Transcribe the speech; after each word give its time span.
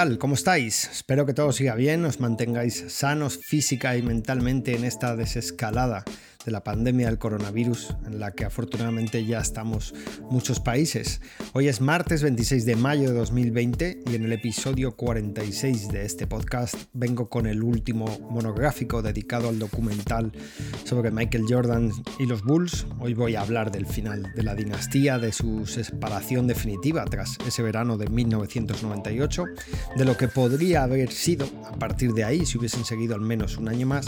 ¿Cómo 0.00 0.32
estáis? 0.32 0.88
Espero 0.90 1.26
que 1.26 1.34
todo 1.34 1.52
siga 1.52 1.74
bien, 1.74 2.06
os 2.06 2.20
mantengáis 2.20 2.84
sanos 2.88 3.36
física 3.36 3.98
y 3.98 4.02
mentalmente 4.02 4.74
en 4.74 4.84
esta 4.84 5.14
desescalada 5.14 6.04
de 6.44 6.52
la 6.52 6.64
pandemia 6.64 7.06
del 7.06 7.18
coronavirus, 7.18 7.94
en 8.06 8.18
la 8.18 8.32
que 8.32 8.44
afortunadamente 8.44 9.24
ya 9.24 9.40
estamos 9.40 9.94
muchos 10.30 10.60
países. 10.60 11.20
Hoy 11.52 11.68
es 11.68 11.80
martes 11.80 12.22
26 12.22 12.64
de 12.64 12.76
mayo 12.76 13.10
de 13.10 13.18
2020 13.18 14.02
y 14.06 14.14
en 14.14 14.24
el 14.24 14.32
episodio 14.32 14.96
46 14.96 15.88
de 15.88 16.04
este 16.04 16.26
podcast 16.26 16.76
vengo 16.92 17.28
con 17.28 17.46
el 17.46 17.62
último 17.62 18.06
monográfico 18.30 19.02
dedicado 19.02 19.48
al 19.48 19.58
documental 19.58 20.32
sobre 20.84 21.10
Michael 21.10 21.44
Jordan 21.48 21.90
y 22.18 22.26
los 22.26 22.42
Bulls. 22.42 22.86
Hoy 23.00 23.14
voy 23.14 23.34
a 23.34 23.42
hablar 23.42 23.70
del 23.70 23.86
final 23.86 24.32
de 24.34 24.42
la 24.42 24.54
dinastía, 24.54 25.18
de 25.18 25.32
su 25.32 25.66
separación 25.66 26.46
definitiva 26.46 27.04
tras 27.04 27.36
ese 27.46 27.62
verano 27.62 27.98
de 27.98 28.08
1998, 28.08 29.44
de 29.96 30.04
lo 30.04 30.16
que 30.16 30.28
podría 30.28 30.84
haber 30.84 31.12
sido 31.12 31.46
a 31.66 31.78
partir 31.78 32.12
de 32.12 32.24
ahí 32.24 32.46
si 32.46 32.56
hubiesen 32.56 32.84
seguido 32.84 33.14
al 33.14 33.20
menos 33.20 33.58
un 33.58 33.68
año 33.68 33.86
más 33.86 34.06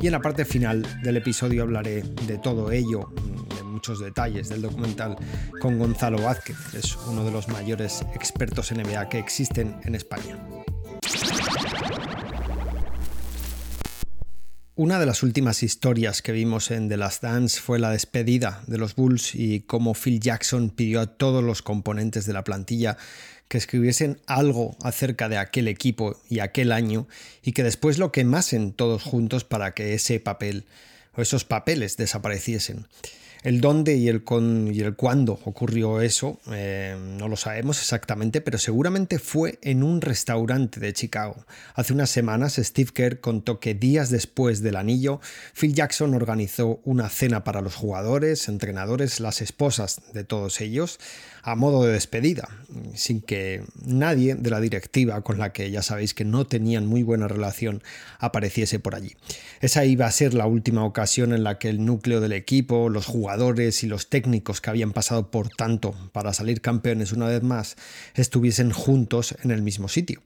y 0.00 0.06
en 0.06 0.12
la 0.12 0.22
parte 0.22 0.44
final 0.44 0.86
del 1.02 1.18
episodio 1.18 1.62
hablaré 1.74 2.02
de 2.28 2.38
todo 2.38 2.70
ello, 2.70 3.12
de 3.56 3.64
muchos 3.64 3.98
detalles 3.98 4.48
del 4.48 4.62
documental 4.62 5.16
con 5.60 5.76
Gonzalo 5.76 6.22
Vázquez, 6.22 6.56
que 6.70 6.78
es 6.78 6.96
uno 7.08 7.24
de 7.24 7.32
los 7.32 7.48
mayores 7.48 8.02
expertos 8.14 8.70
en 8.70 8.80
NBA 8.82 9.08
que 9.08 9.18
existen 9.18 9.74
en 9.82 9.96
España. 9.96 10.38
Una 14.76 15.00
de 15.00 15.06
las 15.06 15.24
últimas 15.24 15.64
historias 15.64 16.22
que 16.22 16.30
vimos 16.30 16.70
en 16.70 16.88
The 16.88 16.96
Last 16.96 17.22
Dance 17.22 17.60
fue 17.60 17.80
la 17.80 17.90
despedida 17.90 18.62
de 18.68 18.78
los 18.78 18.94
Bulls 18.94 19.34
y 19.34 19.60
cómo 19.60 19.94
Phil 19.94 20.20
Jackson 20.20 20.70
pidió 20.70 21.00
a 21.00 21.06
todos 21.06 21.42
los 21.42 21.62
componentes 21.62 22.24
de 22.26 22.34
la 22.34 22.44
plantilla 22.44 22.96
que 23.48 23.58
escribiesen 23.58 24.20
algo 24.26 24.76
acerca 24.82 25.28
de 25.28 25.38
aquel 25.38 25.66
equipo 25.66 26.20
y 26.28 26.38
aquel 26.38 26.70
año 26.70 27.08
y 27.42 27.52
que 27.52 27.64
después 27.64 27.98
lo 27.98 28.12
quemasen 28.12 28.72
todos 28.72 29.02
juntos 29.02 29.42
para 29.44 29.74
que 29.74 29.94
ese 29.94 30.20
papel 30.20 30.66
o 31.16 31.22
esos 31.22 31.44
papeles 31.44 31.96
desapareciesen. 31.96 32.86
El 33.44 33.60
dónde 33.60 33.94
y 33.96 34.08
el, 34.08 34.24
con, 34.24 34.72
y 34.72 34.80
el 34.80 34.96
cuándo 34.96 35.38
ocurrió 35.44 36.00
eso 36.00 36.40
eh, 36.50 36.96
no 37.18 37.28
lo 37.28 37.36
sabemos 37.36 37.78
exactamente, 37.78 38.40
pero 38.40 38.56
seguramente 38.56 39.18
fue 39.18 39.58
en 39.60 39.82
un 39.82 40.00
restaurante 40.00 40.80
de 40.80 40.94
Chicago. 40.94 41.44
Hace 41.74 41.92
unas 41.92 42.08
semanas 42.08 42.54
Steve 42.54 42.90
Kerr 42.94 43.20
contó 43.20 43.60
que 43.60 43.74
días 43.74 44.08
después 44.08 44.62
del 44.62 44.76
anillo, 44.76 45.20
Phil 45.52 45.74
Jackson 45.74 46.14
organizó 46.14 46.80
una 46.84 47.10
cena 47.10 47.44
para 47.44 47.60
los 47.60 47.74
jugadores, 47.74 48.48
entrenadores, 48.48 49.20
las 49.20 49.42
esposas 49.42 50.00
de 50.14 50.24
todos 50.24 50.62
ellos, 50.62 50.98
a 51.46 51.56
modo 51.56 51.84
de 51.84 51.92
despedida, 51.92 52.48
sin 52.94 53.20
que 53.20 53.62
nadie 53.84 54.34
de 54.34 54.48
la 54.48 54.60
directiva, 54.60 55.20
con 55.20 55.36
la 55.36 55.52
que 55.52 55.70
ya 55.70 55.82
sabéis 55.82 56.14
que 56.14 56.24
no 56.24 56.46
tenían 56.46 56.86
muy 56.86 57.02
buena 57.02 57.28
relación, 57.28 57.82
apareciese 58.18 58.78
por 58.78 58.94
allí. 58.94 59.14
Esa 59.60 59.84
iba 59.84 60.06
a 60.06 60.10
ser 60.10 60.32
la 60.32 60.46
última 60.46 60.84
ocasión 60.84 61.34
en 61.34 61.44
la 61.44 61.58
que 61.58 61.68
el 61.68 61.84
núcleo 61.84 62.22
del 62.22 62.32
equipo, 62.32 62.88
los 62.88 63.04
jugadores 63.04 63.84
y 63.84 63.88
los 63.88 64.08
técnicos 64.08 64.62
que 64.62 64.70
habían 64.70 64.92
pasado 64.92 65.30
por 65.30 65.50
tanto 65.50 65.94
para 66.12 66.32
salir 66.32 66.62
campeones 66.62 67.12
una 67.12 67.26
vez 67.26 67.42
más, 67.42 67.76
estuviesen 68.14 68.70
juntos 68.70 69.36
en 69.44 69.50
el 69.50 69.60
mismo 69.60 69.88
sitio 69.88 70.22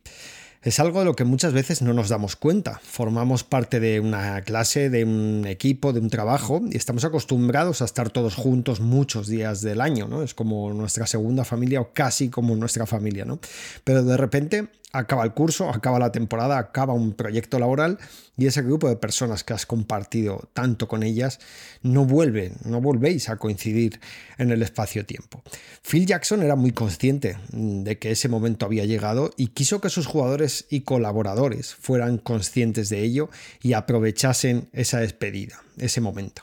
es 0.63 0.81
algo 0.81 0.99
de 0.99 1.05
lo 1.05 1.15
que 1.15 1.25
muchas 1.25 1.53
veces 1.53 1.83
no 1.83 1.93
nos 1.93 2.09
damos 2.09 2.35
cuenta. 2.37 2.81
Formamos 2.83 3.45
parte 3.45 3.79
de 3.79 4.01
una 4.01 4.43
clase, 4.43 4.91
de 4.91 5.05
un 5.05 5.47
equipo, 5.47 5.93
de 5.93 6.01
un 6.01 6.11
trabajo 6.11 6.61
y 6.71 6.77
estamos 6.77 7.05
acostumbrados 7.05 7.81
a 7.81 7.85
estar 7.85 8.11
todos 8.11 8.35
juntos 8.35 8.81
muchos 8.81 9.29
días 9.29 9.63
del 9.63 9.81
año, 9.81 10.09
¿no? 10.09 10.23
Es 10.23 10.35
como 10.35 10.73
nuestra 10.73 11.07
segunda 11.07 11.45
familia 11.45 11.81
o 11.81 11.93
casi 11.93 12.29
como 12.29 12.57
nuestra 12.57 12.87
familia, 12.87 13.25
¿no? 13.25 13.39
Pero 13.85 14.03
de 14.03 14.17
repente 14.17 14.69
acaba 14.93 15.25
el 15.25 15.33
curso, 15.33 15.69
acaba 15.69 15.99
la 15.99 16.13
temporada, 16.13 16.59
acaba 16.59 16.95
un 16.95 17.13
proyecto 17.13 17.59
laboral 17.59 17.99
y 18.37 18.47
ese 18.47 18.63
grupo 18.63 18.89
de 18.89 18.97
personas 18.97 19.45
que 19.45 19.53
has 19.53 19.67
compartido 19.67 20.49
tanto 20.55 20.89
con 20.89 21.03
ellas 21.03 21.41
no 21.83 22.05
vuelven, 22.05 22.55
no 22.65 22.81
volvéis 22.81 23.29
a 23.29 23.37
coincidir 23.37 24.01
en 24.39 24.51
el 24.51 24.63
espacio-tiempo. 24.63 25.43
Phil 25.83 26.07
Jackson 26.07 26.43
era 26.43 26.57
muy 26.57 26.73
consciente 26.73 27.37
de 27.53 27.99
que 27.99 28.13
ese 28.13 28.29
momento 28.29 28.65
había 28.67 28.85
llegado 28.85 29.33
y 29.37 29.49
quiso 29.49 29.81
que 29.81 29.91
sus 29.91 30.07
jugadores 30.07 30.48
y 30.71 30.81
colaboradores 30.81 31.75
fueran 31.75 32.19
conscientes 32.19 32.89
de 32.89 33.03
ello 33.03 33.31
y 33.63 33.73
aprovechasen 33.73 34.69
esa 34.73 35.01
despedida, 35.01 35.63
ese 35.79 36.01
momento. 36.01 36.43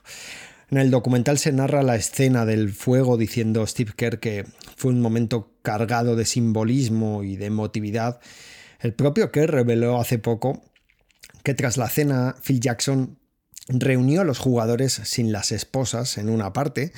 En 0.69 0.79
el 0.79 0.91
documental 0.91 1.38
se 1.38 1.51
narra 1.51 1.83
la 1.83 1.95
escena 1.95 2.45
del 2.45 2.73
fuego 2.73 3.17
diciendo 3.17 3.66
Steve 3.67 3.93
Kerr 3.95 4.19
que 4.19 4.45
fue 4.75 4.91
un 4.91 5.01
momento 5.01 5.51
cargado 5.61 6.16
de 6.16 6.25
simbolismo 6.25 7.23
y 7.23 7.35
de 7.35 7.45
emotividad. 7.45 8.19
El 8.79 8.93
propio 8.93 9.31
Kerr 9.31 9.51
reveló 9.51 9.99
hace 9.99 10.17
poco 10.17 10.63
que 11.43 11.53
tras 11.53 11.77
la 11.77 11.89
cena 11.89 12.35
Phil 12.43 12.59
Jackson 12.59 13.19
reunió 13.68 14.22
a 14.22 14.24
los 14.24 14.40
jugadores 14.40 14.94
sin 15.03 15.31
las 15.31 15.52
esposas 15.52 16.18
en 16.18 16.30
una 16.30 16.53
parte, 16.53 16.92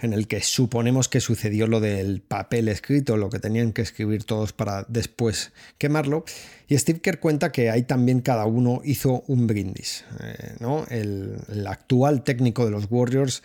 en 0.00 0.12
el 0.12 0.26
que 0.26 0.40
suponemos 0.42 1.08
que 1.08 1.20
sucedió 1.20 1.66
lo 1.66 1.80
del 1.80 2.20
papel 2.20 2.68
escrito, 2.68 3.16
lo 3.16 3.30
que 3.30 3.38
tenían 3.38 3.72
que 3.72 3.82
escribir 3.82 4.24
todos 4.24 4.52
para 4.52 4.84
después 4.88 5.52
quemarlo. 5.78 6.24
Y 6.68 6.76
Steve 6.76 7.00
Kerr 7.00 7.20
cuenta 7.20 7.52
que 7.52 7.70
ahí 7.70 7.82
también 7.82 8.20
cada 8.20 8.46
uno 8.46 8.80
hizo 8.84 9.24
un 9.26 9.46
brindis. 9.46 10.04
Eh, 10.22 10.54
¿no? 10.60 10.86
el, 10.90 11.36
el 11.48 11.66
actual 11.66 12.22
técnico 12.24 12.64
de 12.64 12.70
los 12.72 12.86
Warriors 12.90 13.42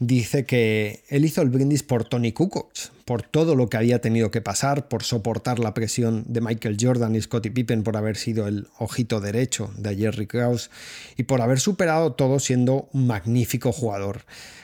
dice 0.00 0.46
que 0.46 1.04
él 1.08 1.24
hizo 1.24 1.42
el 1.42 1.50
brindis 1.50 1.82
por 1.82 2.04
Tony 2.04 2.32
Kukoc, 2.32 2.72
por 3.04 3.22
todo 3.22 3.54
lo 3.54 3.68
que 3.68 3.76
había 3.76 4.00
tenido 4.00 4.30
que 4.30 4.40
pasar, 4.40 4.88
por 4.88 5.04
soportar 5.04 5.58
la 5.58 5.74
presión 5.74 6.24
de 6.26 6.40
Michael 6.40 6.78
Jordan 6.80 7.14
y 7.14 7.20
Scottie 7.20 7.52
Pippen 7.52 7.82
por 7.82 7.96
haber 7.96 8.16
sido 8.16 8.48
el 8.48 8.66
ojito 8.78 9.20
derecho 9.20 9.70
de 9.76 9.94
Jerry 9.94 10.26
Krause 10.26 10.70
y 11.16 11.24
por 11.24 11.42
haber 11.42 11.60
superado 11.60 12.14
todo 12.14 12.40
siendo 12.40 12.88
un 12.92 13.06
magnífico 13.06 13.72
jugador. 13.72 14.22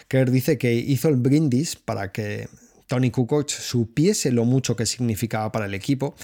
Kerr 0.09 0.31
dice 0.31 0.57
que 0.57 0.75
hizo 0.75 1.09
el 1.09 1.17
brindis 1.17 1.77
para 1.77 2.13
que 2.13 2.49
Tony 2.87 3.11
Kukoc 3.11 3.51
supiese 3.51 4.33
lo 4.33 4.45
mucho 4.45 4.75
que 4.75 4.87
significaba 4.87 5.53
para 5.53 5.67
el 5.67 5.75
equipo, 5.75 6.15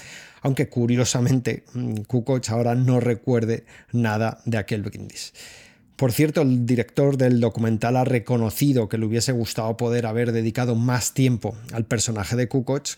aunque 0.41 0.69
curiosamente 0.69 1.63
mm, 1.73 2.01
Kukoc 2.07 2.49
ahora 2.49 2.73
no 2.73 2.99
recuerde 2.99 3.65
nada 3.91 4.39
de 4.45 4.57
aquel 4.57 4.81
brindis. 4.81 5.33
Por 5.95 6.11
cierto, 6.11 6.41
el 6.41 6.65
director 6.65 7.17
del 7.17 7.39
documental 7.39 7.97
ha 7.97 8.03
reconocido 8.03 8.89
que 8.89 8.97
le 8.97 9.05
hubiese 9.05 9.31
gustado 9.31 9.77
poder 9.77 10.05
haber 10.05 10.31
dedicado 10.31 10.75
más 10.75 11.13
tiempo 11.13 11.55
al 11.71 11.85
personaje 11.85 12.35
de 12.35 12.47
Kukoc 12.47 12.97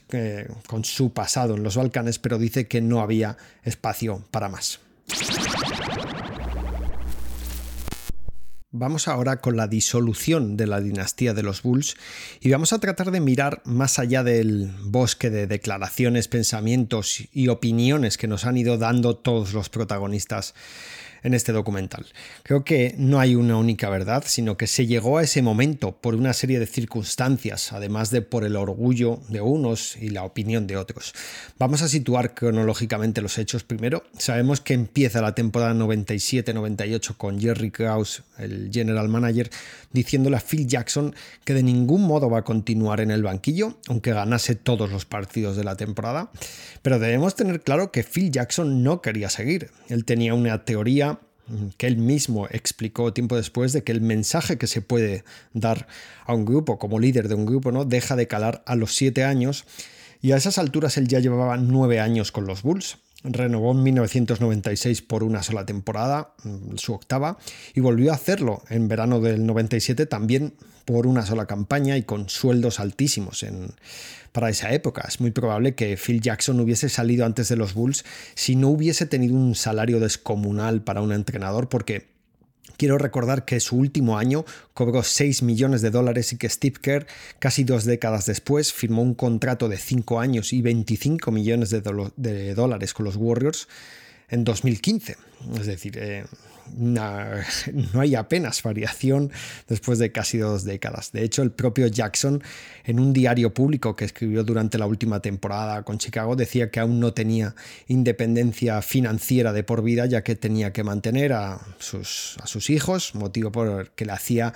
con 0.67 0.85
su 0.85 1.11
pasado 1.11 1.55
en 1.55 1.63
los 1.63 1.75
Balcanes, 1.75 2.19
pero 2.19 2.38
dice 2.38 2.67
que 2.67 2.81
no 2.81 3.01
había 3.01 3.38
espacio 3.63 4.23
para 4.31 4.47
más. 4.47 4.79
Vamos 8.78 9.07
ahora 9.07 9.39
con 9.39 9.55
la 9.55 9.67
disolución 9.67 10.57
de 10.57 10.67
la 10.67 10.81
dinastía 10.81 11.34
de 11.34 11.44
los 11.44 11.61
Bulls 11.61 11.95
y 12.41 12.50
vamos 12.51 12.73
a 12.73 12.79
tratar 12.79 13.11
de 13.11 13.22
mirar 13.22 13.61
más 13.63 14.00
allá 14.00 14.22
del 14.22 14.69
bosque 14.84 15.29
de 15.29 15.47
declaraciones, 15.47 16.28
pensamientos 16.28 17.23
y 17.31 17.47
opiniones 17.47 18.17
que 18.17 18.28
nos 18.28 18.45
han 18.45 18.58
ido 18.58 18.78
dando 18.78 19.16
todos 19.16 19.53
los 19.53 19.69
protagonistas 19.69 20.55
en 21.25 21.33
este 21.33 21.51
documental. 21.51 22.05
Creo 22.43 22.63
que 22.63 22.93
no 22.99 23.19
hay 23.19 23.35
una 23.35 23.57
única 23.57 23.89
verdad, 23.89 24.23
sino 24.27 24.57
que 24.57 24.67
se 24.67 24.85
llegó 24.85 25.17
a 25.17 25.23
ese 25.23 25.41
momento 25.41 25.97
por 25.99 26.13
una 26.13 26.33
serie 26.33 26.59
de 26.59 26.67
circunstancias, 26.67 27.73
además 27.73 28.11
de 28.11 28.22
por 28.22 28.45
el 28.45 28.55
orgullo 28.55 29.19
de 29.27 29.41
unos 29.41 29.97
y 29.97 30.09
la 30.09 30.23
opinión 30.23 30.67
de 30.67 30.77
otros. 30.77 31.13
Vamos 31.57 31.81
a 31.81 31.89
situar 31.89 32.35
cronológicamente 32.35 33.22
los 33.22 33.39
hechos 33.39 33.63
primero. 33.63 34.03
Sabemos 34.19 34.61
que 34.61 34.75
empieza 34.75 35.19
la 35.19 35.33
temporada 35.33 35.73
97-98 35.73 37.17
con 37.17 37.39
Jerry 37.39 37.71
Krause, 37.71 38.21
el 38.37 38.69
general 38.71 39.09
manager, 39.09 39.49
diciéndole 39.91 40.37
a 40.37 40.41
Phil 40.41 40.67
Jackson 40.67 41.16
que 41.43 41.55
de 41.55 41.63
ningún 41.63 42.03
modo 42.03 42.29
va 42.29 42.39
a 42.39 42.43
continuar 42.43 43.01
en 43.01 43.09
el 43.09 43.23
banquillo, 43.23 43.78
aunque 43.87 44.13
ganase 44.13 44.53
todos 44.53 44.91
los 44.91 45.05
partidos 45.05 45.57
de 45.57 45.63
la 45.63 45.75
temporada. 45.75 46.29
Pero 46.83 46.99
debemos 46.99 47.33
tener 47.35 47.61
claro 47.61 47.91
que 47.91 48.03
Phil 48.03 48.29
Jackson 48.29 48.83
no 48.83 49.01
quería 49.01 49.29
seguir. 49.29 49.71
Él 49.89 50.05
tenía 50.05 50.35
una 50.35 50.66
teoría 50.66 51.15
que 51.77 51.87
él 51.87 51.97
mismo 51.97 52.47
explicó 52.49 53.13
tiempo 53.13 53.35
después 53.35 53.73
de 53.73 53.83
que 53.83 53.91
el 53.91 54.01
mensaje 54.01 54.57
que 54.57 54.67
se 54.67 54.81
puede 54.81 55.23
dar 55.53 55.87
a 56.25 56.33
un 56.33 56.45
grupo 56.45 56.79
como 56.79 56.99
líder 56.99 57.27
de 57.27 57.35
un 57.35 57.45
grupo 57.45 57.71
no 57.71 57.85
deja 57.85 58.15
de 58.15 58.27
calar 58.27 58.63
a 58.65 58.75
los 58.75 58.95
siete 58.95 59.23
años 59.23 59.65
y 60.21 60.31
a 60.31 60.37
esas 60.37 60.57
alturas 60.57 60.97
él 60.97 61.07
ya 61.07 61.19
llevaba 61.19 61.57
nueve 61.57 61.99
años 61.99 62.31
con 62.31 62.47
los 62.47 62.63
Bulls. 62.63 62.97
Renovó 63.23 63.71
en 63.71 63.83
1996 63.83 65.01
por 65.01 65.23
una 65.23 65.41
sola 65.41 65.65
temporada, 65.65 66.33
mm, 66.43 66.77
su 66.77 66.93
octava, 66.93 67.37
y 67.73 67.79
volvió 67.79 68.11
a 68.11 68.15
hacerlo 68.15 68.61
en 68.69 68.87
verano 68.87 69.19
del 69.19 69.45
97 69.45 70.05
también 70.05 70.53
por 70.85 71.07
una 71.07 71.25
sola 71.25 71.47
campaña 71.47 71.97
y 71.97 72.03
con 72.03 72.29
sueldos 72.29 72.79
altísimos 72.79 73.41
en, 73.41 73.69
para 74.35 74.49
esa 74.49 74.73
época. 74.73 75.05
Es 75.08 75.22
muy 75.22 75.32
probable 75.32 75.76
que 75.76 75.96
Phil 75.96 76.20
Jackson 76.20 76.59
hubiese 76.59 76.90
salido 76.90 77.26
antes 77.26 77.47
de 77.47 77.55
los 77.55 77.73
Bulls 77.73 78.03
si 78.34 78.58
no 78.58 78.67
hubiese 78.67 79.05
tenido 79.05 79.34
un 79.34 79.55
salario 79.55 80.02
descomunal 80.02 80.82
para 80.82 81.02
un 81.02 81.14
entrenador 81.14 81.70
porque 81.70 82.14
Quiero 82.78 82.97
recordar 82.97 83.46
que 83.46 83.61
su 83.61 83.78
último 83.78 84.17
año 84.17 84.43
cobró 84.73 85.02
6 85.02 85.43
millones 85.43 85.82
de 85.82 85.91
dólares 85.91 86.34
y 86.34 86.37
que 86.37 86.49
Steve 86.49 86.76
Kerr, 86.82 87.08
casi 87.40 87.64
dos 87.64 87.85
décadas 87.85 88.26
después, 88.26 88.73
firmó 88.73 89.02
un 89.02 89.14
contrato 89.14 89.70
de 89.70 89.78
5 89.78 90.20
años 90.20 90.52
y 90.52 90.61
25 90.61 91.31
millones 91.31 91.70
de, 91.70 92.53
dólares 92.53 92.93
con 92.93 93.05
los 93.05 93.16
Warriors 93.16 93.70
en 94.28 94.43
2015. 94.43 95.16
Es 95.58 95.67
decir, 95.67 95.97
eh, 95.97 96.26
no 96.78 98.02
hay 98.02 98.16
apenas 98.16 98.62
variación 98.64 99.32
después 99.67 100.00
de 100.00 100.12
casi 100.12 100.38
dos 100.38 100.64
décadas. 100.64 101.12
De 101.12 101.23
hecho, 101.23 101.41
el 101.41 101.52
propio 101.52 101.88
Jackson, 101.88 102.44
en 102.84 103.00
un 103.00 103.14
diario 103.14 103.53
público 103.53 103.96
que 103.96 104.06
escribió 104.06 104.44
durante 104.44 104.78
la 104.78 104.88
última 104.88 105.22
temporada 105.22 105.84
con 105.84 105.97
Chicago, 105.97 106.35
decía 106.35 106.70
que 106.70 106.79
aún 106.79 107.00
no 107.00 107.14
tenía 107.14 107.56
independencia 107.88 108.82
financiera 108.82 109.53
de 109.53 109.64
por 109.64 109.84
vida, 109.84 110.06
ya 110.06 110.23
que 110.23 110.35
tenía 110.35 110.73
que 110.73 110.84
mantener 110.84 111.34
a 111.34 111.59
sus, 111.79 112.38
a 112.41 112.47
sus 112.47 112.70
hijos, 112.70 113.16
motivo 113.16 113.52
por 113.52 113.82
el 113.82 113.90
que 113.91 114.06
le 114.06 114.12
hacía 114.12 114.53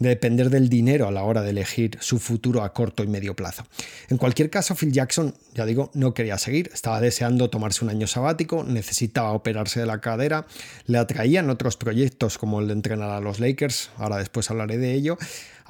de 0.00 0.08
depender 0.08 0.50
del 0.50 0.68
dinero 0.68 1.06
a 1.06 1.12
la 1.12 1.22
hora 1.22 1.42
de 1.42 1.50
elegir 1.50 1.96
su 2.00 2.18
futuro 2.18 2.64
a 2.64 2.72
corto 2.72 3.04
y 3.04 3.06
medio 3.06 3.36
plazo. 3.36 3.64
En 4.08 4.16
cualquier 4.16 4.50
caso, 4.50 4.74
Phil 4.74 4.92
Jackson, 4.92 5.34
ya 5.54 5.66
digo, 5.66 5.90
no 5.94 6.14
quería 6.14 6.38
seguir, 6.38 6.70
estaba 6.74 7.00
deseando 7.00 7.50
tomarse 7.50 7.84
un 7.84 7.90
año 7.90 8.06
sabático, 8.06 8.64
necesitaba 8.64 9.32
operarse 9.32 9.78
de 9.78 9.86
la 9.86 10.00
cadera, 10.00 10.46
le 10.86 10.98
atraían 10.98 11.50
otros 11.50 11.76
proyectos 11.76 12.38
como 12.38 12.60
el 12.60 12.66
de 12.66 12.72
entrenar 12.72 13.10
a 13.10 13.20
los 13.20 13.38
Lakers, 13.40 13.90
ahora 13.98 14.16
después 14.16 14.50
hablaré 14.50 14.78
de 14.78 14.94
ello, 14.94 15.18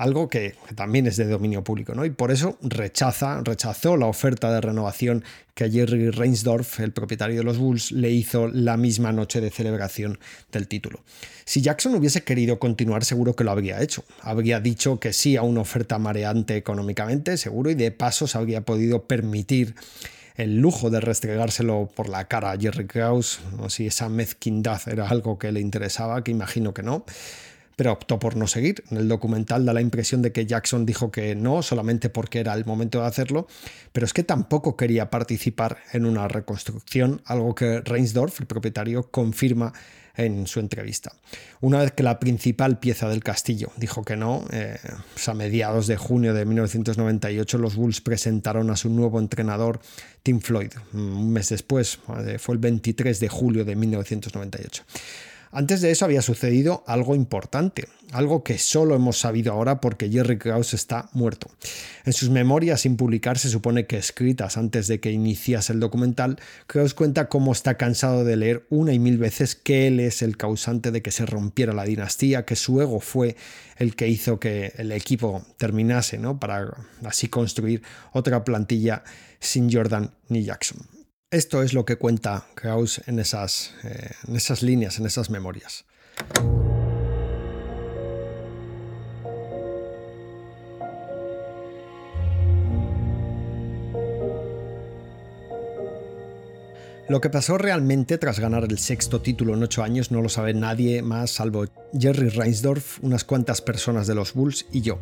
algo 0.00 0.30
que, 0.30 0.54
también 0.76 1.06
es 1.06 1.18
de 1.18 1.26
dominio 1.26 1.62
público, 1.62 1.94
¿no? 1.94 2.06
Y 2.06 2.10
por 2.10 2.30
eso 2.30 2.56
rechaza, 2.62 3.42
rechazó 3.44 3.98
la 3.98 4.06
oferta 4.06 4.50
de 4.50 4.62
renovación 4.62 5.24
que 5.54 5.70
Jerry 5.70 6.08
Reinsdorf, 6.08 6.80
el 6.80 6.92
propietario 6.92 7.36
de 7.36 7.44
los 7.44 7.58
Bulls, 7.58 7.92
le 7.92 8.10
hizo 8.10 8.48
la 8.48 8.78
misma 8.78 9.12
noche 9.12 9.42
de 9.42 9.50
celebración 9.50 10.18
del 10.52 10.68
título. 10.68 11.00
Si 11.44 11.60
Jackson 11.60 11.94
hubiese 11.94 12.24
querido 12.24 12.58
continuar, 12.58 13.04
seguro 13.04 13.36
que 13.36 13.44
lo 13.44 13.50
habría 13.50 13.82
hecho. 13.82 14.02
Habría 14.22 14.58
dicho 14.58 14.98
que 14.98 15.12
sí 15.12 15.36
a 15.36 15.42
una 15.42 15.60
oferta 15.60 15.98
mareante 15.98 16.56
económicamente, 16.56 17.36
seguro, 17.36 17.68
y 17.68 17.74
de 17.74 17.90
paso 17.90 18.26
se 18.26 18.38
habría 18.38 18.62
podido 18.62 19.04
permitir 19.04 19.74
el 20.36 20.62
lujo 20.62 20.88
de 20.88 21.00
restregárselo 21.00 21.90
por 21.94 22.08
la 22.08 22.26
cara 22.26 22.52
a 22.52 22.58
Jerry 22.58 22.86
Krause, 22.86 23.40
o 23.58 23.68
si 23.68 23.86
esa 23.86 24.08
mezquindad 24.08 24.80
era 24.88 25.10
algo 25.10 25.38
que 25.38 25.52
le 25.52 25.60
interesaba, 25.60 26.24
que 26.24 26.30
imagino 26.30 26.72
que 26.72 26.82
no 26.82 27.04
pero 27.80 27.92
optó 27.92 28.18
por 28.18 28.36
no 28.36 28.46
seguir. 28.46 28.84
En 28.90 28.98
el 28.98 29.08
documental 29.08 29.64
da 29.64 29.72
la 29.72 29.80
impresión 29.80 30.20
de 30.20 30.32
que 30.32 30.44
Jackson 30.44 30.84
dijo 30.84 31.10
que 31.10 31.34
no, 31.34 31.62
solamente 31.62 32.10
porque 32.10 32.38
era 32.38 32.52
el 32.52 32.66
momento 32.66 33.00
de 33.00 33.06
hacerlo, 33.06 33.46
pero 33.94 34.04
es 34.04 34.12
que 34.12 34.22
tampoco 34.22 34.76
quería 34.76 35.08
participar 35.08 35.78
en 35.94 36.04
una 36.04 36.28
reconstrucción, 36.28 37.22
algo 37.24 37.54
que 37.54 37.80
Reinsdorf, 37.80 38.38
el 38.38 38.46
propietario, 38.46 39.04
confirma 39.10 39.72
en 40.14 40.46
su 40.46 40.60
entrevista. 40.60 41.14
Una 41.62 41.78
vez 41.78 41.92
que 41.92 42.02
la 42.02 42.20
principal 42.20 42.78
pieza 42.80 43.08
del 43.08 43.24
castillo 43.24 43.72
dijo 43.78 44.04
que 44.04 44.14
no, 44.14 44.44
eh, 44.52 44.76
a 45.26 45.32
mediados 45.32 45.86
de 45.86 45.96
junio 45.96 46.34
de 46.34 46.44
1998 46.44 47.56
los 47.56 47.76
Bulls 47.76 48.02
presentaron 48.02 48.68
a 48.68 48.76
su 48.76 48.90
nuevo 48.90 49.18
entrenador 49.18 49.80
Tim 50.22 50.40
Floyd. 50.40 50.72
Un 50.92 51.32
mes 51.32 51.48
después, 51.48 51.98
eh, 52.26 52.36
fue 52.38 52.56
el 52.56 52.58
23 52.58 53.20
de 53.20 53.28
julio 53.30 53.64
de 53.64 53.74
1998. 53.74 54.82
Antes 55.52 55.80
de 55.80 55.90
eso 55.90 56.04
había 56.04 56.22
sucedido 56.22 56.84
algo 56.86 57.16
importante, 57.16 57.88
algo 58.12 58.44
que 58.44 58.56
solo 58.56 58.94
hemos 58.94 59.18
sabido 59.18 59.52
ahora 59.52 59.80
porque 59.80 60.08
Jerry 60.08 60.38
Krause 60.38 60.74
está 60.74 61.08
muerto. 61.12 61.50
En 62.04 62.12
sus 62.12 62.30
memorias 62.30 62.82
sin 62.82 62.96
publicar, 62.96 63.36
se 63.36 63.48
supone 63.48 63.86
que 63.86 63.96
escritas 63.96 64.56
antes 64.56 64.86
de 64.86 65.00
que 65.00 65.10
iniciase 65.10 65.72
el 65.72 65.80
documental, 65.80 66.38
Krause 66.68 66.94
cuenta 66.94 67.28
cómo 67.28 67.50
está 67.50 67.76
cansado 67.76 68.24
de 68.24 68.36
leer 68.36 68.64
una 68.70 68.92
y 68.92 69.00
mil 69.00 69.18
veces 69.18 69.56
que 69.56 69.88
él 69.88 69.98
es 69.98 70.22
el 70.22 70.36
causante 70.36 70.92
de 70.92 71.02
que 71.02 71.10
se 71.10 71.26
rompiera 71.26 71.72
la 71.72 71.84
dinastía, 71.84 72.44
que 72.44 72.54
su 72.54 72.80
ego 72.80 73.00
fue 73.00 73.34
el 73.76 73.96
que 73.96 74.06
hizo 74.06 74.38
que 74.38 74.72
el 74.76 74.92
equipo 74.92 75.44
terminase, 75.56 76.16
¿no? 76.18 76.38
Para 76.38 76.76
así 77.04 77.26
construir 77.26 77.82
otra 78.12 78.44
plantilla 78.44 79.02
sin 79.40 79.72
Jordan 79.72 80.12
ni 80.28 80.44
Jackson. 80.44 80.99
Esto 81.32 81.62
es 81.62 81.74
lo 81.74 81.84
que 81.84 81.94
cuenta 81.94 82.44
Krauss 82.56 83.02
en 83.06 83.20
esas, 83.20 83.72
eh, 83.84 84.10
en 84.26 84.34
esas 84.34 84.64
líneas, 84.64 84.98
en 84.98 85.06
esas 85.06 85.30
memorias. 85.30 85.84
Lo 97.08 97.20
que 97.20 97.30
pasó 97.30 97.58
realmente 97.58 98.18
tras 98.18 98.40
ganar 98.40 98.64
el 98.64 98.78
sexto 98.80 99.20
título 99.20 99.54
en 99.54 99.62
ocho 99.62 99.84
años 99.84 100.10
no 100.10 100.22
lo 100.22 100.28
sabe 100.28 100.52
nadie 100.52 101.00
más 101.00 101.30
salvo 101.30 101.66
Jerry 101.96 102.30
Reinsdorf, 102.30 102.98
unas 103.02 103.22
cuantas 103.22 103.60
personas 103.60 104.08
de 104.08 104.16
los 104.16 104.34
Bulls 104.34 104.66
y 104.72 104.80
yo 104.80 104.98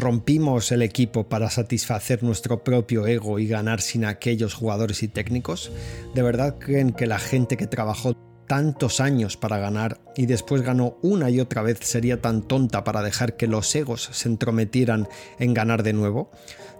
rompimos 0.00 0.72
el 0.72 0.82
equipo 0.82 1.28
para 1.28 1.50
satisfacer 1.50 2.22
nuestro 2.22 2.64
propio 2.64 3.06
ego 3.06 3.38
y 3.38 3.46
ganar 3.46 3.80
sin 3.80 4.04
aquellos 4.04 4.54
jugadores 4.54 5.02
y 5.02 5.08
técnicos? 5.08 5.70
¿De 6.14 6.22
verdad 6.22 6.56
creen 6.58 6.92
que 6.92 7.06
la 7.06 7.18
gente 7.18 7.56
que 7.56 7.66
trabajó 7.66 8.16
tantos 8.50 8.98
años 8.98 9.36
para 9.36 9.58
ganar 9.58 10.00
y 10.16 10.26
después 10.26 10.62
ganó 10.62 10.96
una 11.02 11.30
y 11.30 11.38
otra 11.38 11.62
vez 11.62 11.78
sería 11.82 12.20
tan 12.20 12.42
tonta 12.42 12.82
para 12.82 13.00
dejar 13.00 13.36
que 13.36 13.46
los 13.46 13.72
egos 13.76 14.08
se 14.10 14.28
entrometieran 14.28 15.06
en 15.38 15.54
ganar 15.54 15.84
de 15.84 15.92
nuevo? 15.92 16.32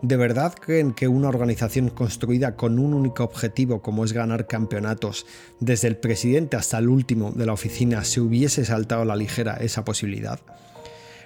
¿De 0.03 0.17
verdad 0.17 0.53
creen 0.55 0.93
que 0.93 1.07
una 1.07 1.29
organización 1.29 1.91
construida 1.91 2.57
con 2.57 2.81
un 2.81 2.93
único 2.93 3.23
objetivo 3.23 3.83
como 3.83 4.05
es 4.05 4.13
ganar 4.13 4.49
campeonatos, 4.49 5.27
desde 5.61 5.87
el 5.87 5.97
presidente 5.97 6.57
hasta 6.57 6.79
el 6.79 6.89
último 6.89 7.31
de 7.31 7.47
la 7.47 7.53
oficina, 7.53 8.03
se 8.03 8.21
hubiese 8.21 8.65
saltado 8.65 9.03
a 9.03 9.05
la 9.05 9.15
ligera 9.15 9.59
esa 9.61 9.85
posibilidad? 9.85 10.41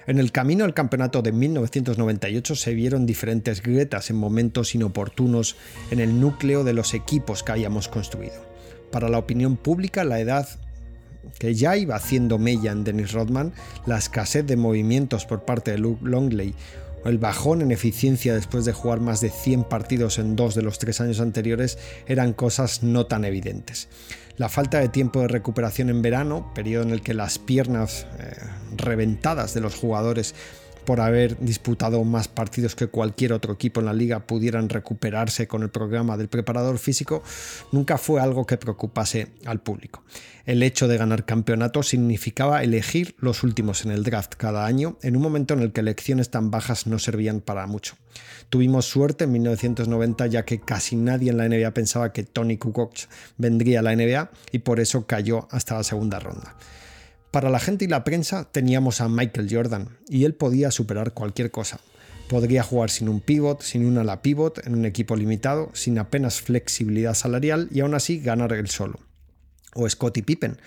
En 0.07 0.19
el 0.19 0.31
camino 0.31 0.65
al 0.65 0.75
campeonato 0.75 1.23
de 1.23 1.31
1998 1.31 2.55
se 2.55 2.73
vieron 2.75 3.07
diferentes 3.07 3.63
grietas 3.63 4.11
en 4.11 4.17
momentos 4.17 4.75
inoportunos 4.75 5.55
en 5.89 5.99
el 5.99 6.19
núcleo 6.19 6.63
de 6.63 6.73
los 6.73 6.93
equipos 6.93 7.41
que 7.41 7.53
habíamos 7.53 7.87
construido. 7.87 8.45
Para 8.91 9.09
la 9.09 9.17
opinión 9.17 9.57
pública, 9.57 10.03
la 10.03 10.19
edad 10.19 10.47
que 11.39 11.55
ya 11.55 11.75
iba 11.75 11.95
haciendo 11.95 12.37
mella 12.37 12.71
en 12.71 12.83
Dennis 12.83 13.13
Rodman, 13.13 13.53
la 13.87 13.97
escasez 13.97 14.45
de 14.45 14.57
movimientos 14.57 15.25
por 15.25 15.43
parte 15.43 15.71
de 15.71 15.79
Luke 15.79 16.05
Longley 16.05 16.53
el 17.05 17.17
bajón 17.19 17.61
en 17.61 17.71
eficiencia 17.71 18.33
después 18.33 18.65
de 18.65 18.73
jugar 18.73 18.99
más 18.99 19.21
de 19.21 19.29
100 19.29 19.65
partidos 19.65 20.17
en 20.19 20.35
dos 20.35 20.55
de 20.55 20.63
los 20.63 20.79
tres 20.79 20.99
años 21.01 21.19
anteriores 21.19 21.77
eran 22.07 22.33
cosas 22.33 22.83
no 22.83 23.05
tan 23.05 23.25
evidentes. 23.25 23.87
La 24.37 24.49
falta 24.49 24.79
de 24.79 24.89
tiempo 24.89 25.21
de 25.21 25.29
recuperación 25.29 25.89
en 25.89 26.01
verano, 26.01 26.51
periodo 26.53 26.83
en 26.83 26.89
el 26.89 27.01
que 27.01 27.13
las 27.13 27.39
piernas 27.39 28.05
eh, 28.19 28.35
reventadas 28.75 29.53
de 29.53 29.61
los 29.61 29.75
jugadores 29.75 30.35
por 30.85 31.01
haber 31.01 31.37
disputado 31.39 32.03
más 32.03 32.27
partidos 32.27 32.75
que 32.75 32.87
cualquier 32.87 33.33
otro 33.33 33.53
equipo 33.53 33.79
en 33.79 33.87
la 33.87 33.93
liga 33.93 34.27
pudieran 34.27 34.69
recuperarse 34.69 35.47
con 35.47 35.63
el 35.63 35.69
programa 35.69 36.17
del 36.17 36.29
preparador 36.29 36.77
físico, 36.77 37.23
nunca 37.71 37.97
fue 37.97 38.21
algo 38.21 38.45
que 38.45 38.57
preocupase 38.57 39.27
al 39.45 39.59
público. 39.59 40.03
El 40.45 40.61
hecho 40.61 40.87
de 40.87 40.97
ganar 40.97 41.25
campeonato 41.25 41.81
significaba 41.81 42.63
elegir 42.63 43.15
los 43.17 43.43
últimos 43.43 43.83
en 43.83 43.91
el 43.91 44.03
draft 44.03 44.35
cada 44.37 44.65
año, 44.65 44.97
en 45.01 45.15
un 45.15 45.23
momento 45.23 45.55
en 45.55 45.61
el 45.61 45.71
que 45.71 45.81
elecciones 45.81 46.29
tan 46.29 46.51
bajas 46.51 46.85
no 46.85 46.99
servían 46.99 47.41
para 47.41 47.65
mucho. 47.65 47.95
Tuvimos 48.49 48.85
suerte 48.85 49.23
en 49.23 49.31
1990 49.31 50.27
ya 50.27 50.45
que 50.45 50.59
casi 50.59 50.95
nadie 50.95 51.31
en 51.31 51.37
la 51.37 51.49
NBA 51.49 51.73
pensaba 51.73 52.13
que 52.13 52.23
Tony 52.23 52.57
Kukoc 52.57 52.93
vendría 53.37 53.79
a 53.79 53.81
la 53.81 53.95
NBA 53.95 54.29
y 54.51 54.59
por 54.59 54.79
eso 54.79 55.07
cayó 55.07 55.47
hasta 55.49 55.75
la 55.75 55.83
segunda 55.83 56.19
ronda. 56.19 56.55
Para 57.35 57.49
la 57.49 57.59
gente 57.59 57.83
y 57.83 57.89
la 57.89 58.05
prensa 58.05 58.49
teníamos 58.49 59.01
a 59.01 59.09
Michael 59.09 59.49
Jordan 59.51 59.89
y 60.07 60.23
él 60.23 60.35
podía 60.35 60.71
superar 60.71 61.13
cualquier 61.13 61.51
cosa. 61.51 61.81
Podría 62.29 62.63
jugar 62.63 62.89
sin 62.89 63.09
un 63.09 63.19
pivot, 63.19 63.61
sin 63.61 63.85
un 63.85 63.97
ala 63.97 64.21
pivot, 64.21 64.65
en 64.65 64.73
un 64.73 64.85
equipo 64.85 65.17
limitado, 65.17 65.69
sin 65.73 65.99
apenas 65.99 66.39
flexibilidad 66.39 67.13
salarial 67.13 67.67
y 67.73 67.81
aún 67.81 67.93
así 67.93 68.21
ganar 68.21 68.53
él 68.53 68.69
solo. 68.69 69.01
O 69.73 69.89
Scottie 69.89 70.23
Pippen, 70.23 70.61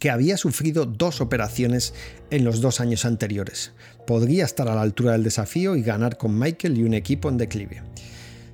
que 0.00 0.10
había 0.10 0.36
sufrido 0.36 0.86
dos 0.86 1.20
operaciones 1.20 1.94
en 2.30 2.44
los 2.44 2.60
dos 2.60 2.80
años 2.80 3.04
anteriores. 3.04 3.70
Podría 4.08 4.46
estar 4.46 4.66
a 4.68 4.74
la 4.74 4.82
altura 4.82 5.12
del 5.12 5.22
desafío 5.22 5.76
y 5.76 5.82
ganar 5.82 6.16
con 6.16 6.36
Michael 6.36 6.78
y 6.78 6.82
un 6.82 6.94
equipo 6.94 7.28
en 7.28 7.38
declive. 7.38 7.80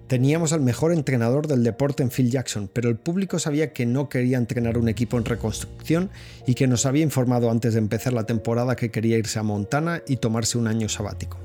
Teníamos 0.06 0.52
al 0.52 0.60
mejor 0.60 0.92
entrenador 0.92 1.48
del 1.48 1.64
deporte 1.64 2.04
en 2.04 2.10
Phil 2.10 2.30
Jackson, 2.30 2.70
pero 2.72 2.88
el 2.88 2.96
público 2.96 3.40
sabía 3.40 3.72
que 3.72 3.86
no 3.86 4.08
quería 4.08 4.38
entrenar 4.38 4.78
un 4.78 4.88
equipo 4.88 5.18
en 5.18 5.24
reconstrucción 5.24 6.10
y 6.46 6.54
que 6.54 6.68
nos 6.68 6.86
había 6.86 7.02
informado 7.02 7.50
antes 7.50 7.72
de 7.72 7.80
empezar 7.80 8.12
la 8.12 8.24
temporada 8.24 8.76
que 8.76 8.92
quería 8.92 9.18
irse 9.18 9.40
a 9.40 9.42
Montana 9.42 10.02
y 10.06 10.18
tomarse 10.18 10.58
un 10.58 10.68
año 10.68 10.88
sabático. 10.88 11.38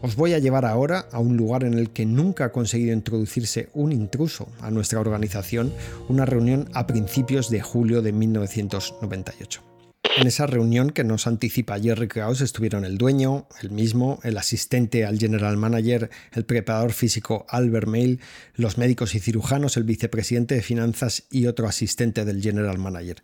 Os 0.00 0.16
voy 0.16 0.32
a 0.32 0.38
llevar 0.38 0.64
ahora 0.64 1.08
a 1.12 1.18
un 1.18 1.36
lugar 1.36 1.62
en 1.62 1.74
el 1.74 1.90
que 1.90 2.06
nunca 2.06 2.46
ha 2.46 2.52
conseguido 2.52 2.94
introducirse 2.94 3.68
un 3.74 3.92
intruso 3.92 4.48
a 4.62 4.70
nuestra 4.70 4.98
organización, 4.98 5.70
una 6.08 6.24
reunión 6.24 6.70
a 6.72 6.86
principios 6.86 7.50
de 7.50 7.60
julio 7.60 8.00
de 8.00 8.12
1998. 8.12 9.69
En 10.16 10.26
esa 10.26 10.46
reunión 10.46 10.90
que 10.90 11.04
nos 11.04 11.28
anticipa 11.28 11.78
Jerry 11.78 12.08
Krause 12.08 12.40
estuvieron 12.40 12.84
el 12.84 12.98
dueño, 12.98 13.46
el 13.62 13.70
mismo, 13.70 14.18
el 14.24 14.36
asistente 14.38 15.04
al 15.04 15.18
general 15.18 15.56
manager, 15.56 16.10
el 16.32 16.44
preparador 16.44 16.92
físico 16.92 17.46
Albert 17.48 17.86
Mail, 17.86 18.20
los 18.54 18.76
médicos 18.76 19.14
y 19.14 19.20
cirujanos, 19.20 19.76
el 19.76 19.84
vicepresidente 19.84 20.56
de 20.56 20.62
finanzas 20.62 21.22
y 21.30 21.46
otro 21.46 21.68
asistente 21.68 22.24
del 22.24 22.42
general 22.42 22.78
manager. 22.78 23.22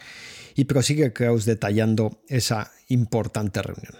Y 0.54 0.64
prosigue 0.64 1.12
Krause 1.12 1.44
detallando 1.44 2.22
esa 2.28 2.72
importante 2.88 3.62
reunión. 3.62 3.96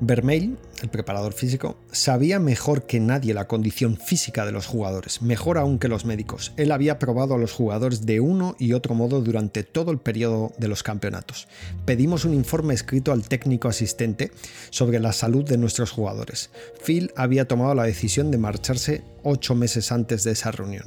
Vermeil, 0.00 0.56
el 0.80 0.90
preparador 0.90 1.32
físico, 1.32 1.76
sabía 1.90 2.38
mejor 2.38 2.86
que 2.86 3.00
nadie 3.00 3.34
la 3.34 3.48
condición 3.48 3.96
física 3.96 4.46
de 4.46 4.52
los 4.52 4.66
jugadores, 4.66 5.22
mejor 5.22 5.58
aún 5.58 5.80
que 5.80 5.88
los 5.88 6.04
médicos. 6.04 6.52
Él 6.56 6.70
había 6.70 7.00
probado 7.00 7.34
a 7.34 7.38
los 7.38 7.52
jugadores 7.52 8.06
de 8.06 8.20
uno 8.20 8.54
y 8.60 8.74
otro 8.74 8.94
modo 8.94 9.20
durante 9.20 9.64
todo 9.64 9.90
el 9.90 9.98
periodo 9.98 10.52
de 10.56 10.68
los 10.68 10.84
campeonatos. 10.84 11.48
Pedimos 11.84 12.24
un 12.24 12.34
informe 12.34 12.74
escrito 12.74 13.10
al 13.10 13.26
técnico 13.26 13.68
asistente 13.68 14.30
sobre 14.70 15.00
la 15.00 15.12
salud 15.12 15.44
de 15.44 15.58
nuestros 15.58 15.90
jugadores. 15.90 16.50
Phil 16.84 17.10
había 17.16 17.48
tomado 17.48 17.74
la 17.74 17.84
decisión 17.84 18.30
de 18.30 18.38
marcharse 18.38 19.02
ocho 19.24 19.56
meses 19.56 19.90
antes 19.90 20.22
de 20.22 20.30
esa 20.30 20.52
reunión. 20.52 20.86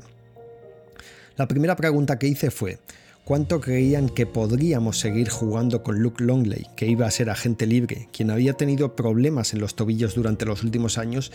La 1.35 1.47
primera 1.47 1.75
pregunta 1.75 2.17
que 2.17 2.27
hice 2.27 2.49
fue, 2.49 2.79
cuánto 3.23 3.61
creían 3.61 4.09
que 4.09 4.25
podríamos 4.25 4.99
seguir 4.99 5.29
jugando 5.29 5.83
con 5.83 5.99
Luke 5.99 6.23
Longley, 6.23 6.67
que 6.75 6.87
iba 6.87 7.05
a 7.05 7.11
ser 7.11 7.29
agente 7.29 7.65
libre, 7.65 8.09
quien 8.11 8.31
había 8.31 8.53
tenido 8.53 8.95
problemas 8.95 9.53
en 9.53 9.59
los 9.59 9.75
tobillos 9.75 10.15
durante 10.15 10.45
los 10.45 10.63
últimos 10.63 10.97
años 10.97 11.31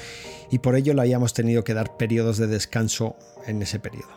y 0.50 0.58
por 0.58 0.76
ello 0.76 0.94
le 0.94 1.02
habíamos 1.02 1.32
tenido 1.32 1.64
que 1.64 1.74
dar 1.74 1.96
periodos 1.96 2.38
de 2.38 2.46
descanso 2.46 3.16
en 3.46 3.62
ese 3.62 3.78
periodo. 3.78 4.08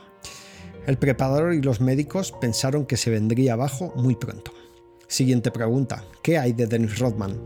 El 0.87 0.97
preparador 0.97 1.53
y 1.53 1.61
los 1.61 1.81
médicos 1.81 2.33
pensaron 2.41 2.85
que 2.85 2.97
se 2.97 3.11
vendría 3.11 3.53
abajo 3.53 3.93
muy 3.95 4.15
pronto. 4.15 4.51
Siguiente 5.07 5.51
pregunta, 5.51 6.03
¿qué 6.23 6.37
hay 6.37 6.53
de 6.53 6.67
Dennis 6.67 6.99
Rodman? 6.99 7.37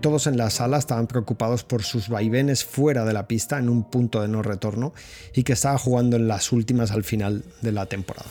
Todos 0.00 0.26
en 0.26 0.36
la 0.36 0.50
sala 0.50 0.76
estaban 0.76 1.06
preocupados 1.06 1.64
por 1.64 1.82
sus 1.82 2.10
vaivenes 2.10 2.64
fuera 2.64 3.06
de 3.06 3.14
la 3.14 3.26
pista 3.26 3.58
en 3.58 3.70
un 3.70 3.84
punto 3.84 4.20
de 4.20 4.28
no 4.28 4.42
retorno 4.42 4.92
y 5.34 5.44
que 5.44 5.54
estaba 5.54 5.78
jugando 5.78 6.16
en 6.16 6.28
las 6.28 6.52
últimas 6.52 6.90
al 6.90 7.04
final 7.04 7.42
de 7.62 7.72
la 7.72 7.86
temporada. 7.86 8.30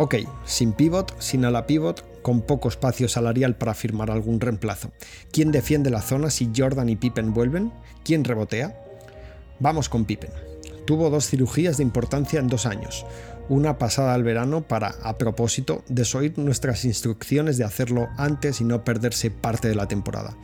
Ok, 0.00 0.14
sin 0.44 0.74
pivot, 0.74 1.12
sin 1.20 1.44
ala 1.44 1.66
pivot, 1.66 2.22
con 2.22 2.40
poco 2.42 2.68
espacio 2.68 3.08
salarial 3.08 3.56
para 3.56 3.74
firmar 3.74 4.12
algún 4.12 4.38
reemplazo. 4.38 4.92
¿Quién 5.32 5.50
defiende 5.50 5.90
la 5.90 6.02
zona 6.02 6.30
si 6.30 6.52
Jordan 6.56 6.88
y 6.88 6.94
Pippen 6.94 7.34
vuelven? 7.34 7.72
¿Quién 8.04 8.22
rebotea? 8.22 8.80
Vamos 9.58 9.88
con 9.88 10.04
Pippen. 10.04 10.30
Tuvo 10.86 11.10
dos 11.10 11.26
cirugías 11.26 11.78
de 11.78 11.82
importancia 11.82 12.38
en 12.38 12.46
dos 12.46 12.64
años. 12.64 13.06
Una 13.48 13.76
pasada 13.76 14.14
al 14.14 14.22
verano 14.22 14.62
para, 14.62 14.94
a 15.02 15.18
propósito, 15.18 15.82
desoír 15.88 16.38
nuestras 16.38 16.84
instrucciones 16.84 17.58
de 17.58 17.64
hacerlo 17.64 18.06
antes 18.18 18.60
y 18.60 18.64
no 18.64 18.84
perderse 18.84 19.32
parte 19.32 19.66
de 19.66 19.74
la 19.74 19.88
temporada. 19.88 20.36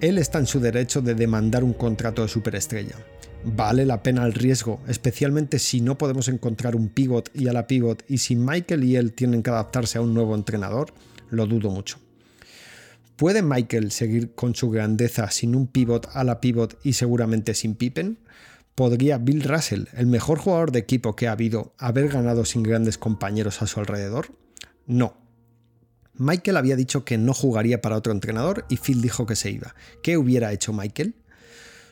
Él 0.00 0.18
está 0.18 0.38
en 0.38 0.46
su 0.46 0.60
derecho 0.60 1.00
de 1.00 1.14
demandar 1.14 1.64
un 1.64 1.72
contrato 1.72 2.22
de 2.22 2.28
superestrella 2.28 2.96
vale 3.44 3.84
la 3.84 4.02
pena 4.02 4.24
el 4.24 4.34
riesgo, 4.34 4.80
especialmente 4.88 5.58
si 5.58 5.80
no 5.80 5.98
podemos 5.98 6.28
encontrar 6.28 6.76
un 6.76 6.88
pivot 6.88 7.30
y 7.34 7.48
a 7.48 7.52
la 7.52 7.66
pivot 7.66 8.04
y 8.08 8.18
si 8.18 8.36
Michael 8.36 8.84
y 8.84 8.96
él 8.96 9.12
tienen 9.12 9.42
que 9.42 9.50
adaptarse 9.50 9.98
a 9.98 10.00
un 10.00 10.14
nuevo 10.14 10.34
entrenador, 10.34 10.92
lo 11.30 11.46
dudo 11.46 11.70
mucho. 11.70 11.98
¿Puede 13.16 13.42
Michael 13.42 13.90
seguir 13.90 14.34
con 14.34 14.54
su 14.54 14.70
grandeza 14.70 15.30
sin 15.30 15.54
un 15.54 15.66
pivot 15.66 16.08
a 16.12 16.24
la 16.24 16.40
pivot 16.40 16.78
y 16.84 16.92
seguramente 16.92 17.54
sin 17.54 17.74
Pippen? 17.74 18.18
¿Podría 18.74 19.18
Bill 19.18 19.42
Russell, 19.42 19.86
el 19.96 20.06
mejor 20.06 20.38
jugador 20.38 20.70
de 20.70 20.78
equipo 20.78 21.16
que 21.16 21.26
ha 21.26 21.32
habido, 21.32 21.74
haber 21.78 22.08
ganado 22.08 22.44
sin 22.44 22.62
grandes 22.62 22.96
compañeros 22.96 23.60
a 23.60 23.66
su 23.66 23.80
alrededor? 23.80 24.28
No. 24.86 25.16
Michael 26.18 26.56
había 26.56 26.76
dicho 26.76 27.04
que 27.04 27.16
no 27.16 27.32
jugaría 27.32 27.80
para 27.80 27.96
otro 27.96 28.12
entrenador 28.12 28.64
y 28.68 28.76
Phil 28.76 29.00
dijo 29.00 29.24
que 29.24 29.36
se 29.36 29.50
iba. 29.50 29.74
¿Qué 30.02 30.18
hubiera 30.18 30.52
hecho 30.52 30.72
Michael? 30.72 31.14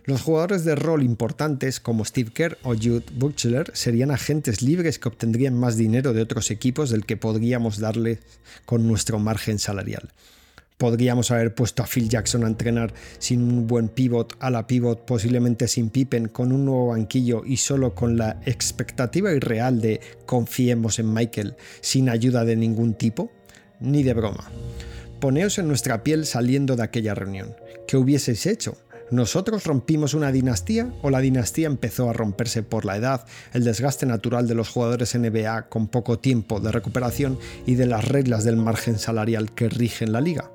Los 0.04 0.22
jugadores 0.22 0.64
de 0.64 0.74
rol 0.74 1.02
importantes 1.02 1.80
como 1.80 2.04
Steve 2.04 2.30
Kerr 2.32 2.58
o 2.62 2.74
Jude 2.74 3.06
Butcher 3.12 3.70
serían 3.74 4.10
agentes 4.10 4.62
libres 4.62 4.98
que 4.98 5.08
obtendrían 5.08 5.54
más 5.54 5.76
dinero 5.76 6.12
de 6.12 6.22
otros 6.22 6.50
equipos 6.50 6.90
del 6.90 7.06
que 7.06 7.16
podríamos 7.16 7.78
darles 7.78 8.18
con 8.64 8.86
nuestro 8.86 9.18
margen 9.18 9.58
salarial. 9.58 10.12
Podríamos 10.76 11.30
haber 11.30 11.54
puesto 11.54 11.82
a 11.82 11.86
Phil 11.86 12.08
Jackson 12.08 12.44
a 12.44 12.48
entrenar 12.48 12.92
sin 13.18 13.42
un 13.42 13.66
buen 13.66 13.88
pivot 13.88 14.36
a 14.40 14.50
la 14.50 14.66
pivot, 14.66 15.06
posiblemente 15.06 15.68
sin 15.68 15.88
Pippen, 15.88 16.28
con 16.28 16.52
un 16.52 16.66
nuevo 16.66 16.88
banquillo 16.88 17.44
y 17.46 17.56
solo 17.56 17.94
con 17.94 18.18
la 18.18 18.40
expectativa 18.44 19.32
irreal 19.32 19.80
de 19.80 20.00
confiemos 20.26 20.98
en 20.98 21.12
Michael, 21.14 21.56
sin 21.80 22.08
ayuda 22.10 22.44
de 22.44 22.56
ningún 22.56 22.94
tipo. 22.94 23.32
Ni 23.80 24.02
de 24.02 24.14
broma. 24.14 24.50
Poneos 25.20 25.58
en 25.58 25.68
nuestra 25.68 26.02
piel 26.02 26.26
saliendo 26.26 26.76
de 26.76 26.82
aquella 26.82 27.14
reunión. 27.14 27.54
¿Qué 27.86 27.96
hubieseis 27.96 28.46
hecho? 28.46 28.76
¿Nosotros 29.10 29.64
rompimos 29.64 30.14
una 30.14 30.32
dinastía 30.32 30.92
o 31.02 31.10
la 31.10 31.20
dinastía 31.20 31.68
empezó 31.68 32.10
a 32.10 32.12
romperse 32.12 32.64
por 32.64 32.84
la 32.84 32.96
edad, 32.96 33.24
el 33.52 33.62
desgaste 33.62 34.04
natural 34.04 34.48
de 34.48 34.56
los 34.56 34.68
jugadores 34.68 35.16
NBA 35.16 35.68
con 35.68 35.86
poco 35.86 36.18
tiempo 36.18 36.58
de 36.58 36.72
recuperación 36.72 37.38
y 37.66 37.76
de 37.76 37.86
las 37.86 38.04
reglas 38.06 38.42
del 38.42 38.56
margen 38.56 38.98
salarial 38.98 39.54
que 39.54 39.68
rigen 39.68 40.12
la 40.12 40.20
liga? 40.20 40.50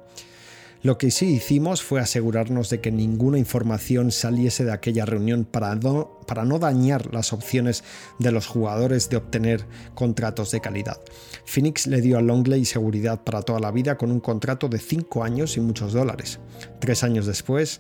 Lo 0.83 0.97
que 0.97 1.11
sí 1.11 1.27
hicimos 1.27 1.83
fue 1.83 1.99
asegurarnos 1.99 2.71
de 2.71 2.81
que 2.81 2.91
ninguna 2.91 3.37
información 3.37 4.11
saliese 4.11 4.65
de 4.65 4.71
aquella 4.71 5.05
reunión 5.05 5.45
para 5.45 5.75
no, 5.75 6.59
dañar 6.59 7.13
las 7.13 7.33
opciones 7.33 7.83
de 8.17 8.31
los 8.31 8.47
jugadores 8.47 9.07
de 9.07 9.17
obtener 9.17 9.63
contratos 9.93 10.49
de 10.49 10.59
calidad. 10.59 10.99
Phoenix 11.45 11.85
le 11.85 12.01
dio 12.01 12.17
a 12.17 12.21
Longley 12.21 12.65
seguridad 12.65 13.23
para 13.23 13.43
toda 13.43 13.59
la 13.59 13.69
vida 13.69 13.95
con 13.95 14.11
un 14.11 14.19
contrato 14.19 14.69
de 14.69 14.79
5 14.79 15.23
años 15.23 15.55
y 15.55 15.59
muchos 15.59 15.93
dólares. 15.93 16.39
Tres 16.79 17.03
años 17.03 17.27
después, 17.27 17.79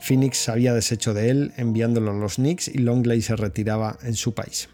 Phoenix 0.00 0.46
había 0.50 0.74
deshecho 0.74 1.14
de 1.14 1.30
él 1.30 1.52
enviándolo 1.56 2.10
a 2.10 2.14
los 2.14 2.34
Knicks 2.34 2.68
y 2.68 2.78
Longley 2.78 3.22
se 3.22 3.34
retiraba 3.34 3.96
en 4.02 4.14
su 4.14 4.34
país. 4.34 4.68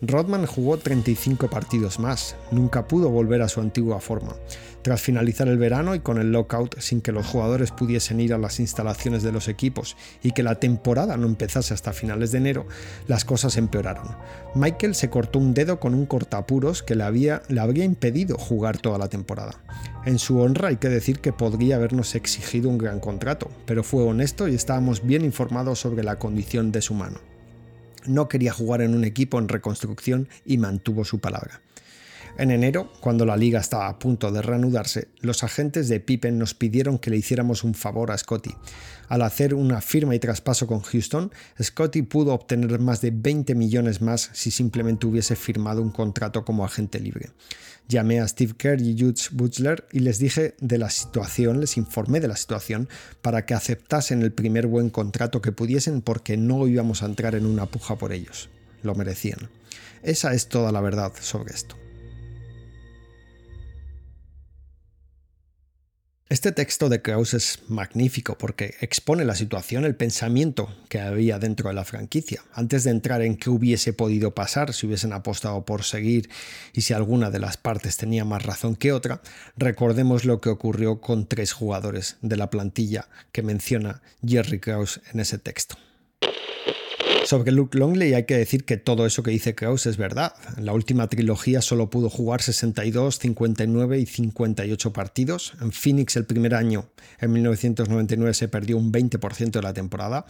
Rodman 0.00 0.46
jugó 0.46 0.76
35 0.76 1.50
partidos 1.50 1.98
más, 1.98 2.36
nunca 2.52 2.86
pudo 2.86 3.10
volver 3.10 3.42
a 3.42 3.48
su 3.48 3.60
antigua 3.60 4.00
forma. 4.00 4.36
Tras 4.82 5.00
finalizar 5.00 5.48
el 5.48 5.58
verano 5.58 5.96
y 5.96 6.00
con 6.00 6.18
el 6.18 6.30
lockout 6.30 6.78
sin 6.78 7.00
que 7.00 7.10
los 7.10 7.26
jugadores 7.26 7.72
pudiesen 7.72 8.20
ir 8.20 8.32
a 8.32 8.38
las 8.38 8.60
instalaciones 8.60 9.24
de 9.24 9.32
los 9.32 9.48
equipos 9.48 9.96
y 10.22 10.30
que 10.30 10.44
la 10.44 10.60
temporada 10.60 11.16
no 11.16 11.26
empezase 11.26 11.74
hasta 11.74 11.92
finales 11.92 12.30
de 12.30 12.38
enero, 12.38 12.66
las 13.08 13.24
cosas 13.24 13.56
empeoraron. 13.56 14.16
Michael 14.54 14.94
se 14.94 15.10
cortó 15.10 15.40
un 15.40 15.52
dedo 15.52 15.80
con 15.80 15.94
un 15.94 16.06
cortapuros 16.06 16.84
que 16.84 16.94
le, 16.94 17.02
había, 17.02 17.42
le 17.48 17.60
habría 17.60 17.84
impedido 17.84 18.38
jugar 18.38 18.78
toda 18.78 18.98
la 18.98 19.08
temporada. 19.08 19.60
En 20.04 20.20
su 20.20 20.38
honra 20.38 20.68
hay 20.68 20.76
que 20.76 20.88
decir 20.88 21.18
que 21.18 21.32
podría 21.32 21.74
habernos 21.74 22.14
exigido 22.14 22.68
un 22.68 22.78
gran 22.78 23.00
contrato, 23.00 23.50
pero 23.66 23.82
fue 23.82 24.04
honesto 24.04 24.46
y 24.46 24.54
estábamos 24.54 25.04
bien 25.04 25.24
informados 25.24 25.80
sobre 25.80 26.04
la 26.04 26.20
condición 26.20 26.70
de 26.70 26.82
su 26.82 26.94
mano 26.94 27.18
no 28.08 28.28
quería 28.28 28.52
jugar 28.52 28.82
en 28.82 28.94
un 28.94 29.04
equipo 29.04 29.38
en 29.38 29.48
reconstrucción 29.48 30.28
y 30.44 30.58
mantuvo 30.58 31.04
su 31.04 31.20
palabra. 31.20 31.60
En 32.38 32.52
enero, 32.52 32.92
cuando 33.00 33.26
la 33.26 33.36
liga 33.36 33.58
estaba 33.58 33.88
a 33.88 33.98
punto 33.98 34.30
de 34.30 34.42
reanudarse, 34.42 35.08
los 35.20 35.42
agentes 35.42 35.88
de 35.88 35.98
Pippen 35.98 36.38
nos 36.38 36.54
pidieron 36.54 36.98
que 36.98 37.10
le 37.10 37.16
hiciéramos 37.16 37.64
un 37.64 37.74
favor 37.74 38.12
a 38.12 38.18
Scotty. 38.18 38.54
Al 39.08 39.22
hacer 39.22 39.54
una 39.54 39.80
firma 39.80 40.14
y 40.14 40.20
traspaso 40.20 40.68
con 40.68 40.80
Houston, 40.80 41.32
Scotty 41.60 42.02
pudo 42.02 42.34
obtener 42.34 42.78
más 42.78 43.00
de 43.00 43.10
20 43.10 43.56
millones 43.56 44.00
más 44.02 44.30
si 44.34 44.52
simplemente 44.52 45.08
hubiese 45.08 45.34
firmado 45.34 45.82
un 45.82 45.90
contrato 45.90 46.44
como 46.44 46.64
agente 46.64 47.00
libre. 47.00 47.30
Llamé 47.88 48.20
a 48.20 48.28
Steve 48.28 48.52
Kerr 48.56 48.82
y 48.82 48.94
Jude 48.98 49.20
Butler 49.32 49.86
y 49.92 50.00
les 50.00 50.18
dije 50.18 50.54
de 50.60 50.76
la 50.76 50.90
situación, 50.90 51.58
les 51.60 51.78
informé 51.78 52.20
de 52.20 52.28
la 52.28 52.36
situación 52.36 52.86
para 53.22 53.46
que 53.46 53.54
aceptasen 53.54 54.20
el 54.20 54.30
primer 54.30 54.66
buen 54.66 54.90
contrato 54.90 55.40
que 55.40 55.52
pudiesen 55.52 56.02
porque 56.02 56.36
no 56.36 56.66
íbamos 56.68 57.02
a 57.02 57.06
entrar 57.06 57.34
en 57.34 57.46
una 57.46 57.64
puja 57.64 57.96
por 57.96 58.12
ellos. 58.12 58.50
Lo 58.82 58.94
merecían. 58.94 59.48
Esa 60.02 60.34
es 60.34 60.48
toda 60.48 60.70
la 60.70 60.82
verdad 60.82 61.12
sobre 61.18 61.54
esto. 61.54 61.76
Este 66.30 66.52
texto 66.52 66.90
de 66.90 67.00
Krauss 67.00 67.32
es 67.32 67.60
magnífico 67.68 68.36
porque 68.36 68.74
expone 68.82 69.24
la 69.24 69.34
situación, 69.34 69.86
el 69.86 69.94
pensamiento 69.96 70.68
que 70.90 71.00
había 71.00 71.38
dentro 71.38 71.70
de 71.70 71.74
la 71.74 71.86
franquicia. 71.86 72.44
Antes 72.52 72.84
de 72.84 72.90
entrar 72.90 73.22
en 73.22 73.38
qué 73.38 73.48
hubiese 73.48 73.94
podido 73.94 74.34
pasar 74.34 74.74
si 74.74 74.86
hubiesen 74.86 75.14
apostado 75.14 75.64
por 75.64 75.84
seguir 75.84 76.28
y 76.74 76.82
si 76.82 76.92
alguna 76.92 77.30
de 77.30 77.38
las 77.38 77.56
partes 77.56 77.96
tenía 77.96 78.26
más 78.26 78.42
razón 78.42 78.76
que 78.76 78.92
otra, 78.92 79.22
recordemos 79.56 80.26
lo 80.26 80.42
que 80.42 80.50
ocurrió 80.50 81.00
con 81.00 81.26
tres 81.26 81.52
jugadores 81.52 82.18
de 82.20 82.36
la 82.36 82.50
plantilla 82.50 83.08
que 83.32 83.42
menciona 83.42 84.02
Jerry 84.22 84.60
Krauss 84.60 85.00
en 85.14 85.20
ese 85.20 85.38
texto. 85.38 85.76
Sobre 87.28 87.52
Luke 87.52 87.76
Longley 87.76 88.14
hay 88.14 88.24
que 88.24 88.38
decir 88.38 88.64
que 88.64 88.78
todo 88.78 89.04
eso 89.04 89.22
que 89.22 89.30
dice 89.30 89.54
Krauss 89.54 89.84
es 89.84 89.98
verdad. 89.98 90.32
En 90.56 90.64
la 90.64 90.72
última 90.72 91.08
trilogía 91.08 91.60
solo 91.60 91.90
pudo 91.90 92.08
jugar 92.08 92.40
62, 92.40 93.18
59 93.18 93.98
y 93.98 94.06
58 94.06 94.94
partidos. 94.94 95.52
En 95.60 95.70
Phoenix 95.70 96.16
el 96.16 96.24
primer 96.24 96.54
año, 96.54 96.88
en 97.20 97.32
1999, 97.32 98.32
se 98.32 98.48
perdió 98.48 98.78
un 98.78 98.90
20% 98.90 99.50
de 99.50 99.60
la 99.60 99.74
temporada. 99.74 100.24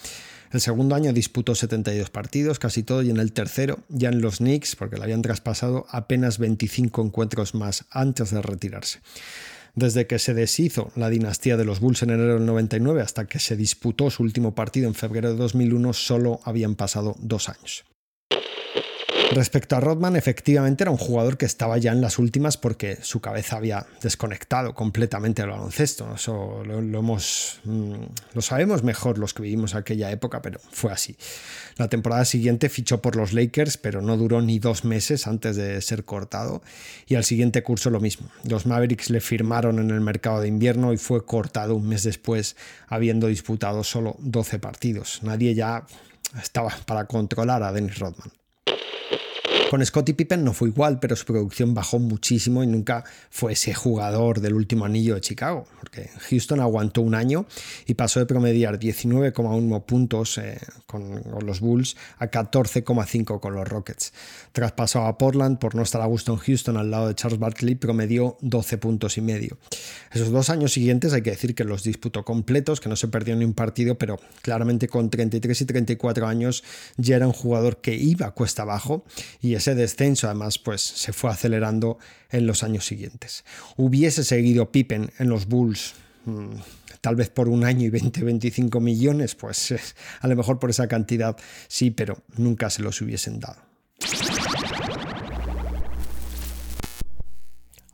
El 0.51 0.61
segundo 0.61 0.97
año 0.97 1.13
disputó 1.13 1.55
72 1.55 2.11
partidos, 2.11 2.59
casi 2.59 2.83
todo, 2.83 3.03
y 3.03 3.11
en 3.11 3.19
el 3.19 3.33
tercero, 3.33 3.79
ya 3.89 4.09
en 4.09 4.21
los 4.21 4.39
Knicks, 4.39 4.75
porque 4.75 4.97
le 4.97 5.05
habían 5.05 5.23
traspasado 5.23 5.87
apenas 5.91 6.39
25 6.39 7.01
encuentros 7.01 7.55
más 7.55 7.85
antes 7.93 8.33
de 8.33 8.43
retirarse. 8.43 8.99
Desde 9.75 10.07
que 10.07 10.19
se 10.19 10.35
deshizo 10.35 10.91
la 10.97 11.11
dinastía 11.11 11.57
de 11.57 11.65
los 11.65 11.81
Bulls 11.81 12.03
en 12.03 12.11
enero 12.11 12.35
del 12.35 12.47
99 12.47 13.03
hasta 13.03 13.27
que 13.27 13.39
se 13.39 13.57
disputó 13.57 14.11
su 14.11 14.23
último 14.23 14.55
partido 14.55 14.89
en 14.89 14.95
febrero 14.95 15.31
de 15.31 15.37
2001, 15.37 15.93
solo 15.93 16.41
habían 16.45 16.75
pasado 16.75 17.17
dos 17.21 17.49
años. 17.49 17.85
Respecto 19.31 19.77
a 19.77 19.81
Rodman, 19.81 20.17
efectivamente 20.17 20.85
era 20.85 20.91
un 20.91 20.97
jugador 20.97 21.37
que 21.37 21.45
estaba 21.45 21.77
ya 21.77 21.93
en 21.93 22.01
las 22.01 22.19
últimas 22.19 22.57
porque 22.57 22.99
su 23.03 23.21
cabeza 23.21 23.57
había 23.59 23.87
desconectado 24.01 24.75
completamente 24.75 25.43
del 25.43 25.51
baloncesto. 25.51 26.15
Eso 26.15 26.63
lo, 26.65 26.79
hemos, 26.79 27.61
mm, 27.65 27.93
lo 28.33 28.41
sabemos 28.43 28.83
mejor 28.83 29.19
los 29.19 29.35
que 29.35 29.43
vivimos 29.43 29.75
aquella 29.75 30.11
época, 30.11 30.41
pero 30.41 30.59
fue 30.71 30.93
así. 30.93 31.15
La 31.77 31.89
temporada 31.89 32.25
siguiente 32.25 32.71
fichó 32.71 33.03
por 33.03 33.17
los 33.17 33.35
Lakers, 33.35 33.77
pero 33.77 34.01
no 34.01 34.17
duró 34.17 34.41
ni 34.41 34.59
dos 34.59 34.87
meses 34.87 35.27
antes 35.27 35.57
de 35.57 35.83
ser 35.83 36.05
cortado. 36.05 36.63
Y 37.07 37.17
al 37.17 37.25
siguiente 37.25 37.63
curso 37.63 37.91
lo 37.91 38.01
mismo. 38.01 38.31
Los 38.45 38.65
Mavericks 38.65 39.11
le 39.11 39.21
firmaron 39.21 39.79
en 39.79 39.91
el 39.91 40.01
mercado 40.01 40.41
de 40.41 40.49
invierno 40.49 40.95
y 40.95 40.97
fue 40.97 41.27
cortado 41.27 41.77
un 41.77 41.87
mes 41.87 42.03
después, 42.03 42.57
habiendo 42.87 43.27
disputado 43.27 43.85
solo 43.85 44.17
12 44.21 44.59
partidos. 44.59 45.21
Nadie 45.23 45.55
ya 45.55 45.85
estaba 46.43 46.75
para 46.87 47.05
controlar 47.05 47.63
a 47.63 47.73
Dennis 47.73 47.99
Rodman. 47.99 48.33
Con 49.69 49.85
Scottie 49.85 50.15
Pippen 50.15 50.45
no 50.45 50.55
fue 50.55 50.71
igual, 50.71 50.99
pero 50.99 51.15
su 51.15 51.27
producción 51.27 51.75
bajó 51.75 51.99
muchísimo 51.99 52.65
y 52.65 52.67
nunca 52.67 53.05
fue 53.29 53.53
ese 53.53 53.75
jugador 53.75 54.41
del 54.41 54.55
último 54.55 54.87
anillo 54.87 55.15
de 55.15 55.21
Chicago, 55.21 55.67
porque 55.81 56.09
Houston 56.31 56.61
aguantó 56.61 57.03
un 57.03 57.15
año 57.15 57.45
y 57.87 57.93
pasó 57.93 58.19
de 58.19 58.25
promediar 58.25 58.79
19,1 58.79 59.85
puntos 59.85 60.39
eh, 60.39 60.59
con, 60.87 61.23
los 61.45 61.61
Bulls 61.61 61.99
a 62.17 62.31
14,5 62.31 63.41
con 63.41 63.55
los 63.55 63.69
Rockets. 63.69 64.15
Traspasó 64.53 65.05
a 65.05 65.19
Portland 65.19 65.59
por 65.59 65.75
no 65.75 65.83
estar 65.83 66.01
a 66.01 66.07
gusto 66.07 66.33
en 66.33 66.39
Houston 66.39 66.79
al 66.79 66.91
lado 66.91 67.09
de 67.09 67.15
Charles 67.15 67.39
Barkley, 67.39 67.75
promedió 67.75 68.39
12 68.41 68.79
puntos 68.79 69.19
y 69.19 69.21
medio. 69.21 69.59
Esos 70.11 70.31
dos 70.31 70.49
años 70.49 70.73
siguientes 70.73 71.13
hay 71.13 71.21
que 71.21 71.33
decir 71.33 71.55
que 71.55 71.65
los 71.65 71.83
disputó 71.83 72.25
completos, 72.25 72.81
que 72.81 72.89
no 72.89 72.97
se 72.97 73.09
perdió 73.09 73.37
ni 73.37 73.45
un 73.45 73.53
partido, 73.53 73.99
pero 73.99 74.19
claramente 74.41 74.89
con 74.89 75.11
33 75.11 75.61
y 75.61 75.65
34 75.67 76.27
años 76.27 76.65
ya 76.97 77.17
era 77.17 77.27
un 77.27 77.35
jugador 77.35 77.83
que 77.83 77.95
iba 77.95 78.31
cuesta 78.31 78.63
abajo 78.63 79.05
y 79.43 79.58
ese 79.59 79.75
descenso 79.75 80.27
además 80.27 80.59
pues 80.59 80.81
se 80.81 81.13
fue 81.13 81.31
acelerando 81.31 81.99
en 82.31 82.47
los 82.47 82.63
años 82.63 82.87
siguientes. 82.87 83.45
Hubiese 83.77 84.25
seguido 84.25 84.73
Pippen 84.73 85.11
en 85.19 85.29
los 85.29 85.47
Bulls 85.47 85.95
mm, 86.25 86.57
tal 87.01 87.17
vez 87.17 87.29
por 87.29 87.49
un 87.49 87.65
año 87.65 87.87
y 87.87 87.91
20, 87.91 88.25
25 88.25 88.81
millones, 88.81 89.35
pues 89.35 89.75
a 90.21 90.29
lo 90.29 90.37
mejor 90.37 90.59
por 90.59 90.71
esa 90.71 90.89
cantidad 90.89 91.37
sí, 91.69 91.91
pero 91.91 92.23
nunca 92.37 92.71
se 92.71 92.83
los 92.83 93.01
hubiesen 93.01 93.41
dado. 93.41 93.61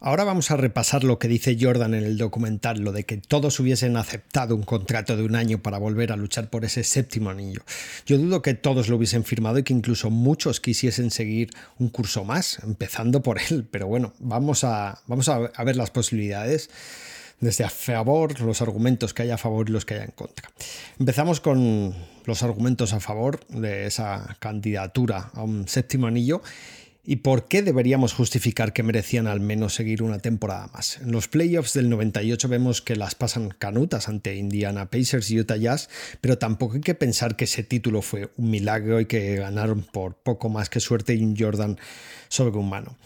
Ahora 0.06 0.24
vamos 0.24 0.50
a 0.50 0.58
repasar 0.58 1.02
lo 1.02 1.18
que 1.18 1.28
dice 1.28 1.56
Jordan 1.58 1.94
en 1.94 2.04
el 2.04 2.18
documental, 2.18 2.80
lo 2.80 2.92
de 2.92 3.04
que 3.04 3.16
todos 3.16 3.58
hubiesen 3.58 3.96
aceptado 3.96 4.54
un 4.54 4.62
contrato 4.62 5.16
de 5.16 5.22
un 5.22 5.34
año 5.34 5.62
para 5.62 5.78
volver 5.78 6.12
a 6.12 6.16
luchar 6.16 6.50
por 6.50 6.66
ese 6.66 6.84
séptimo 6.84 7.30
anillo. 7.30 7.62
Yo 8.04 8.18
dudo 8.18 8.42
que 8.42 8.52
todos 8.52 8.90
lo 8.90 8.96
hubiesen 8.96 9.24
firmado 9.24 9.56
y 9.56 9.62
que 9.62 9.72
incluso 9.72 10.10
muchos 10.10 10.60
quisiesen 10.60 11.10
seguir 11.10 11.48
un 11.78 11.88
curso 11.88 12.22
más, 12.22 12.58
empezando 12.62 13.22
por 13.22 13.40
él. 13.48 13.66
Pero 13.70 13.86
bueno, 13.86 14.12
vamos 14.18 14.62
a, 14.64 15.00
ver 15.64 15.76
las 15.76 15.90
posibilidades 15.90 16.68
desde 17.40 17.64
a 17.64 17.70
favor, 17.70 18.38
los 18.42 18.60
argumentos 18.60 19.14
que 19.14 19.22
hay 19.22 19.30
a 19.30 19.38
favor 19.38 19.70
y 19.70 19.72
los 19.72 19.86
que 19.86 19.94
hay 19.94 20.02
en 20.02 20.10
contra. 20.10 20.50
Empezamos 20.98 21.40
con 21.40 21.94
los 22.26 22.42
argumentos 22.42 22.92
a 22.92 23.00
favor 23.00 23.40
de 23.48 23.86
esa 23.86 24.36
candidatura 24.38 25.30
a 25.32 25.42
un 25.42 25.66
séptimo 25.66 26.08
anillo 26.08 26.42
¿Y 27.06 27.16
por 27.16 27.48
qué 27.48 27.60
deberíamos 27.60 28.14
justificar 28.14 28.72
que 28.72 28.82
merecían 28.82 29.26
al 29.26 29.40
menos 29.40 29.74
seguir 29.74 30.02
una 30.02 30.20
temporada 30.20 30.68
más? 30.72 30.98
En 31.02 31.12
los 31.12 31.28
playoffs 31.28 31.74
del 31.74 31.90
98 31.90 32.48
vemos 32.48 32.80
que 32.80 32.96
las 32.96 33.14
pasan 33.14 33.50
canutas 33.50 34.08
ante 34.08 34.36
Indiana 34.36 34.86
Pacers 34.86 35.30
y 35.30 35.38
Utah 35.38 35.58
Jazz, 35.58 35.90
pero 36.22 36.38
tampoco 36.38 36.76
hay 36.76 36.80
que 36.80 36.94
pensar 36.94 37.36
que 37.36 37.44
ese 37.44 37.62
título 37.62 38.00
fue 38.00 38.30
un 38.38 38.48
milagro 38.50 39.00
y 39.00 39.06
que 39.06 39.36
ganaron 39.36 39.82
por 39.82 40.14
poco 40.14 40.48
más 40.48 40.70
que 40.70 40.80
suerte 40.80 41.14
y 41.14 41.22
un 41.22 41.36
Jordan 41.36 41.78
sobrehumano. 42.28 42.96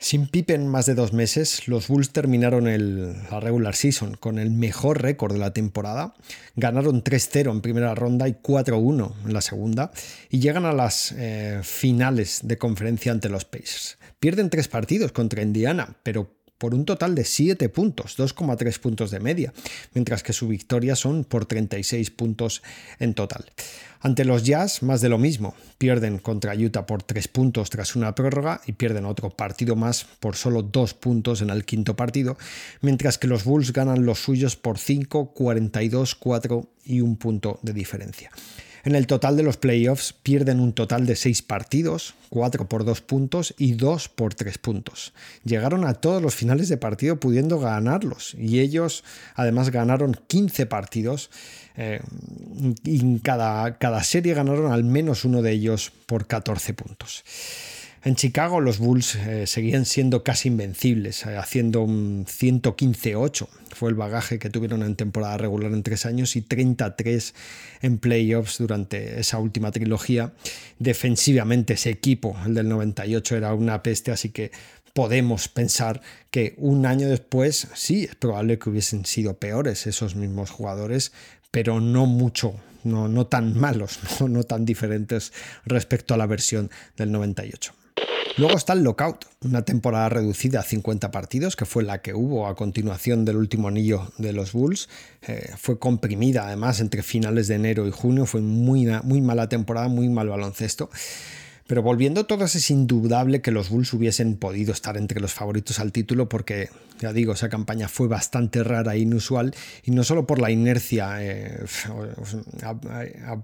Sin 0.00 0.28
Pippen 0.28 0.68
más 0.68 0.86
de 0.86 0.94
dos 0.94 1.12
meses, 1.12 1.66
los 1.66 1.88
Bulls 1.88 2.10
terminaron 2.10 2.68
el, 2.68 3.14
la 3.30 3.40
regular 3.40 3.74
season 3.74 4.14
con 4.14 4.38
el 4.38 4.50
mejor 4.52 5.02
récord 5.02 5.32
de 5.32 5.40
la 5.40 5.52
temporada. 5.52 6.14
Ganaron 6.54 7.02
3-0 7.02 7.50
en 7.50 7.60
primera 7.60 7.96
ronda 7.96 8.28
y 8.28 8.34
4-1 8.34 9.12
en 9.26 9.32
la 9.32 9.40
segunda 9.40 9.90
y 10.30 10.38
llegan 10.38 10.66
a 10.66 10.72
las 10.72 11.12
eh, 11.16 11.60
finales 11.64 12.40
de 12.44 12.58
conferencia 12.58 13.10
ante 13.10 13.28
los 13.28 13.44
Pacers. 13.44 13.98
Pierden 14.20 14.50
tres 14.50 14.68
partidos 14.68 15.10
contra 15.10 15.42
Indiana, 15.42 15.96
pero 16.04 16.37
por 16.58 16.74
un 16.74 16.84
total 16.84 17.14
de 17.14 17.24
7 17.24 17.68
puntos, 17.68 18.18
2,3 18.18 18.78
puntos 18.78 19.10
de 19.10 19.20
media, 19.20 19.52
mientras 19.94 20.22
que 20.22 20.32
su 20.32 20.48
victoria 20.48 20.96
son 20.96 21.24
por 21.24 21.46
36 21.46 22.10
puntos 22.10 22.62
en 22.98 23.14
total. 23.14 23.44
Ante 24.00 24.24
los 24.24 24.44
Jazz, 24.44 24.82
más 24.82 25.00
de 25.00 25.08
lo 25.08 25.18
mismo. 25.18 25.54
Pierden 25.76 26.18
contra 26.18 26.54
Utah 26.54 26.86
por 26.86 27.02
3 27.02 27.26
puntos 27.28 27.70
tras 27.70 27.96
una 27.96 28.14
prórroga 28.14 28.60
y 28.66 28.72
pierden 28.72 29.04
otro 29.04 29.30
partido 29.30 29.74
más 29.74 30.04
por 30.20 30.36
solo 30.36 30.62
2 30.62 30.94
puntos 30.94 31.42
en 31.42 31.50
el 31.50 31.64
quinto 31.64 31.96
partido, 31.96 32.36
mientras 32.80 33.18
que 33.18 33.26
los 33.26 33.44
Bulls 33.44 33.72
ganan 33.72 34.06
los 34.06 34.20
suyos 34.20 34.56
por 34.56 34.78
5, 34.78 35.32
42, 35.32 36.14
4 36.14 36.68
y 36.84 37.00
un 37.00 37.16
punto 37.16 37.58
de 37.62 37.72
diferencia. 37.72 38.30
En 38.84 38.94
el 38.94 39.06
total 39.06 39.36
de 39.36 39.42
los 39.42 39.56
playoffs 39.56 40.12
pierden 40.12 40.60
un 40.60 40.72
total 40.72 41.06
de 41.06 41.16
6 41.16 41.42
partidos, 41.42 42.14
4 42.30 42.68
por 42.68 42.84
2 42.84 43.00
puntos 43.00 43.54
y 43.58 43.72
2 43.72 44.08
por 44.08 44.34
3 44.34 44.58
puntos. 44.58 45.12
Llegaron 45.44 45.84
a 45.84 45.94
todos 45.94 46.22
los 46.22 46.34
finales 46.34 46.68
de 46.68 46.76
partido 46.76 47.18
pudiendo 47.18 47.58
ganarlos 47.58 48.34
y 48.38 48.60
ellos 48.60 49.04
además 49.34 49.70
ganaron 49.70 50.18
15 50.26 50.66
partidos 50.66 51.30
eh, 51.76 52.00
y 52.84 53.18
cada, 53.20 53.78
cada 53.78 54.02
serie 54.02 54.34
ganaron 54.34 54.72
al 54.72 54.84
menos 54.84 55.24
uno 55.24 55.42
de 55.42 55.52
ellos 55.52 55.92
por 56.06 56.26
14 56.26 56.74
puntos. 56.74 57.24
En 58.04 58.14
Chicago 58.14 58.60
los 58.60 58.78
Bulls 58.78 59.16
eh, 59.16 59.46
seguían 59.48 59.84
siendo 59.84 60.22
casi 60.22 60.48
invencibles, 60.48 61.26
eh, 61.26 61.36
haciendo 61.36 61.82
un 61.82 62.26
115-8. 62.26 63.48
Fue 63.74 63.90
el 63.90 63.96
bagaje 63.96 64.38
que 64.38 64.50
tuvieron 64.50 64.82
en 64.82 64.94
temporada 64.94 65.36
regular 65.36 65.72
en 65.72 65.82
tres 65.82 66.06
años 66.06 66.36
y 66.36 66.42
33 66.42 67.34
en 67.82 67.98
playoffs 67.98 68.58
durante 68.58 69.18
esa 69.18 69.38
última 69.38 69.72
trilogía. 69.72 70.32
Defensivamente 70.78 71.74
ese 71.74 71.90
equipo, 71.90 72.36
el 72.46 72.54
del 72.54 72.68
98, 72.68 73.36
era 73.36 73.52
una 73.52 73.82
peste, 73.82 74.12
así 74.12 74.30
que 74.30 74.52
podemos 74.94 75.48
pensar 75.48 76.00
que 76.30 76.54
un 76.56 76.86
año 76.86 77.08
después 77.08 77.66
sí, 77.74 78.04
es 78.04 78.14
probable 78.14 78.60
que 78.60 78.70
hubiesen 78.70 79.06
sido 79.06 79.38
peores 79.38 79.88
esos 79.88 80.14
mismos 80.14 80.50
jugadores, 80.50 81.12
pero 81.50 81.80
no 81.80 82.06
mucho, 82.06 82.54
no, 82.84 83.26
tan 83.26 83.58
malos, 83.58 83.98
no, 84.20 84.28
no 84.28 84.44
tan 84.44 84.64
diferentes 84.64 85.32
respecto 85.64 86.14
a 86.14 86.16
la 86.16 86.26
versión 86.26 86.70
del 86.96 87.10
98. 87.10 87.77
Luego 88.38 88.56
está 88.56 88.72
el 88.72 88.84
lockout, 88.84 89.24
una 89.44 89.62
temporada 89.62 90.08
reducida 90.10 90.60
a 90.60 90.62
50 90.62 91.10
partidos, 91.10 91.56
que 91.56 91.64
fue 91.64 91.82
la 91.82 92.02
que 92.02 92.14
hubo 92.14 92.46
a 92.46 92.54
continuación 92.54 93.24
del 93.24 93.36
último 93.36 93.66
anillo 93.66 94.12
de 94.16 94.32
los 94.32 94.52
Bulls. 94.52 94.88
Eh, 95.22 95.50
fue 95.56 95.80
comprimida 95.80 96.46
además 96.46 96.78
entre 96.78 97.02
finales 97.02 97.48
de 97.48 97.56
enero 97.56 97.88
y 97.88 97.90
junio, 97.90 98.26
fue 98.26 98.40
muy, 98.40 98.86
muy 99.02 99.20
mala 99.22 99.48
temporada, 99.48 99.88
muy 99.88 100.08
mal 100.08 100.28
baloncesto. 100.28 100.88
Pero 101.68 101.82
volviendo 101.82 102.22
a 102.22 102.26
todos, 102.26 102.54
es 102.54 102.70
indudable 102.70 103.42
que 103.42 103.50
los 103.50 103.68
Bulls 103.68 103.92
hubiesen 103.92 104.38
podido 104.38 104.72
estar 104.72 104.96
entre 104.96 105.20
los 105.20 105.34
favoritos 105.34 105.78
al 105.80 105.92
título 105.92 106.26
porque, 106.26 106.70
ya 106.98 107.12
digo, 107.12 107.34
esa 107.34 107.50
campaña 107.50 107.88
fue 107.88 108.08
bastante 108.08 108.64
rara 108.64 108.94
e 108.94 109.00
inusual 109.00 109.54
y 109.84 109.90
no 109.90 110.02
solo 110.02 110.26
por 110.26 110.40
la 110.40 110.50
inercia 110.50 111.18
eh, 111.20 111.62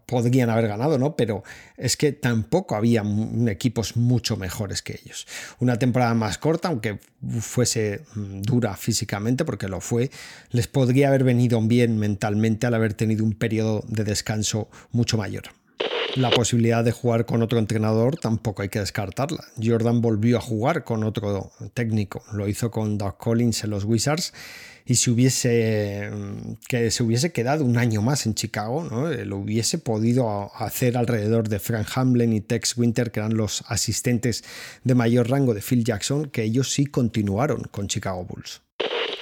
podrían 0.07 0.49
haber 0.49 0.69
ganado, 0.69 0.97
¿no? 0.97 1.17
Pero 1.17 1.45
es 1.77 1.99
que 1.99 2.13
tampoco 2.13 2.77
había 2.77 3.05
equipos 3.49 3.95
mucho 3.99 4.39
mejores 4.39 4.81
que 4.81 4.99
ellos. 5.05 5.27
Una 5.59 5.79
temporada 5.79 6.15
más 6.15 6.39
corta, 6.39 6.69
aunque 6.69 7.01
fuese 7.41 8.07
mm, 8.15 8.41
dura 8.41 8.75
físicamente, 8.75 9.45
porque 9.45 9.69
lo 9.69 9.83
fue, 9.83 10.11
les 10.49 10.67
podría 10.67 11.09
haber 11.09 11.25
venido 11.25 11.61
bien 11.61 11.99
mentalmente 11.99 12.67
al 12.67 12.73
haber 12.73 12.95
tenido 12.95 13.23
un 13.23 13.35
periodo 13.35 13.85
de 13.87 14.05
descanso 14.05 14.71
mucho 14.93 15.19
mayor. 15.19 15.45
La 16.17 16.31
posibilidad 16.31 16.85
de 16.85 16.93
jugar 16.93 17.27
con 17.27 17.43
otro 17.43 17.59
entrenador 17.59 18.17
tampoco 18.17 18.63
hay 18.63 18.69
que 18.69 18.79
descartarla. 18.79 19.45
Jordan 19.61 20.01
volvió 20.01 20.39
a 20.39 20.41
jugar 20.41 20.85
con 20.85 21.03
otro 21.03 21.51
técnico, 21.75 22.23
lo 22.33 22.47
hizo 22.47 22.71
con 22.71 22.99
Doug 22.99 23.17
Collins 23.19 23.65
en 23.65 23.71
los 23.71 23.83
Wizards 23.83 24.33
y 24.87 24.95
si 24.95 25.11
hubiese 25.11 26.11
que 26.69 26.93
se 26.93 27.03
hubiese 27.03 27.33
quedado 27.33 27.65
un 27.65 27.79
año 27.79 28.01
más 28.01 28.27
en 28.27 28.35
Chicago, 28.35 28.85
¿no? 28.85 29.11
Eh, 29.11 29.25
lo 29.25 29.39
hubiese 29.39 29.79
podido 29.79 30.55
hacer 30.55 30.97
alrededor 30.97 31.49
de 31.49 31.59
Frank 31.59 31.89
Hamlin 31.97 32.33
y 32.33 32.41
Tex 32.41 32.77
Winter, 32.77 33.11
que 33.11 33.19
eran 33.19 33.35
los 33.37 33.65
asistentes 33.67 34.45
de 34.85 34.95
mayor 34.95 35.31
rango 35.31 35.53
de 35.53 35.63
Phil 35.63 35.83
Jackson, 35.83 36.27
que 36.27 36.45
ellos 36.45 36.73
sí 36.73 36.87
continuaron 36.87 37.63
con 37.73 37.89
Chicago 37.89 38.25
Bulls. 38.25 38.61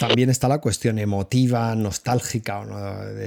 También 0.02 0.30
está 0.30 0.48
la 0.48 0.60
cuestión 0.60 0.98
emotiva, 0.98 1.76
nostálgica, 1.76 2.66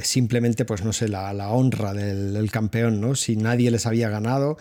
simplemente, 0.04 0.66
pues 0.66 0.84
no 0.84 0.92
sé, 0.92 1.08
la, 1.08 1.48
honra 1.48 1.94
del, 1.94 2.52
campeón, 2.52 3.00
¿no? 3.00 3.16
Si 3.16 3.38
nadie 3.38 3.72
les 3.72 3.86
había 3.86 4.10
ganado, 4.10 4.58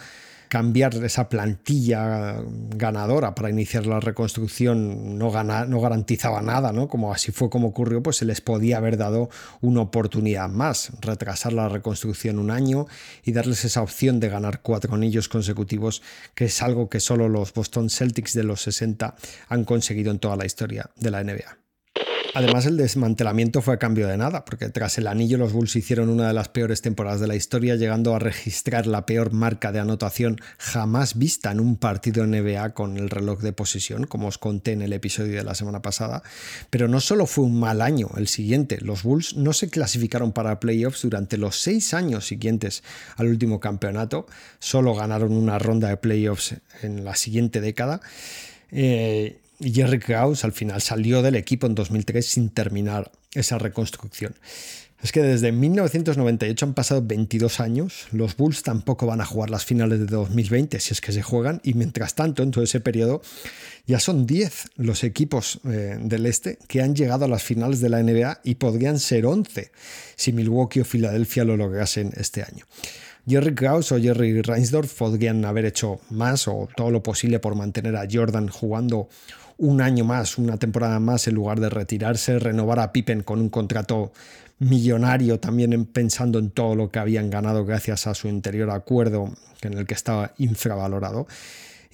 cambiar 0.48 0.94
esa 1.02 1.28
plantilla 1.28 2.36
ganadora 2.76 3.34
para 3.34 3.50
iniciar 3.50 3.86
la 3.86 3.98
reconstrucción 3.98 5.18
no, 5.18 5.32
no 5.42 5.80
garantizaba 5.80 6.40
nada, 6.40 6.72
¿no? 6.72 6.86
Como 6.86 7.12
así 7.12 7.32
fue 7.32 7.50
como 7.50 7.66
ocurrió, 7.66 8.00
pues 8.00 8.18
se 8.18 8.26
les 8.26 8.40
podía 8.40 8.76
haber 8.76 8.96
dado 8.96 9.28
una 9.60 9.80
oportunidad 9.80 10.48
más, 10.48 10.92
retrasar 11.00 11.52
la 11.52 11.68
reconstrucción 11.68 12.38
un 12.38 12.52
año 12.52 12.86
y 13.24 13.32
darles 13.32 13.64
esa 13.64 13.82
opción 13.82 14.20
de 14.20 14.28
ganar 14.28 14.60
cuatro 14.62 14.94
anillos 14.94 15.28
consecutivos, 15.28 16.00
que 16.36 16.44
es 16.44 16.62
algo 16.62 16.88
que 16.88 17.00
solo 17.00 17.28
los 17.28 17.52
Boston 17.52 17.90
Celtics 17.90 18.34
de 18.34 18.44
los 18.44 18.62
60 18.62 19.16
han 19.48 19.64
conseguido 19.64 20.12
en 20.12 20.20
toda 20.20 20.36
la 20.36 20.46
historia 20.46 20.90
de 20.94 21.10
la 21.10 21.24
NBA. 21.24 21.63
Además, 22.34 22.66
el 22.66 22.76
desmantelamiento 22.76 23.62
fue 23.62 23.74
a 23.74 23.78
cambio 23.78 24.08
de 24.08 24.16
nada, 24.16 24.44
porque 24.44 24.68
tras 24.68 24.98
el 24.98 25.06
anillo 25.06 25.38
los 25.38 25.52
Bulls 25.52 25.76
hicieron 25.76 26.08
una 26.08 26.26
de 26.26 26.34
las 26.34 26.48
peores 26.48 26.82
temporadas 26.82 27.20
de 27.20 27.28
la 27.28 27.36
historia, 27.36 27.76
llegando 27.76 28.14
a 28.14 28.18
registrar 28.18 28.88
la 28.88 29.06
peor 29.06 29.32
marca 29.32 29.70
de 29.70 29.78
anotación 29.78 30.40
jamás 30.58 31.16
vista 31.16 31.52
en 31.52 31.60
un 31.60 31.76
partido 31.76 32.26
NBA 32.26 32.74
con 32.74 32.96
el 32.96 33.08
reloj 33.08 33.40
de 33.40 33.52
posesión, 33.52 34.06
como 34.06 34.26
os 34.26 34.38
conté 34.38 34.72
en 34.72 34.82
el 34.82 34.92
episodio 34.92 35.36
de 35.36 35.44
la 35.44 35.54
semana 35.54 35.80
pasada. 35.80 36.24
Pero 36.70 36.88
no 36.88 37.00
solo 37.00 37.26
fue 37.26 37.44
un 37.44 37.60
mal 37.60 37.80
año 37.80 38.08
el 38.16 38.26
siguiente, 38.26 38.78
los 38.80 39.04
Bulls 39.04 39.36
no 39.36 39.52
se 39.52 39.70
clasificaron 39.70 40.32
para 40.32 40.58
playoffs 40.58 41.02
durante 41.02 41.38
los 41.38 41.60
seis 41.60 41.94
años 41.94 42.26
siguientes 42.26 42.82
al 43.16 43.28
último 43.28 43.60
campeonato, 43.60 44.26
solo 44.58 44.94
ganaron 44.96 45.32
una 45.32 45.60
ronda 45.60 45.88
de 45.88 45.98
playoffs 45.98 46.56
en 46.82 47.04
la 47.04 47.14
siguiente 47.14 47.60
década. 47.60 48.00
Eh, 48.72 49.38
Jerry 49.60 49.98
Krause 49.98 50.44
al 50.44 50.52
final 50.52 50.82
salió 50.82 51.22
del 51.22 51.36
equipo 51.36 51.66
en 51.66 51.74
2003 51.74 52.26
sin 52.26 52.50
terminar 52.50 53.10
esa 53.34 53.58
reconstrucción. 53.58 54.34
Es 55.04 55.12
que 55.12 55.22
desde 55.22 55.52
1998 55.52 56.64
han 56.64 56.72
pasado 56.72 57.02
22 57.04 57.60
años, 57.60 58.06
los 58.10 58.38
Bulls 58.38 58.62
tampoco 58.62 59.06
van 59.06 59.20
a 59.20 59.26
jugar 59.26 59.50
las 59.50 59.66
finales 59.66 60.00
de 60.00 60.06
2020 60.06 60.80
si 60.80 60.94
es 60.94 61.02
que 61.02 61.12
se 61.12 61.20
juegan 61.20 61.60
y 61.62 61.74
mientras 61.74 62.14
tanto 62.14 62.42
en 62.42 62.50
todo 62.50 62.64
ese 62.64 62.80
periodo 62.80 63.20
ya 63.86 64.00
son 64.00 64.26
10 64.26 64.70
los 64.76 65.04
equipos 65.04 65.60
eh, 65.66 65.98
del 66.00 66.24
este 66.24 66.58
que 66.68 66.80
han 66.80 66.94
llegado 66.94 67.26
a 67.26 67.28
las 67.28 67.42
finales 67.42 67.80
de 67.80 67.90
la 67.90 68.02
NBA 68.02 68.40
y 68.44 68.54
podrían 68.54 68.98
ser 68.98 69.26
11 69.26 69.72
si 70.16 70.32
Milwaukee 70.32 70.80
o 70.80 70.84
Filadelfia 70.86 71.44
lo 71.44 71.58
lograsen 71.58 72.10
este 72.16 72.42
año. 72.42 72.64
Jerry 73.26 73.54
Krause 73.54 73.92
o 73.92 74.00
Jerry 74.00 74.40
Reinsdorf 74.40 74.94
podrían 74.94 75.44
haber 75.44 75.66
hecho 75.66 76.00
más 76.10 76.48
o 76.48 76.68
todo 76.76 76.90
lo 76.90 77.02
posible 77.02 77.40
por 77.40 77.54
mantener 77.56 77.96
a 77.96 78.06
Jordan 78.10 78.48
jugando 78.48 79.08
un 79.58 79.80
año 79.80 80.04
más, 80.04 80.38
una 80.38 80.56
temporada 80.56 81.00
más, 81.00 81.26
en 81.28 81.34
lugar 81.34 81.60
de 81.60 81.70
retirarse, 81.70 82.38
renovar 82.38 82.80
a 82.80 82.92
Pippen 82.92 83.22
con 83.22 83.40
un 83.40 83.48
contrato 83.48 84.12
millonario, 84.58 85.40
también 85.40 85.84
pensando 85.86 86.38
en 86.38 86.50
todo 86.50 86.74
lo 86.74 86.90
que 86.90 86.98
habían 86.98 87.30
ganado 87.30 87.64
gracias 87.64 88.06
a 88.06 88.14
su 88.14 88.28
interior 88.28 88.70
acuerdo 88.70 89.32
en 89.62 89.74
el 89.74 89.86
que 89.86 89.94
estaba 89.94 90.32
infravalorado 90.38 91.26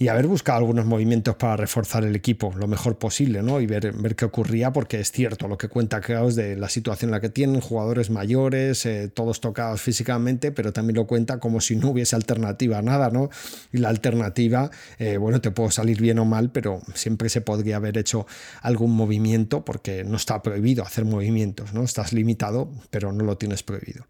y 0.01 0.09
haber 0.09 0.27
buscado 0.27 0.61
algunos 0.61 0.87
movimientos 0.87 1.37
para 1.37 1.59
reforzar 1.59 2.05
el 2.05 2.17
equipo 2.17 2.55
lo 2.57 2.67
mejor 2.67 2.97
posible 2.97 3.43
¿no? 3.43 3.61
y 3.61 3.67
ver, 3.67 3.93
ver 3.93 4.17
qué 4.17 4.25
ocurría, 4.25 4.73
porque 4.73 4.99
es 4.99 5.13
cierto 5.13 5.47
lo 5.47 5.59
que 5.59 5.69
cuenta 5.69 6.01
Kraus 6.01 6.35
de 6.35 6.57
la 6.57 6.71
situación 6.71 7.11
en 7.11 7.13
la 7.13 7.21
que 7.21 7.29
tienen, 7.29 7.61
jugadores 7.61 8.09
mayores, 8.09 8.87
eh, 8.87 9.11
todos 9.13 9.43
tocados 9.43 9.83
físicamente, 9.83 10.53
pero 10.53 10.73
también 10.73 10.97
lo 10.97 11.07
cuenta 11.07 11.39
como 11.39 11.61
si 11.61 11.77
no 11.77 11.91
hubiese 11.91 12.17
alternativa 12.17 12.79
a 12.79 12.83
nada, 12.83 13.11
¿no? 13.11 13.29
Y 13.73 13.77
la 13.77 13.91
alternativa, 13.91 14.71
eh, 14.99 15.19
bueno, 15.19 15.43
te 15.43 15.51
puedo 15.51 15.71
salir 15.71 16.01
bien 16.01 16.19
o 16.19 16.25
mal, 16.25 16.51
pero 16.51 16.81
siempre 16.95 17.29
se 17.29 17.43
podría 17.43 17.77
haber 17.77 17.99
hecho 17.99 18.27
algún 18.63 18.93
movimiento 18.97 19.67
porque 19.67 20.03
no 20.05 20.17
está 20.17 20.43
prohibido 20.43 20.83
hacer 20.83 21.05
movimientos, 21.05 21.75
¿no? 21.75 21.83
Estás 21.83 22.15
limitado, 22.15 22.71
pero 22.89 23.13
no 23.13 23.23
lo 23.23 23.37
tienes 23.37 23.63
prohibido. 23.63 24.07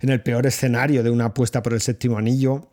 En 0.00 0.08
el 0.08 0.20
peor 0.20 0.48
escenario 0.48 1.04
de 1.04 1.10
una 1.10 1.26
apuesta 1.26 1.62
por 1.62 1.74
el 1.74 1.80
séptimo 1.80 2.18
anillo, 2.18 2.72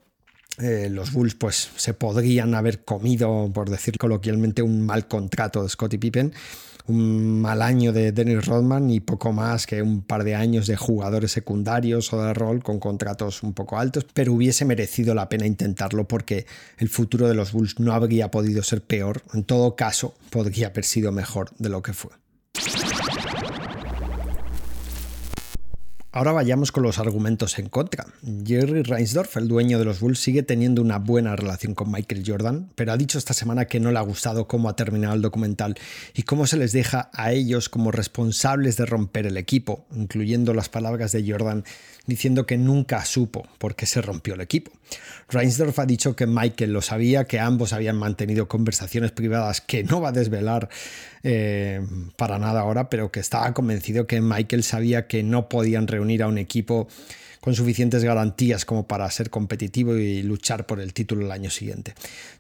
eh, 0.59 0.89
los 0.89 1.13
Bulls 1.13 1.35
pues 1.35 1.69
se 1.75 1.93
podrían 1.93 2.55
haber 2.55 2.83
comido, 2.83 3.49
por 3.53 3.69
decir 3.69 3.97
coloquialmente, 3.97 4.61
un 4.61 4.85
mal 4.85 5.07
contrato 5.07 5.63
de 5.63 5.69
Scottie 5.69 5.99
Pippen, 5.99 6.33
un 6.87 7.39
mal 7.39 7.61
año 7.61 7.93
de 7.93 8.11
Dennis 8.11 8.45
Rodman 8.45 8.89
y 8.89 8.99
poco 8.99 9.31
más 9.31 9.67
que 9.67 9.81
un 9.81 10.01
par 10.01 10.23
de 10.23 10.35
años 10.35 10.67
de 10.67 10.75
jugadores 10.75 11.31
secundarios 11.31 12.11
o 12.11 12.21
de 12.21 12.33
rol 12.33 12.63
con 12.63 12.79
contratos 12.79 13.43
un 13.43 13.53
poco 13.53 13.77
altos, 13.77 14.05
pero 14.13 14.33
hubiese 14.33 14.65
merecido 14.65 15.13
la 15.13 15.29
pena 15.29 15.45
intentarlo 15.45 16.07
porque 16.07 16.45
el 16.77 16.89
futuro 16.89 17.27
de 17.27 17.35
los 17.35 17.51
Bulls 17.51 17.79
no 17.79 17.93
habría 17.93 18.31
podido 18.31 18.63
ser 18.63 18.81
peor, 18.81 19.21
en 19.33 19.43
todo 19.43 19.75
caso 19.75 20.15
podría 20.29 20.67
haber 20.67 20.83
sido 20.83 21.11
mejor 21.11 21.51
de 21.59 21.69
lo 21.69 21.81
que 21.81 21.93
fue. 21.93 22.18
Ahora 26.11 26.31
vayamos 26.31 26.71
con 26.71 26.81
los 26.81 26.97
argumentos 26.97 27.59
en 27.59 27.69
contra. 27.69 28.07
Jerry 28.43 28.81
Reinsdorf, 28.81 29.37
el 29.37 29.47
dueño 29.47 29.77
de 29.77 29.85
los 29.85 29.99
Bulls, 29.99 30.17
sigue 30.17 30.41
teniendo 30.41 30.81
una 30.81 30.97
buena 30.97 31.35
relación 31.35 31.75
con 31.75 31.91
Michael 31.91 32.23
Jordan, 32.25 32.71
pero 32.73 32.91
ha 32.91 32.97
dicho 32.97 33.19
esta 33.19 33.35
semana 33.35 33.65
que 33.65 33.79
no 33.79 33.91
le 33.91 33.99
ha 33.99 34.01
gustado 34.01 34.47
cómo 34.47 34.69
ha 34.69 34.75
terminado 34.75 35.13
el 35.13 35.21
documental 35.21 35.75
y 36.15 36.23
cómo 36.23 36.47
se 36.47 36.57
les 36.57 36.71
deja 36.71 37.11
a 37.13 37.31
ellos 37.31 37.69
como 37.69 37.91
responsables 37.91 38.75
de 38.75 38.87
romper 38.87 39.27
el 39.27 39.37
equipo, 39.37 39.85
incluyendo 39.95 40.55
las 40.55 40.67
palabras 40.67 41.11
de 41.11 41.31
Jordan 41.31 41.63
diciendo 42.05 42.45
que 42.45 42.57
nunca 42.57 43.03
supo 43.05 43.47
por 43.57 43.75
qué 43.75 43.85
se 43.85 44.01
rompió 44.01 44.33
el 44.33 44.41
equipo. 44.41 44.71
Reinsdorf 45.29 45.77
ha 45.79 45.85
dicho 45.85 46.15
que 46.15 46.25
Michael 46.25 46.73
lo 46.73 46.81
sabía, 46.81 47.25
que 47.25 47.39
ambos 47.39 47.73
habían 47.73 47.97
mantenido 47.97 48.47
conversaciones 48.47 49.11
privadas 49.11 49.61
que 49.61 49.83
no 49.83 50.01
va 50.01 50.09
a 50.09 50.11
desvelar 50.11 50.69
eh, 51.23 51.81
para 52.15 52.39
nada 52.39 52.61
ahora, 52.61 52.89
pero 52.89 53.11
que 53.11 53.19
estaba 53.19 53.53
convencido 53.53 54.07
que 54.07 54.21
Michael 54.21 54.63
sabía 54.63 55.07
que 55.07 55.21
no 55.23 55.49
podían 55.49 55.87
reunir 55.87 56.23
a 56.23 56.27
un 56.27 56.37
equipo 56.37 56.87
con 57.41 57.55
suficientes 57.55 58.03
garantías 58.03 58.65
como 58.65 58.87
para 58.87 59.09
ser 59.11 59.29
competitivo 59.29 59.95
y 59.95 60.23
luchar 60.23 60.65
por 60.65 60.79
el 60.79 60.93
título 60.93 61.25
el 61.25 61.31
año 61.31 61.49
siguiente. 61.49 61.93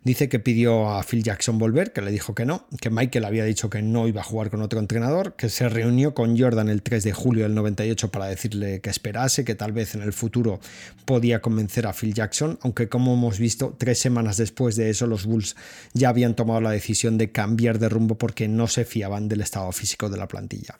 Dice 0.03 0.29
que 0.29 0.39
pidió 0.39 0.89
a 0.89 1.03
Phil 1.03 1.23
Jackson 1.23 1.57
volver, 1.57 1.93
que 1.93 2.01
le 2.01 2.11
dijo 2.11 2.35
que 2.35 2.45
no, 2.45 2.65
que 2.81 2.89
Michael 2.89 3.25
había 3.25 3.43
dicho 3.45 3.69
que 3.69 3.81
no 3.81 4.07
iba 4.07 4.21
a 4.21 4.23
jugar 4.23 4.49
con 4.49 4.61
otro 4.61 4.79
entrenador, 4.79 5.35
que 5.35 5.49
se 5.49 5.69
reunió 5.69 6.13
con 6.13 6.37
Jordan 6.37 6.69
el 6.69 6.81
3 6.81 7.03
de 7.03 7.13
julio 7.13 7.43
del 7.43 7.55
98 7.55 8.11
para 8.11 8.25
decirle 8.25 8.81
que 8.81 8.89
esperase, 8.89 9.45
que 9.45 9.55
tal 9.55 9.71
vez 9.71 9.95
en 9.95 10.01
el 10.01 10.13
futuro 10.13 10.59
podía 11.05 11.41
convencer 11.41 11.87
a 11.87 11.93
Phil 11.93 12.13
Jackson, 12.13 12.59
aunque 12.61 12.89
como 12.89 13.13
hemos 13.13 13.39
visto, 13.39 13.75
tres 13.77 13.99
semanas 13.99 14.37
después 14.37 14.75
de 14.75 14.89
eso 14.89 15.07
los 15.07 15.25
Bulls 15.25 15.55
ya 15.93 16.09
habían 16.09 16.35
tomado 16.35 16.61
la 16.61 16.71
decisión 16.71 17.17
de 17.17 17.31
cambiar 17.31 17.79
de 17.79 17.89
rumbo 17.89 18.15
porque 18.15 18.47
no 18.47 18.67
se 18.67 18.85
fiaban 18.85 19.27
del 19.27 19.41
estado 19.41 19.71
físico 19.71 20.09
de 20.09 20.17
la 20.17 20.27
plantilla. 20.27 20.77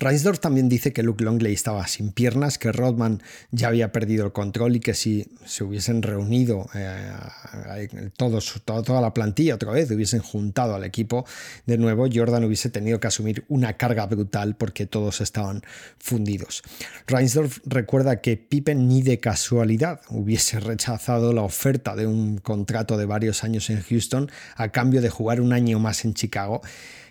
Reinsdorf 0.00 0.38
también 0.38 0.68
dice 0.68 0.92
que 0.92 1.02
Luke 1.02 1.24
Longley 1.24 1.52
estaba 1.52 1.86
sin 1.88 2.12
piernas, 2.12 2.58
que 2.58 2.70
Rodman 2.70 3.22
ya 3.50 3.68
había 3.68 3.90
perdido 3.90 4.26
el 4.26 4.32
control 4.32 4.76
y 4.76 4.80
que 4.80 4.94
si 4.94 5.26
se 5.44 5.64
hubiesen 5.64 6.02
reunido 6.02 6.68
eh, 6.74 7.88
todos, 8.16 8.62
toda, 8.64 9.00
la 9.00 9.12
plantilla 9.12 9.56
otra 9.56 9.72
vez, 9.72 9.90
hubiesen 9.90 10.20
juntado 10.20 10.74
al 10.74 10.84
equipo 10.84 11.26
de 11.66 11.78
nuevo, 11.78 12.06
Jordan 12.12 12.44
hubiese 12.44 12.70
tenido 12.70 13.00
que 13.00 13.08
asumir 13.08 13.44
una 13.48 13.72
carga 13.76 14.06
brutal 14.06 14.54
porque 14.54 14.86
todos 14.86 15.20
estaban 15.20 15.62
fundidos. 15.98 16.62
Reinsdorf 17.06 17.58
recuerda 17.64 18.20
que 18.20 18.36
Pippen 18.36 18.86
ni 18.86 19.02
de 19.02 19.18
casualidad 19.18 20.00
hubiese 20.10 20.60
rechazado 20.60 21.32
la 21.32 21.42
oferta 21.42 21.96
de 21.96 22.06
un 22.06 22.38
contrato 22.38 22.96
de 22.96 23.06
varios 23.06 23.42
años 23.42 23.68
en 23.70 23.82
Houston 23.82 24.30
a 24.54 24.68
cambio 24.68 25.02
de 25.02 25.10
jugar 25.10 25.40
un 25.40 25.52
año 25.52 25.78
más 25.80 26.04
en 26.04 26.14
Chicago 26.14 26.62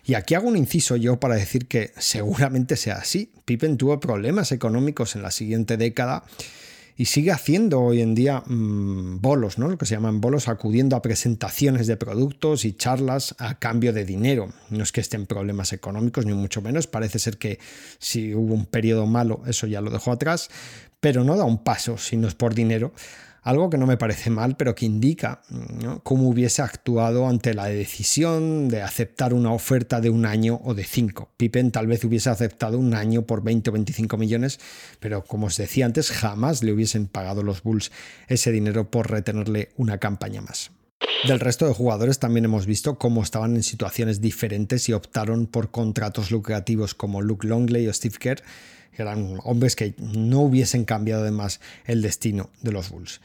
y 0.08 0.14
aquí 0.14 0.36
hago 0.36 0.48
un 0.48 0.56
inciso 0.56 0.96
yo 0.96 1.20
para 1.20 1.36
decir 1.36 1.68
que 1.68 1.92
seguramente 1.98 2.78
sea 2.78 2.96
así. 2.96 3.34
Pippen 3.44 3.76
tuvo 3.76 4.00
problemas 4.00 4.54
económicos 4.54 5.18
en 5.18 5.22
la 5.22 5.32
siguiente 5.32 5.76
década 5.76 6.24
y 6.96 7.06
sigue 7.06 7.32
haciendo 7.32 7.82
hoy 7.82 8.02
en 8.02 8.16
día 8.16 8.42
mm, 8.46 9.20
bolos, 9.20 9.60
¿no? 9.60 9.68
lo 9.68 9.78
que 9.78 9.86
se 9.86 9.96
llaman 9.96 10.22
bolos, 10.22 10.48
acudiendo 10.48 10.96
a 10.96 11.02
presentaciones 11.02 11.88
de 11.88 11.98
productos 11.98 12.64
y 12.64 12.72
charlas 12.72 13.36
a 13.38 13.60
cambio 13.60 13.92
de 13.92 14.06
dinero. 14.06 14.54
No 14.70 14.82
es 14.82 14.94
que 14.94 15.02
estén 15.02 15.26
problemas 15.26 15.74
económicos, 15.74 16.26
ni 16.26 16.34
mucho 16.34 16.62
menos. 16.62 16.88
Parece 16.88 17.20
ser 17.20 17.38
que 17.38 17.60
si 18.00 18.34
hubo 18.34 18.54
un 18.54 18.66
periodo 18.66 19.08
malo, 19.08 19.42
eso 19.46 19.68
ya 19.68 19.82
lo 19.82 19.92
dejó 19.92 20.14
atrás, 20.14 20.50
pero 21.02 21.26
no 21.26 21.36
da 21.36 21.44
un 21.44 21.66
paso 21.66 21.98
si 21.98 22.16
no 22.16 22.30
es 22.30 22.34
por 22.34 22.56
dinero 22.56 22.94
algo 23.42 23.70
que 23.70 23.78
no 23.78 23.88
me 23.88 23.98
parece 23.98 24.30
mal, 24.30 24.58
pero 24.58 24.76
que 24.76 24.86
indica 24.86 25.42
cómo 26.04 26.30
hubiese 26.30 26.62
actuado 26.62 27.28
ante 27.28 27.54
la 27.54 27.66
decisión 27.66 28.68
de 28.68 28.82
aceptar 28.82 29.34
una 29.34 29.52
oferta 29.52 30.02
de 30.02 30.10
un 30.10 30.26
año 30.26 30.60
o 30.64 30.74
de 30.74 30.84
cinco. 30.84 31.32
Pippen 31.38 31.72
tal 31.72 31.88
vez 31.88 32.04
hubiese 32.04 32.30
aceptado 32.30 32.78
un 32.78 32.94
año 32.94 33.24
por 33.24 33.44
20 33.44 33.70
o 33.70 33.74
25 33.74 34.18
millones, 34.18 34.60
pero 35.00 35.24
como 35.24 35.48
os 35.48 35.58
decía 35.58 35.86
antes, 35.86 36.12
jamás 36.12 36.64
le 36.64 36.74
hubiesen 36.74 37.08
pagado 37.08 37.44
los 37.44 37.64
Bulls 37.64 37.92
ese 38.28 38.52
dinero 38.52 38.92
por 38.92 39.10
retenerle 39.10 39.70
una 39.78 39.98
campaña 39.98 40.42
más. 40.42 40.72
Del 41.28 41.40
resto 41.40 41.68
de 41.68 41.74
jugadores 41.74 42.20
también 42.20 42.46
hemos 42.46 42.66
visto 42.66 42.98
cómo 42.98 43.22
estaban 43.22 43.56
en 43.56 43.64
situaciones 43.64 44.20
diferentes 44.22 44.90
y 44.90 44.94
optaron 44.94 45.48
por 45.48 45.72
contratos 45.72 46.32
lucrativos 46.32 46.94
como 46.94 47.22
Luke 47.22 47.48
Longley 47.48 47.88
o 47.88 47.94
Steve 47.94 48.18
Kerr 48.20 48.44
Eran 48.98 49.40
hombres 49.44 49.76
que 49.76 49.94
no 49.98 50.42
hubiesen 50.42 50.86
cambiado 50.86 51.24
de 51.24 51.32
más 51.32 51.60
el 51.86 52.02
destino 52.02 52.50
de 52.62 52.72
los 52.72 52.90
Bulls. 52.90 53.22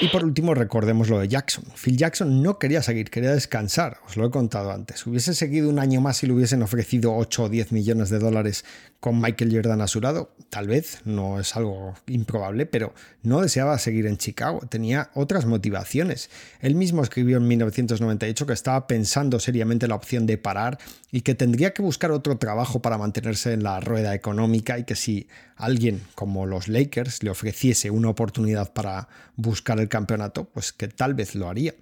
Y 0.00 0.08
por 0.08 0.24
último, 0.24 0.54
recordemos 0.54 1.08
lo 1.08 1.18
de 1.18 1.28
Jackson. 1.28 1.64
Phil 1.74 1.96
Jackson 1.96 2.42
no 2.42 2.58
quería 2.58 2.82
seguir, 2.82 3.08
quería 3.08 3.32
descansar, 3.32 3.98
os 4.06 4.16
lo 4.16 4.26
he 4.26 4.30
contado 4.30 4.70
antes. 4.70 5.06
Hubiese 5.06 5.32
seguido 5.32 5.70
un 5.70 5.78
año 5.78 6.00
más 6.00 6.22
y 6.22 6.26
le 6.26 6.34
hubiesen 6.34 6.62
ofrecido 6.62 7.14
8 7.14 7.44
o 7.44 7.48
10 7.48 7.72
millones 7.72 8.10
de 8.10 8.18
dólares 8.18 8.64
con 9.00 9.20
Michael 9.20 9.54
Jordan 9.54 9.80
a 9.80 9.86
su 9.86 10.00
lado. 10.00 10.34
Tal 10.50 10.66
vez, 10.66 11.00
no 11.04 11.40
es 11.40 11.56
algo 11.56 11.94
improbable, 12.06 12.66
pero 12.66 12.92
no 13.22 13.40
deseaba 13.40 13.78
seguir 13.78 14.06
en 14.06 14.18
Chicago, 14.18 14.60
tenía 14.68 15.10
otras 15.14 15.46
motivaciones. 15.46 16.30
Él 16.60 16.74
mismo 16.74 17.02
escribió 17.02 17.38
en 17.38 17.48
1998 17.48 18.46
que 18.46 18.52
estaba 18.52 18.86
pensando 18.86 19.40
seriamente 19.40 19.88
la 19.88 19.94
opción 19.94 20.26
de 20.26 20.36
parar 20.36 20.78
y 21.10 21.22
que 21.22 21.34
tendría 21.34 21.72
que 21.72 21.82
buscar 21.82 22.10
otro 22.10 22.36
trabajo 22.36 22.82
para 22.82 22.98
mantenerse 22.98 23.52
en 23.52 23.62
la 23.62 23.80
rueda 23.80 24.14
económica 24.14 24.78
y 24.78 24.84
que 24.84 24.96
si 24.96 25.28
alguien 25.56 26.02
como 26.14 26.46
los 26.46 26.68
Lakers 26.68 27.22
le 27.22 27.30
ofreciese 27.30 27.90
una 27.90 28.08
oportunidad 28.08 28.72
para 28.72 29.08
buscar 29.36 29.80
el 29.80 29.88
campeonato, 29.88 30.44
pues 30.44 30.72
que 30.72 30.88
tal 30.88 31.14
vez 31.14 31.34
lo 31.34 31.48
haría. 31.48 31.74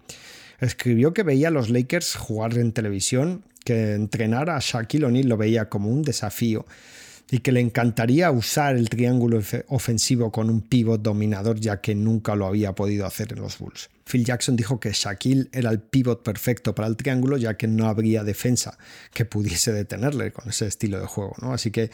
Escribió 0.61 1.13
que 1.13 1.23
veía 1.23 1.49
a 1.49 1.51
los 1.51 1.69
Lakers 1.69 2.15
jugar 2.15 2.57
en 2.57 2.73
televisión, 2.73 3.43
que 3.65 3.95
entrenar 3.95 4.51
a 4.51 4.59
Shaquille 4.61 5.07
O'Neal 5.07 5.29
lo 5.29 5.37
veía 5.37 5.69
como 5.69 5.91
un 5.91 6.03
desafío 6.03 6.65
y 7.31 7.39
que 7.39 7.53
le 7.53 7.61
encantaría 7.61 8.31
usar 8.31 8.77
el 8.77 8.89
triángulo 8.89 9.41
ofensivo 9.69 10.31
con 10.31 10.51
un 10.51 10.61
pivot 10.61 11.01
dominador 11.03 11.59
ya 11.59 11.81
que 11.81 11.95
nunca 11.95 12.37
lo 12.37 12.47
había 12.47 12.75
podido 12.75 13.07
hacer 13.07 13.33
en 13.33 13.41
los 13.41 13.59
Bulls. 13.59 13.89
Phil 14.05 14.25
Jackson 14.25 14.57
dijo 14.57 14.79
que 14.79 14.93
Shaquille 14.93 15.49
era 15.53 15.71
el 15.71 15.81
pivot 15.81 16.23
perfecto 16.23 16.75
para 16.75 16.87
el 16.87 16.97
triángulo 16.97 17.39
ya 17.39 17.57
que 17.57 17.67
no 17.67 17.89
habría 17.89 18.23
defensa 18.23 18.77
que 19.13 19.25
pudiese 19.25 19.73
detenerle 19.73 20.33
con 20.33 20.49
ese 20.51 20.67
estilo 20.67 21.01
de 21.01 21.07
juego, 21.07 21.35
¿no? 21.41 21.55
Así 21.55 21.71
que 21.71 21.91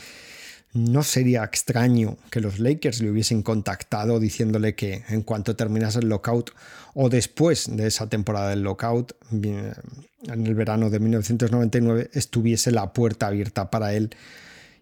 no 0.73 1.03
sería 1.03 1.45
extraño 1.45 2.17
que 2.31 2.41
los 2.41 2.59
Lakers 2.59 3.01
le 3.01 3.11
hubiesen 3.11 3.43
contactado 3.43 4.21
diciéndole 4.21 4.75
que 4.75 5.03
en 5.09 5.23
cuanto 5.23 5.57
terminase 5.57 5.99
el 5.99 6.09
lockout 6.09 6.53
o 6.95 7.09
después 7.09 7.69
de 7.77 7.87
esa 7.87 8.09
temporada 8.09 8.51
del 8.51 8.63
lockout, 8.63 9.17
en 9.33 10.47
el 10.47 10.55
verano 10.55 10.91
de 10.91 11.01
1999, 11.01 12.11
estuviese 12.13 12.71
la 12.71 12.93
puerta 12.93 13.29
abierta 13.29 13.71
para 13.71 13.95
él. 13.95 14.11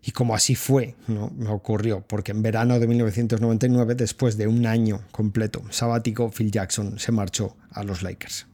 Y 0.02 0.12
como 0.12 0.34
así 0.34 0.54
fue, 0.54 0.94
¿no? 1.06 1.30
me 1.36 1.48
ocurrió, 1.50 2.02
porque 2.06 2.32
en 2.32 2.42
verano 2.42 2.78
de 2.78 2.86
1999, 2.86 3.94
después 3.94 4.36
de 4.36 4.46
un 4.46 4.66
año 4.66 5.02
completo 5.10 5.62
sabático, 5.70 6.30
Phil 6.30 6.50
Jackson 6.50 6.98
se 6.98 7.12
marchó 7.12 7.56
a 7.72 7.82
los 7.82 8.02
Lakers. 8.02 8.46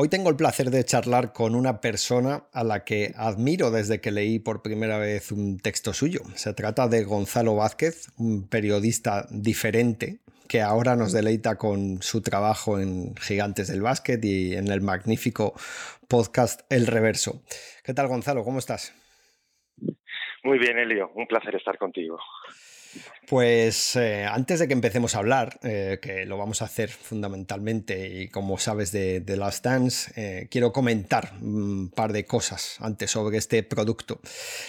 Hoy 0.00 0.08
tengo 0.08 0.30
el 0.30 0.36
placer 0.36 0.70
de 0.70 0.84
charlar 0.84 1.32
con 1.32 1.56
una 1.56 1.80
persona 1.80 2.44
a 2.52 2.62
la 2.62 2.84
que 2.84 3.10
admiro 3.16 3.72
desde 3.72 4.00
que 4.00 4.12
leí 4.12 4.38
por 4.38 4.62
primera 4.62 4.96
vez 4.96 5.32
un 5.32 5.58
texto 5.58 5.92
suyo. 5.92 6.20
Se 6.36 6.54
trata 6.54 6.86
de 6.86 7.02
Gonzalo 7.02 7.56
Vázquez, 7.56 8.06
un 8.16 8.48
periodista 8.48 9.26
diferente 9.28 10.20
que 10.48 10.62
ahora 10.62 10.94
nos 10.94 11.12
deleita 11.12 11.58
con 11.58 12.00
su 12.00 12.22
trabajo 12.22 12.78
en 12.78 13.16
Gigantes 13.16 13.66
del 13.66 13.82
Básquet 13.82 14.24
y 14.24 14.54
en 14.54 14.68
el 14.68 14.82
magnífico 14.82 15.54
podcast 16.06 16.60
El 16.70 16.86
Reverso. 16.86 17.42
¿Qué 17.82 17.92
tal 17.92 18.06
Gonzalo? 18.06 18.44
¿Cómo 18.44 18.60
estás? 18.60 18.94
Muy 20.44 20.60
bien, 20.60 20.78
Elio. 20.78 21.10
Un 21.16 21.26
placer 21.26 21.56
estar 21.56 21.76
contigo. 21.76 22.20
Pues 23.28 23.94
eh, 23.96 24.24
antes 24.24 24.58
de 24.58 24.66
que 24.68 24.72
empecemos 24.72 25.14
a 25.14 25.18
hablar, 25.18 25.60
eh, 25.62 25.98
que 26.00 26.24
lo 26.24 26.38
vamos 26.38 26.62
a 26.62 26.64
hacer 26.64 26.88
fundamentalmente 26.88 28.22
y 28.22 28.28
como 28.28 28.56
sabes 28.56 28.90
de, 28.90 29.20
The 29.20 29.36
Last 29.36 29.62
Dance, 29.62 30.12
eh, 30.16 30.48
quiero 30.50 30.72
comentar 30.72 31.34
un 31.42 31.90
par 31.94 32.14
de 32.14 32.24
cosas 32.24 32.76
antes 32.80 33.10
sobre 33.10 33.36
este 33.36 33.62
producto. 33.62 34.20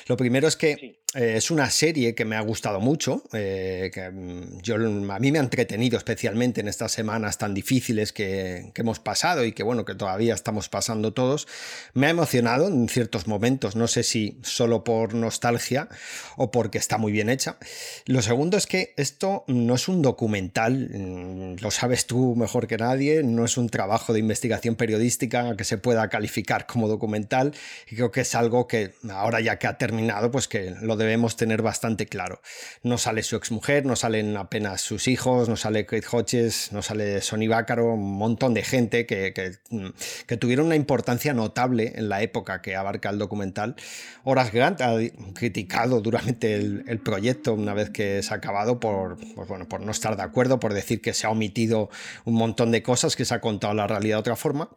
Lo 0.08 0.17
primero 0.17 0.45
es 0.45 0.58
que 0.58 1.00
es 1.15 1.50
una 1.50 1.72
serie 1.72 2.13
que 2.13 2.24
me 2.24 2.36
ha 2.36 2.41
gustado 2.41 2.80
mucho, 2.80 3.24
que 3.32 4.12
mm, 4.13 4.62
yo, 4.62 4.76
a 4.76 5.19
mí 5.19 5.32
me 5.32 5.39
ha 5.39 5.41
entretenido 5.41 5.98
especialmente 5.98 6.62
en 6.62 6.67
estas 6.67 6.91
semanas 6.91 7.39
tan 7.39 7.56
difíciles 7.56 8.13
que, 8.13 8.72
hemos 8.76 9.00
pasado 9.00 9.43
y 9.43 9.54
que 9.54 9.63
bueno, 9.63 9.86
que 9.86 9.95
todavía 9.95 10.36
estamos 10.36 10.69
pasando 10.69 11.13
todos. 11.13 11.48
Me 11.93 12.08
ha 12.08 12.10
emocionado 12.12 12.67
en 12.67 12.88
ciertos 12.89 13.26
momentos, 13.26 13.76
no 13.76 13.88
sé 13.88 14.04
si 14.04 14.38
solo 14.43 14.84
por 14.84 15.15
nostalgia 15.15 15.89
o 16.38 16.52
porque 16.52 16.78
está 16.78 16.98
muy 16.98 17.12
bien 17.12 17.30
hecha. 17.30 17.58
Lo 18.06 18.22
segundo 18.22 18.49
es 18.58 18.68
que 18.68 18.94
esto 18.98 19.44
no 19.48 19.76
es 19.76 19.88
un 19.88 20.02
documental, 20.02 20.90
mm, 20.90 21.62
lo 21.62 21.72
sabes 21.72 22.06
tú 22.06 22.36
mejor 22.36 22.68
que 22.68 22.78
nadie, 22.78 23.24
no 23.24 23.46
es 23.46 23.58
un 23.58 23.70
trabajo 23.70 24.14
de 24.14 24.20
investigación 24.20 24.76
periodística 24.76 25.56
que 25.56 25.64
se 25.64 25.78
pueda 25.78 26.08
calificar 26.10 26.66
como 26.66 26.88
documental 26.88 27.54
y 27.90 27.96
creo 27.96 28.12
que 28.12 28.22
es 28.22 28.36
algo 28.36 28.68
que 28.68 28.94
ahora 29.10 29.42
ya 29.42 29.60
que 29.60 29.68
ha 29.68 29.78
terminado, 29.78 30.32
pues 30.32 30.48
que 30.48 30.76
lo 30.82 30.96
debemos 30.96 31.36
tener 31.36 31.62
bastante 31.62 32.06
claro. 32.06 32.42
No 32.84 32.98
sale 32.98 33.24
su 33.24 33.36
exmujer, 33.36 33.86
no 33.86 33.96
salen 33.96 34.38
apenas 34.38 34.82
sus 34.82 35.08
hijos, 35.08 35.50
no 35.50 35.56
sale 35.56 35.86
Kate 35.86 36.06
Hodges, 36.12 36.72
no 36.72 36.82
sale 36.82 37.22
Sonny 37.22 37.48
Bácaro, 37.48 37.94
un 37.94 38.18
montón 38.18 38.54
de 38.54 38.64
gente 38.64 39.06
que, 39.06 39.34
que, 39.34 40.38
tuvieron 40.38 40.68
una 40.68 40.76
importancia 40.76 41.34
notable 41.34 41.94
en 41.96 42.10
la 42.10 42.22
época 42.22 42.62
que 42.62 42.76
abarca 42.76 43.10
el 43.10 43.18
documental. 43.18 43.76
Horace 44.24 44.52
Grant 44.52 44.82
ha 44.82 44.96
criticado 45.34 46.02
duramente 46.02 46.56
el, 46.56 47.00
proyecto 47.00 47.54
una 47.54 47.74
vez 47.74 47.90
que 47.90 48.22
ha 48.30 48.38
acabado 48.39 48.80
por, 48.80 49.17
pues 49.36 49.47
bueno, 49.47 49.67
por 49.67 49.82
no 49.82 49.91
estar 49.91 50.17
de 50.17 50.23
acuerdo, 50.23 50.60
por 50.60 50.73
decir 50.73 51.02
que 51.02 51.13
se 51.13 51.28
ha 51.28 51.30
omitido 51.30 51.89
un 52.25 52.36
montón 52.36 52.71
de 52.71 52.82
cosas, 52.82 53.15
que 53.15 53.25
se 53.25 53.34
ha 53.34 53.41
contado 53.41 53.73
la 53.73 53.88
realidad 53.88 54.17
de 54.17 54.19
otra 54.21 54.36
forma. 54.36 54.69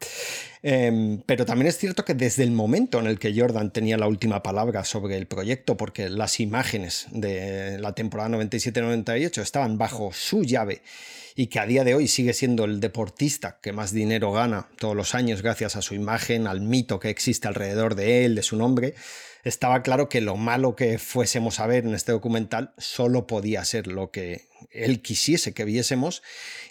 Em, 0.62 1.20
pero 1.26 1.44
también 1.44 1.66
es 1.66 1.78
cierto 1.78 2.04
que 2.04 2.14
desde 2.14 2.44
el 2.44 2.52
momento 2.52 3.00
en 3.00 3.06
el 3.06 3.18
que 3.18 3.34
Jordan 3.36 3.72
tenía 3.72 3.96
la 3.96 4.06
última 4.06 4.42
palabra 4.42 4.84
sobre 4.84 5.16
el 5.16 5.26
proyecto, 5.26 5.76
porque 5.76 6.08
las 6.08 6.38
imágenes 6.38 7.06
de 7.10 7.78
la 7.78 7.94
temporada 7.94 8.36
97-98 8.36 9.42
estaban 9.42 9.78
bajo 9.78 10.12
su 10.12 10.44
llave 10.44 10.82
y 11.34 11.46
que 11.46 11.58
a 11.58 11.66
día 11.66 11.84
de 11.84 11.94
hoy 11.94 12.08
sigue 12.08 12.32
siendo 12.32 12.64
el 12.64 12.80
deportista 12.80 13.58
que 13.62 13.72
más 13.72 13.92
dinero 13.92 14.32
gana 14.32 14.68
todos 14.78 14.94
los 14.94 15.14
años 15.14 15.42
gracias 15.42 15.76
a 15.76 15.82
su 15.82 15.94
imagen, 15.94 16.46
al 16.46 16.60
mito 16.60 17.00
que 17.00 17.10
existe 17.10 17.48
alrededor 17.48 17.94
de 17.94 18.24
él, 18.24 18.34
de 18.34 18.42
su 18.42 18.56
nombre, 18.56 18.94
estaba 19.42 19.82
claro 19.82 20.08
que 20.08 20.20
lo 20.20 20.36
malo 20.36 20.76
que 20.76 20.98
fuésemos 20.98 21.60
a 21.60 21.66
ver 21.66 21.84
en 21.84 21.94
este 21.94 22.12
documental 22.12 22.72
solo 22.78 23.26
podía 23.26 23.64
ser 23.64 23.86
lo 23.86 24.10
que 24.10 24.51
él 24.70 25.02
quisiese 25.02 25.54
que 25.54 25.64
viésemos 25.64 26.22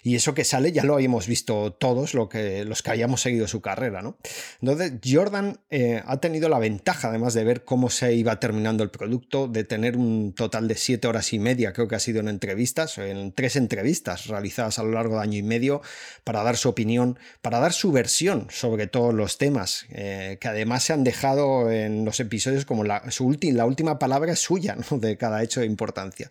y 0.02 0.14
eso 0.14 0.34
que 0.34 0.44
sale 0.44 0.72
ya 0.72 0.84
lo 0.84 0.94
habíamos 0.94 1.26
visto 1.26 1.72
todos 1.72 2.14
lo 2.14 2.28
que, 2.28 2.64
los 2.64 2.82
que 2.82 2.90
hayamos 2.90 3.20
seguido 3.20 3.48
su 3.48 3.60
carrera. 3.60 4.02
¿no? 4.02 4.16
Entonces 4.60 4.92
Jordan 5.04 5.60
eh, 5.70 6.02
ha 6.06 6.18
tenido 6.18 6.48
la 6.48 6.58
ventaja 6.58 7.08
además 7.08 7.34
de 7.34 7.44
ver 7.44 7.64
cómo 7.64 7.90
se 7.90 8.14
iba 8.14 8.38
terminando 8.38 8.84
el 8.84 8.90
producto, 8.90 9.48
de 9.48 9.64
tener 9.64 9.96
un 9.96 10.32
total 10.32 10.68
de 10.68 10.76
siete 10.76 11.08
horas 11.08 11.32
y 11.32 11.38
media 11.38 11.72
creo 11.72 11.88
que 11.88 11.96
ha 11.96 12.00
sido 12.00 12.20
en 12.20 12.28
entrevistas, 12.28 12.98
en 12.98 13.32
tres 13.32 13.56
entrevistas 13.56 14.26
realizadas 14.26 14.78
a 14.78 14.82
lo 14.84 14.92
largo 14.92 15.16
de 15.16 15.22
año 15.22 15.38
y 15.38 15.42
medio 15.42 15.82
para 16.24 16.42
dar 16.42 16.56
su 16.56 16.68
opinión, 16.68 17.18
para 17.40 17.58
dar 17.58 17.72
su 17.72 17.92
versión 17.92 18.46
sobre 18.50 18.86
todos 18.86 19.12
los 19.12 19.38
temas 19.38 19.86
eh, 19.90 20.38
que 20.40 20.48
además 20.48 20.84
se 20.84 20.92
han 20.92 21.04
dejado 21.04 21.70
en 21.70 22.04
los 22.04 22.20
episodios 22.20 22.64
como 22.64 22.84
la, 22.84 23.10
su 23.10 23.32
la 23.40 23.66
última 23.66 23.98
palabra 23.98 24.36
suya 24.36 24.76
de 24.90 25.16
cada 25.16 25.42
hecho 25.42 25.60
de 25.60 25.66
importancia. 25.66 26.30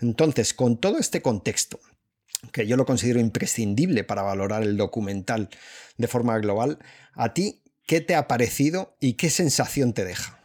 Entonces, 0.00 0.54
con 0.54 0.76
todo 0.76 0.97
este 0.98 1.22
contexto, 1.22 1.78
que 2.52 2.66
yo 2.66 2.76
lo 2.76 2.84
considero 2.84 3.20
imprescindible 3.20 4.04
para 4.04 4.22
valorar 4.22 4.62
el 4.62 4.76
documental 4.76 5.48
de 5.96 6.08
forma 6.08 6.38
global, 6.38 6.78
¿a 7.14 7.34
ti 7.34 7.62
qué 7.86 8.00
te 8.00 8.14
ha 8.14 8.28
parecido 8.28 8.96
y 9.00 9.16
qué 9.16 9.30
sensación 9.30 9.94
te 9.94 10.04
deja? 10.04 10.38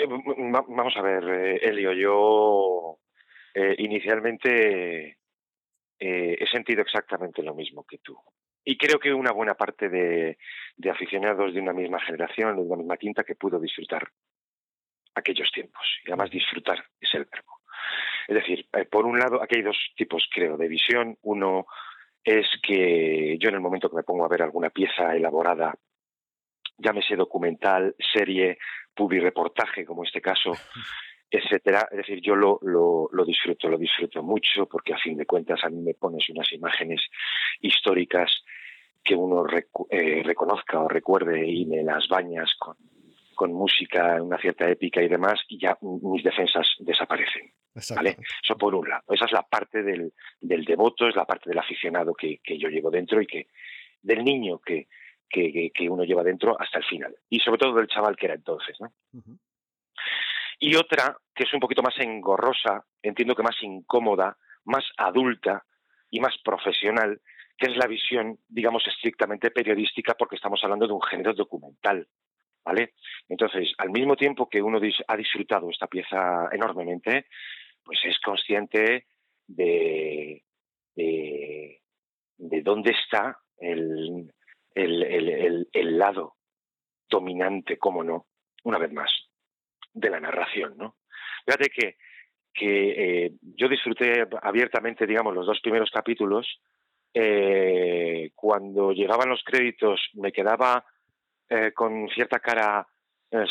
Eh, 0.00 0.06
vamos 0.06 0.96
a 0.96 1.02
ver, 1.02 1.24
eh, 1.24 1.60
Elio, 1.62 1.92
yo 1.92 2.98
eh, 3.54 3.74
inicialmente 3.78 5.18
he 6.02 6.46
sentido 6.50 6.80
exactamente 6.80 7.42
lo 7.42 7.54
mismo 7.54 7.84
que 7.84 7.98
tú. 7.98 8.16
Y 8.64 8.78
creo 8.78 8.98
que 8.98 9.12
una 9.12 9.32
buena 9.32 9.54
parte 9.54 9.90
de, 9.90 10.38
aficionados 10.90 11.52
de 11.52 11.60
una 11.60 11.74
misma 11.74 12.00
generación, 12.00 12.56
de 12.56 12.62
una 12.62 12.76
misma 12.76 12.96
quinta, 12.96 13.22
que 13.22 13.34
pudo 13.34 13.60
disfrutar 13.60 14.08
aquellos 15.14 15.50
tiempos. 15.52 15.82
Y 16.04 16.10
además 16.10 16.30
disfrutar 16.30 16.84
es 17.00 17.14
el 17.14 17.24
verbo. 17.24 17.60
Es 18.28 18.34
decir, 18.34 18.66
eh, 18.72 18.84
por 18.84 19.06
un 19.06 19.18
lado, 19.18 19.42
aquí 19.42 19.56
hay 19.56 19.62
dos 19.62 19.78
tipos, 19.96 20.28
creo, 20.32 20.56
de 20.56 20.68
visión. 20.68 21.16
Uno 21.22 21.66
es 22.22 22.46
que 22.62 23.36
yo 23.38 23.48
en 23.48 23.54
el 23.54 23.60
momento 23.60 23.90
que 23.90 23.96
me 23.96 24.02
pongo 24.02 24.24
a 24.24 24.28
ver 24.28 24.42
alguna 24.42 24.70
pieza 24.70 25.16
elaborada, 25.16 25.74
llámese 26.78 27.16
documental, 27.16 27.94
serie, 28.12 28.58
reportaje, 28.96 29.84
como 29.84 30.04
este 30.04 30.20
caso, 30.20 30.52
etcétera. 31.30 31.88
Es 31.90 31.98
decir, 31.98 32.20
yo 32.20 32.34
lo, 32.36 32.58
lo, 32.62 33.08
lo, 33.10 33.24
disfruto, 33.24 33.68
lo 33.68 33.78
disfruto 33.78 34.22
mucho, 34.22 34.66
porque 34.66 34.92
a 34.92 34.98
fin 34.98 35.16
de 35.16 35.26
cuentas 35.26 35.64
a 35.64 35.70
mí 35.70 35.80
me 35.80 35.94
pones 35.94 36.28
unas 36.28 36.52
imágenes 36.52 37.00
históricas 37.60 38.44
que 39.02 39.14
uno 39.14 39.44
eh, 39.88 40.22
reconozca 40.22 40.80
o 40.80 40.88
recuerde 40.88 41.48
y 41.48 41.64
me 41.64 41.82
las 41.82 42.06
bañas 42.08 42.54
con, 42.58 42.76
con 43.40 43.54
música, 43.54 44.22
una 44.22 44.36
cierta 44.36 44.68
épica 44.68 45.00
y 45.00 45.08
demás, 45.08 45.40
y 45.48 45.58
ya 45.58 45.74
mis 45.80 46.22
defensas 46.22 46.66
desaparecen. 46.78 47.50
¿vale? 47.96 48.18
Eso 48.42 48.54
por 48.58 48.74
un 48.74 48.86
lado. 48.86 49.04
Esa 49.08 49.24
es 49.24 49.32
la 49.32 49.44
parte 49.44 49.82
del, 49.82 50.12
del 50.42 50.62
devoto, 50.66 51.08
es 51.08 51.16
la 51.16 51.24
parte 51.24 51.48
del 51.48 51.58
aficionado 51.58 52.12
que, 52.12 52.40
que, 52.44 52.58
yo 52.58 52.68
llevo 52.68 52.90
dentro 52.90 53.18
y 53.22 53.26
que 53.26 53.48
del 54.02 54.22
niño 54.24 54.58
que, 54.58 54.88
que, 55.30 55.88
uno 55.88 56.04
lleva 56.04 56.22
dentro 56.22 56.54
hasta 56.60 56.80
el 56.80 56.84
final. 56.84 57.16
Y 57.30 57.40
sobre 57.40 57.56
todo 57.56 57.76
del 57.76 57.86
chaval 57.86 58.14
que 58.14 58.26
era 58.26 58.34
entonces. 58.34 58.76
¿no? 58.78 58.92
Y 60.58 60.76
otra 60.76 61.16
que 61.34 61.44
es 61.44 61.54
un 61.54 61.60
poquito 61.60 61.80
más 61.82 61.98
engorrosa, 61.98 62.84
entiendo 63.02 63.34
que 63.34 63.42
más 63.42 63.56
incómoda, 63.62 64.36
más 64.66 64.84
adulta 64.98 65.64
y 66.10 66.20
más 66.20 66.36
profesional, 66.44 67.18
que 67.56 67.70
es 67.70 67.76
la 67.78 67.86
visión, 67.86 68.38
digamos, 68.50 68.86
estrictamente 68.86 69.50
periodística, 69.50 70.12
porque 70.12 70.36
estamos 70.36 70.60
hablando 70.62 70.86
de 70.86 70.92
un 70.92 71.00
género 71.00 71.32
documental. 71.32 72.06
¿Vale? 72.64 72.94
Entonces, 73.28 73.72
al 73.78 73.90
mismo 73.90 74.16
tiempo 74.16 74.48
que 74.48 74.60
uno 74.60 74.80
ha 75.08 75.16
disfrutado 75.16 75.70
esta 75.70 75.86
pieza 75.86 76.48
enormemente, 76.52 77.26
pues 77.82 77.98
es 78.04 78.18
consciente 78.20 79.06
de, 79.46 80.44
de, 80.94 81.80
dónde 82.62 82.92
está 82.92 83.38
el, 83.58 84.32
el, 84.74 85.98
lado 85.98 86.36
dominante, 87.08 87.78
cómo 87.78 88.04
no, 88.04 88.26
una 88.64 88.78
vez 88.78 88.92
más, 88.92 89.10
de 89.92 90.10
la 90.10 90.20
narración, 90.20 90.76
¿no? 90.76 90.96
Fíjate 91.44 91.70
que, 91.70 91.96
que 92.52 93.24
eh, 93.26 93.32
yo 93.40 93.68
disfruté 93.68 94.26
abiertamente, 94.42 95.06
digamos, 95.06 95.34
los 95.34 95.46
dos 95.46 95.60
primeros 95.60 95.90
capítulos. 95.90 96.46
Eh, 97.12 98.30
cuando 98.36 98.92
llegaban 98.92 99.30
los 99.30 99.42
créditos 99.42 100.00
me 100.14 100.30
quedaba 100.30 100.84
eh, 101.50 101.72
con 101.72 102.08
cierta 102.08 102.38
cara 102.40 102.86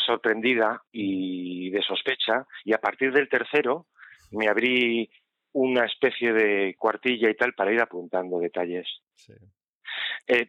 sorprendida 0.04 0.82
y 0.92 1.70
de 1.70 1.80
sospecha 1.80 2.46
y 2.64 2.74
a 2.74 2.78
partir 2.78 3.14
del 3.14 3.30
tercero 3.30 3.86
me 4.30 4.46
abrí 4.46 5.10
una 5.52 5.86
especie 5.86 6.32
de 6.32 6.74
cuartilla 6.78 7.30
y 7.30 7.34
tal 7.34 7.54
para 7.54 7.72
ir 7.72 7.80
apuntando 7.80 8.38
detalles. 8.38 8.86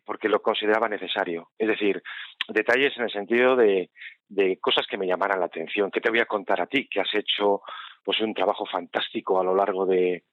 porque 0.05 0.29
lo 0.29 0.41
consideraba 0.41 0.89
necesario. 0.89 1.49
Es 1.57 1.67
decir, 1.67 2.01
detalles 2.49 2.95
en 2.97 3.03
el 3.03 3.11
sentido 3.11 3.55
de, 3.55 3.89
de 4.27 4.57
cosas 4.59 4.85
que 4.87 4.97
me 4.97 5.07
llamaran 5.07 5.39
la 5.39 5.47
atención, 5.47 5.91
que 5.91 6.01
te 6.01 6.09
voy 6.09 6.19
a 6.19 6.25
contar 6.25 6.61
a 6.61 6.67
ti, 6.67 6.87
que 6.87 7.01
has 7.01 7.13
hecho 7.13 7.61
pues 8.03 8.19
un 8.21 8.33
trabajo 8.33 8.65
fantástico 8.65 9.39
a 9.39 9.43
lo 9.43 9.55
largo 9.55 9.85
de 9.85 10.23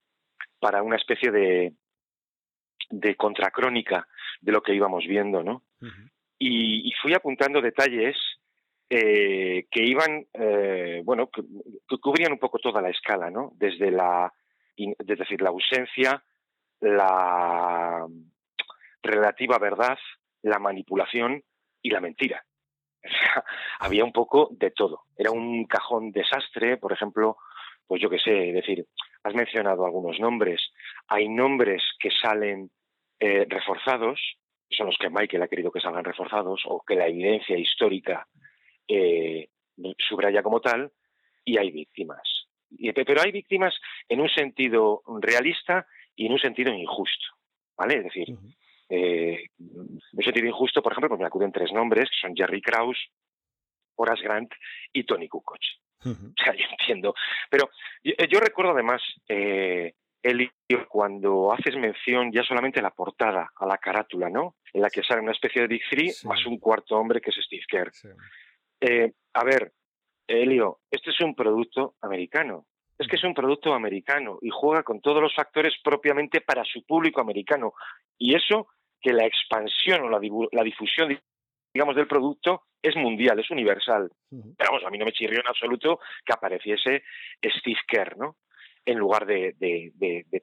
para 0.58 0.82
una 0.82 0.96
especie 0.96 1.30
de 1.30 1.72
de 2.90 3.16
contracrónica 3.16 4.08
de 4.40 4.52
lo 4.52 4.62
que 4.62 4.74
íbamos 4.74 5.06
viendo, 5.06 5.42
¿no? 5.42 5.62
Y, 6.38 6.92
fui 7.02 7.14
apuntando 7.14 7.60
detalles 7.60 8.16
eh, 8.90 9.66
que 9.70 9.82
iban, 9.82 10.26
eh, 10.32 11.02
bueno, 11.04 11.28
que, 11.28 11.42
cubrían 12.00 12.32
un 12.32 12.38
poco 12.38 12.58
toda 12.58 12.80
la 12.80 12.90
escala, 12.90 13.30
¿no? 13.30 13.52
Desde 13.56 13.90
la, 13.90 14.32
es 14.76 15.18
decir, 15.18 15.42
la 15.42 15.50
ausencia, 15.50 16.22
la 16.80 18.06
relativa 19.02 19.58
verdad, 19.58 19.98
la 20.42 20.58
manipulación 20.58 21.42
y 21.82 21.90
la 21.90 22.00
mentira. 22.00 22.44
había 23.80 24.04
un 24.04 24.12
poco 24.12 24.48
de 24.52 24.70
todo. 24.70 25.02
Era 25.16 25.30
un 25.30 25.64
cajón 25.66 26.10
desastre, 26.12 26.76
por 26.76 26.92
ejemplo, 26.92 27.36
pues 27.86 28.02
yo 28.02 28.10
qué 28.10 28.18
sé, 28.18 28.48
es 28.48 28.54
decir, 28.54 28.86
has 29.22 29.34
mencionado 29.34 29.84
algunos 29.84 30.18
nombres. 30.20 30.60
Hay 31.08 31.28
nombres 31.28 31.82
que 31.98 32.10
salen 32.10 32.70
eh, 33.20 33.46
reforzados, 33.48 34.20
son 34.70 34.86
los 34.86 34.96
que 34.98 35.10
Michael 35.10 35.42
ha 35.42 35.48
querido 35.48 35.70
que 35.70 35.80
salgan 35.80 36.04
reforzados, 36.04 36.62
o 36.66 36.82
que 36.86 36.94
la 36.94 37.06
evidencia 37.06 37.56
histórica 37.56 38.26
eh, 38.86 39.48
subraya 39.98 40.42
como 40.42 40.60
tal, 40.60 40.92
y 41.44 41.58
hay 41.58 41.70
víctimas. 41.70 42.46
Pero 42.94 43.22
hay 43.22 43.32
víctimas 43.32 43.74
en 44.08 44.20
un 44.20 44.28
sentido 44.28 45.02
realista 45.20 45.86
y 46.14 46.26
en 46.26 46.32
un 46.32 46.38
sentido 46.38 46.72
injusto. 46.72 47.26
¿Vale? 47.76 47.98
Es 47.98 48.04
decir, 48.04 48.28
eh, 48.88 49.44
me 49.58 50.22
he 50.22 50.24
sentido 50.24 50.46
injusto, 50.46 50.82
por 50.82 50.92
ejemplo, 50.92 51.10
porque 51.10 51.22
me 51.22 51.28
acuden 51.28 51.52
tres 51.52 51.72
nombres, 51.72 52.10
que 52.10 52.16
son 52.20 52.34
Jerry 52.36 52.60
Krause, 52.60 52.98
Horace 53.96 54.22
Grant 54.22 54.52
y 54.92 55.04
Tony 55.04 55.28
Kukoc. 55.28 55.58
O 56.04 56.42
sea, 56.42 56.54
yo 56.54 56.64
entiendo. 56.70 57.14
Pero 57.50 57.70
yo, 58.02 58.40
recuerdo 58.40 58.72
además, 58.72 59.02
eh, 59.28 59.94
Elio, 60.22 60.50
cuando 60.88 61.52
haces 61.52 61.76
mención 61.76 62.32
ya 62.32 62.42
solamente 62.42 62.80
a 62.80 62.82
la 62.82 62.90
portada, 62.90 63.50
a 63.54 63.66
la 63.66 63.78
carátula, 63.78 64.28
¿no? 64.28 64.56
En 64.72 64.82
la 64.82 64.90
que 64.90 65.02
sale 65.02 65.20
una 65.20 65.32
especie 65.32 65.62
de 65.62 65.68
Big 65.68 65.82
Three 65.88 66.12
más 66.24 66.44
un 66.46 66.58
cuarto 66.58 66.96
hombre 66.96 67.20
que 67.20 67.30
es 67.30 67.36
Steve 67.36 67.64
Kerr. 67.68 67.92
Eh, 68.80 69.12
a 69.34 69.44
ver, 69.44 69.72
Elio, 70.26 70.80
este 70.90 71.10
es 71.10 71.20
un 71.20 71.34
producto 71.34 71.94
americano 72.00 72.66
es 72.98 73.06
que 73.06 73.16
es 73.16 73.24
un 73.24 73.34
producto 73.34 73.72
americano 73.72 74.38
y 74.42 74.50
juega 74.50 74.82
con 74.82 75.00
todos 75.00 75.22
los 75.22 75.34
factores 75.34 75.74
propiamente 75.82 76.40
para 76.40 76.64
su 76.64 76.84
público 76.84 77.20
americano. 77.20 77.74
Y 78.18 78.34
eso 78.34 78.68
que 79.00 79.12
la 79.12 79.24
expansión 79.24 80.02
o 80.02 80.08
la, 80.08 80.62
difusión, 80.64 81.16
digamos, 81.72 81.94
del 81.94 82.08
producto 82.08 82.64
es 82.82 82.96
mundial, 82.96 83.38
es 83.38 83.50
universal. 83.50 84.10
Pero 84.28 84.70
vamos, 84.70 84.84
a 84.84 84.90
mí 84.90 84.98
no 84.98 85.04
me 85.04 85.12
chirrió 85.12 85.40
en 85.40 85.46
absoluto 85.46 86.00
que 86.24 86.32
apareciese 86.32 87.04
Steve 87.40 87.80
Kerr, 87.86 88.18
¿no? 88.18 88.36
En 88.84 88.98
lugar 88.98 89.26
de, 89.26 89.54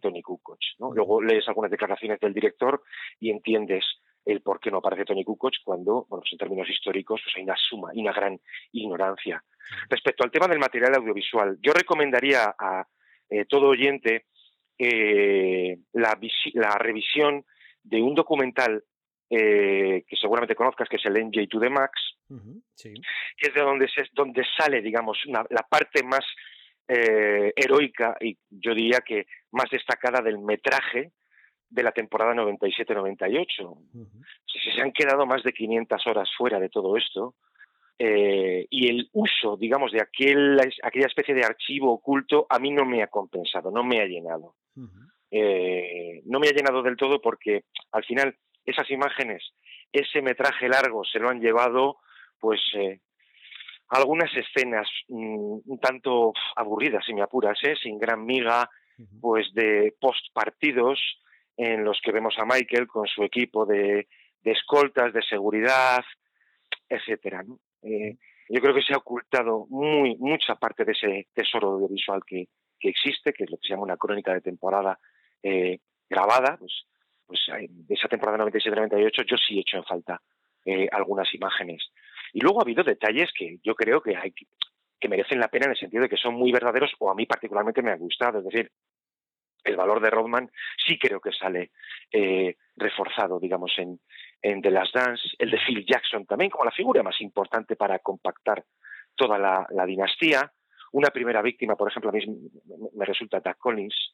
Tony 0.01 0.21
Kukoc. 0.21 0.59
¿no? 0.79 0.93
Luego 0.93 1.21
lees 1.21 1.47
algunas 1.47 1.71
declaraciones 1.71 2.19
del 2.19 2.33
director 2.33 2.83
y 3.19 3.29
entiendes 3.29 3.85
el 4.25 4.41
por 4.41 4.59
qué 4.59 4.71
no 4.71 4.77
aparece 4.77 5.05
Tony 5.05 5.23
Kukoc 5.23 5.53
cuando, 5.63 6.05
bueno, 6.09 6.21
pues 6.21 6.33
en 6.33 6.39
términos 6.39 6.69
históricos, 6.69 7.21
pues 7.23 7.35
hay 7.37 7.43
una 7.43 7.55
suma 7.57 7.91
y 7.93 8.01
una 8.01 8.11
gran 8.11 8.39
ignorancia. 8.71 9.43
Respecto 9.89 10.23
al 10.23 10.31
tema 10.31 10.47
del 10.47 10.59
material 10.59 10.95
audiovisual, 10.95 11.57
yo 11.61 11.73
recomendaría 11.73 12.55
a 12.57 12.87
eh, 13.29 13.45
todo 13.45 13.69
oyente 13.69 14.25
eh, 14.77 15.77
la, 15.93 16.17
revisión 16.77 17.45
de 17.83 18.01
un 18.01 18.15
documental 18.15 18.83
eh, 19.29 20.03
que 20.07 20.15
seguramente 20.15 20.55
conozcas, 20.55 20.89
que 20.89 20.97
es 20.97 21.05
el 21.05 21.23
NJ 21.23 21.47
to 21.47 21.59
the 21.59 21.69
Max, 21.69 21.91
que 22.77 23.47
es 23.47 23.53
de 23.53 23.61
donde, 23.61 23.87
se, 23.89 24.03
donde 24.13 24.43
sale, 24.57 24.81
digamos, 24.81 25.19
la 25.27 25.65
parte 25.69 26.03
más 26.03 26.25
heroica 26.87 28.15
y 28.21 28.37
yo 28.49 28.75
diría 28.75 28.99
que 28.99 29.25
más 29.51 29.69
destacada 29.71 30.21
del 30.21 30.37
metraje 30.39 31.11
de 31.69 31.83
la 31.83 31.91
temporada 31.91 32.33
97-98. 32.33 33.77
Se 34.73 34.81
han 34.81 34.91
quedado 34.91 35.25
más 35.25 35.43
de 35.43 35.53
500 35.53 36.07
horas 36.07 36.29
fuera 36.37 36.59
de 36.59 36.69
todo 36.69 36.95
esto. 36.97 37.35
Eh, 37.97 38.67
y 38.69 38.89
el 38.89 39.09
uso, 39.13 39.55
digamos, 39.55 39.91
de 39.91 40.01
aquel, 40.01 40.59
aquella 40.83 41.07
especie 41.07 41.33
de 41.33 41.45
archivo 41.45 41.93
oculto 41.93 42.45
a 42.49 42.59
mí 42.59 42.71
no 42.71 42.85
me 42.85 43.01
ha 43.01 43.07
compensado, 43.07 43.71
no 43.71 43.83
me 43.83 44.01
ha 44.01 44.05
llenado. 44.05 44.55
Eh, 45.31 46.21
no 46.25 46.39
me 46.39 46.47
ha 46.47 46.51
llenado 46.51 46.81
del 46.81 46.97
todo 46.97 47.21
porque 47.21 47.63
al 47.91 48.03
final 48.03 48.35
esas 48.65 48.89
imágenes, 48.91 49.43
ese 49.91 50.21
metraje 50.21 50.67
largo 50.67 51.03
se 51.05 51.19
lo 51.19 51.29
han 51.29 51.39
llevado 51.39 51.97
pues 52.39 52.59
eh, 52.75 52.99
algunas 53.89 54.31
escenas 54.35 54.87
mm, 55.07 55.59
un 55.65 55.79
tanto 55.79 56.33
aburridas, 56.55 57.03
si 57.05 57.13
me 57.13 57.21
apuras, 57.21 57.57
sin 57.81 57.99
gran 57.99 58.25
miga, 58.25 58.69
pues 59.19 59.53
de 59.53 59.93
post 59.99 60.33
partidos, 60.33 60.99
en 61.57 61.83
los 61.83 61.99
que 62.03 62.11
vemos 62.11 62.35
a 62.37 62.45
Michael 62.45 62.87
con 62.87 63.07
su 63.07 63.23
equipo 63.23 63.65
de, 63.65 64.07
escoltas, 64.43 65.13
de 65.13 65.21
seguridad, 65.23 66.03
etcétera. 66.89 67.43
Eh, 67.81 68.17
yo 68.49 68.61
creo 68.61 68.75
que 68.75 68.81
se 68.81 68.93
ha 68.93 68.97
ocultado 68.97 69.65
muy, 69.69 70.15
mucha 70.17 70.55
parte 70.55 70.85
de 70.85 70.91
ese 70.91 71.27
tesoro 71.33 71.71
audiovisual 71.71 72.21
que, 72.25 72.47
existe, 72.79 73.33
que 73.33 73.45
es 73.45 73.49
lo 73.49 73.57
que 73.57 73.67
se 73.67 73.73
llama 73.73 73.83
una 73.83 73.97
crónica 73.97 74.31
de 74.33 74.41
temporada 74.41 74.99
eh, 75.41 75.79
grabada. 76.07 76.57
Pues, 76.57 76.85
pues 77.25 77.39
de 77.49 77.93
esa 77.95 78.07
temporada 78.07 78.45
97-98 78.45 79.25
yo 79.25 79.37
sí 79.37 79.57
he 79.57 79.61
hecho 79.61 79.77
en 79.77 79.85
falta 79.85 80.21
eh, 80.65 80.87
algunas 80.91 81.33
imágenes. 81.33 81.91
Y 82.35 82.41
luego 82.41 82.59
ha 82.59 82.63
habido 82.63 82.83
detalles 82.83 83.31
que 83.31 83.59
yo 83.63 83.75
creo 83.75 84.01
que 84.01 84.17
hay 84.17 84.33
que 84.99 85.07
merecen 85.07 85.39
la 85.39 85.47
pena 85.47 85.67
en 85.67 85.71
el 85.71 85.77
sentido 85.77 86.03
de 86.03 86.09
que 86.09 86.17
son 86.17 86.35
muy 86.35 86.51
verdaderos 86.51 86.91
o 86.99 87.09
a 87.09 87.15
mí 87.15 87.25
particularmente 87.25 87.81
me 87.81 87.91
han 87.91 87.99
gustado. 87.99 88.39
Es 88.39 88.43
decir, 88.43 88.69
el 89.63 89.77
valor 89.77 90.01
de 90.01 90.09
Rodman 90.09 90.51
sí 90.85 90.99
creo 90.99 91.21
que 91.21 91.31
sale 91.31 91.71
eh, 92.11 92.57
reforzado, 92.75 93.39
digamos, 93.39 93.71
en, 93.77 94.01
en 94.41 94.61
The 94.61 94.69
Last 94.69 94.93
Dance, 94.93 95.23
el 95.39 95.49
de 95.49 95.59
Phil 95.65 95.85
Jackson 95.87 96.25
también 96.25 96.51
como 96.51 96.65
la 96.65 96.71
figura 96.71 97.01
más 97.03 97.21
importante 97.21 97.77
para 97.77 97.99
compactar 97.99 98.65
toda 99.15 99.39
la, 99.39 99.85
dinastía. 99.85 100.51
Una 100.91 101.11
primera 101.11 101.41
víctima, 101.41 101.77
por 101.77 101.89
ejemplo, 101.89 102.09
a 102.09 102.13
mí 102.13 102.19
me 102.95 103.05
resulta 103.05 103.39
Doug 103.39 103.57
Collins, 103.59 104.13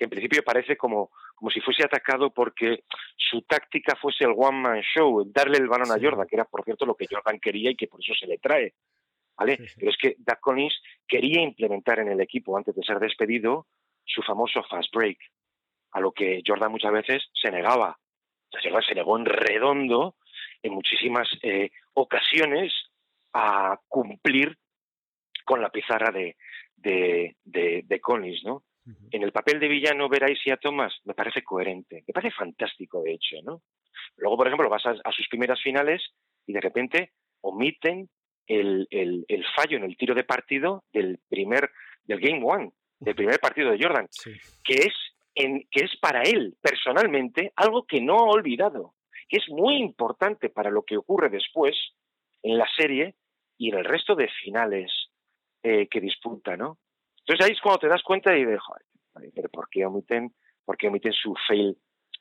que 0.00 0.04
en 0.04 0.10
principio 0.10 0.42
parece 0.42 0.78
como, 0.78 1.10
como 1.34 1.50
si 1.50 1.60
fuese 1.60 1.84
atacado 1.84 2.30
porque 2.30 2.84
su 3.14 3.42
táctica 3.42 3.94
fuese 4.00 4.24
el 4.24 4.32
one-man 4.34 4.80
show, 4.80 5.22
darle 5.26 5.58
el 5.58 5.68
balón 5.68 5.92
a 5.92 6.00
Jordan, 6.00 6.26
que 6.26 6.36
era, 6.36 6.46
por 6.46 6.64
cierto, 6.64 6.86
lo 6.86 6.94
que 6.94 7.04
Jordan 7.06 7.38
quería 7.38 7.70
y 7.70 7.76
que 7.76 7.86
por 7.86 8.00
eso 8.00 8.14
se 8.18 8.26
le 8.26 8.38
trae. 8.38 8.72
¿vale? 9.36 9.58
Pero 9.76 9.90
es 9.90 9.98
que 9.98 10.16
Doug 10.16 10.40
Collins 10.40 10.82
quería 11.06 11.42
implementar 11.42 11.98
en 11.98 12.08
el 12.08 12.18
equipo, 12.22 12.56
antes 12.56 12.74
de 12.74 12.82
ser 12.82 12.98
despedido, 12.98 13.66
su 14.06 14.22
famoso 14.22 14.62
fast 14.70 14.90
break, 14.94 15.18
a 15.92 16.00
lo 16.00 16.12
que 16.12 16.40
Jordan 16.46 16.72
muchas 16.72 16.92
veces 16.92 17.28
se 17.34 17.50
negaba. 17.50 17.98
Jordan 18.50 18.82
se 18.82 18.94
negó 18.94 19.18
en 19.18 19.26
redondo 19.26 20.16
en 20.62 20.72
muchísimas 20.72 21.28
eh, 21.42 21.72
ocasiones 21.92 22.72
a 23.34 23.78
cumplir 23.86 24.56
con 25.44 25.60
la 25.60 25.68
pizarra 25.68 26.10
de, 26.10 26.38
de, 26.74 27.36
de, 27.44 28.00
Collins, 28.00 28.44
¿no? 28.44 28.62
En 29.10 29.22
el 29.22 29.32
papel 29.32 29.60
de 29.60 29.68
villano 29.68 30.08
ver 30.08 30.24
a 30.24 30.56
Thomas 30.56 30.92
me 31.04 31.14
parece 31.14 31.42
coherente, 31.42 32.02
me 32.06 32.12
parece 32.12 32.34
fantástico 32.34 33.02
de 33.02 33.12
hecho, 33.12 33.36
¿no? 33.42 33.62
Luego, 34.16 34.36
por 34.36 34.46
ejemplo, 34.46 34.68
vas 34.68 34.84
a, 34.86 35.12
sus 35.12 35.28
primeras 35.28 35.60
finales 35.62 36.02
y 36.46 36.52
de 36.52 36.60
repente 36.60 37.12
omiten 37.42 38.08
el, 38.46 38.86
fallo 39.54 39.76
en 39.76 39.84
el 39.84 39.96
tiro 39.96 40.14
de 40.14 40.24
partido 40.24 40.84
del 40.92 41.18
primer, 41.28 41.70
del 42.04 42.20
Game 42.20 42.42
One, 42.42 42.72
del 42.98 43.14
primer 43.14 43.38
partido 43.38 43.70
de 43.70 43.78
Jordan, 43.80 44.08
que 44.64 44.74
es 44.74 44.94
en, 45.34 45.66
que 45.70 45.84
es 45.84 45.96
para 46.00 46.22
él 46.22 46.56
personalmente 46.60 47.52
algo 47.56 47.86
que 47.86 48.00
no 48.00 48.18
ha 48.18 48.30
olvidado, 48.30 48.94
que 49.28 49.36
es 49.36 49.48
muy 49.48 49.76
importante 49.76 50.48
para 50.48 50.70
lo 50.70 50.82
que 50.82 50.96
ocurre 50.96 51.28
después 51.28 51.76
en 52.42 52.58
la 52.58 52.68
serie 52.76 53.14
y 53.56 53.70
en 53.70 53.78
el 53.78 53.84
resto 53.84 54.14
de 54.16 54.28
finales 54.42 54.90
eh, 55.62 55.86
que 55.88 56.00
disputa, 56.00 56.56
¿no? 56.56 56.78
Entonces 57.30 57.46
ahí 57.46 57.52
es 57.52 57.60
cuando 57.60 57.78
te 57.78 57.86
das 57.86 58.02
cuenta 58.02 58.36
y 58.36 58.44
de, 58.44 58.58
joder, 58.58 58.82
pero 59.32 59.48
¿por 59.50 59.68
qué 59.68 59.86
omiten, 59.86 60.34
por 60.64 60.76
qué 60.76 60.88
omiten 60.88 61.12
su 61.12 61.32
fail, 61.46 61.76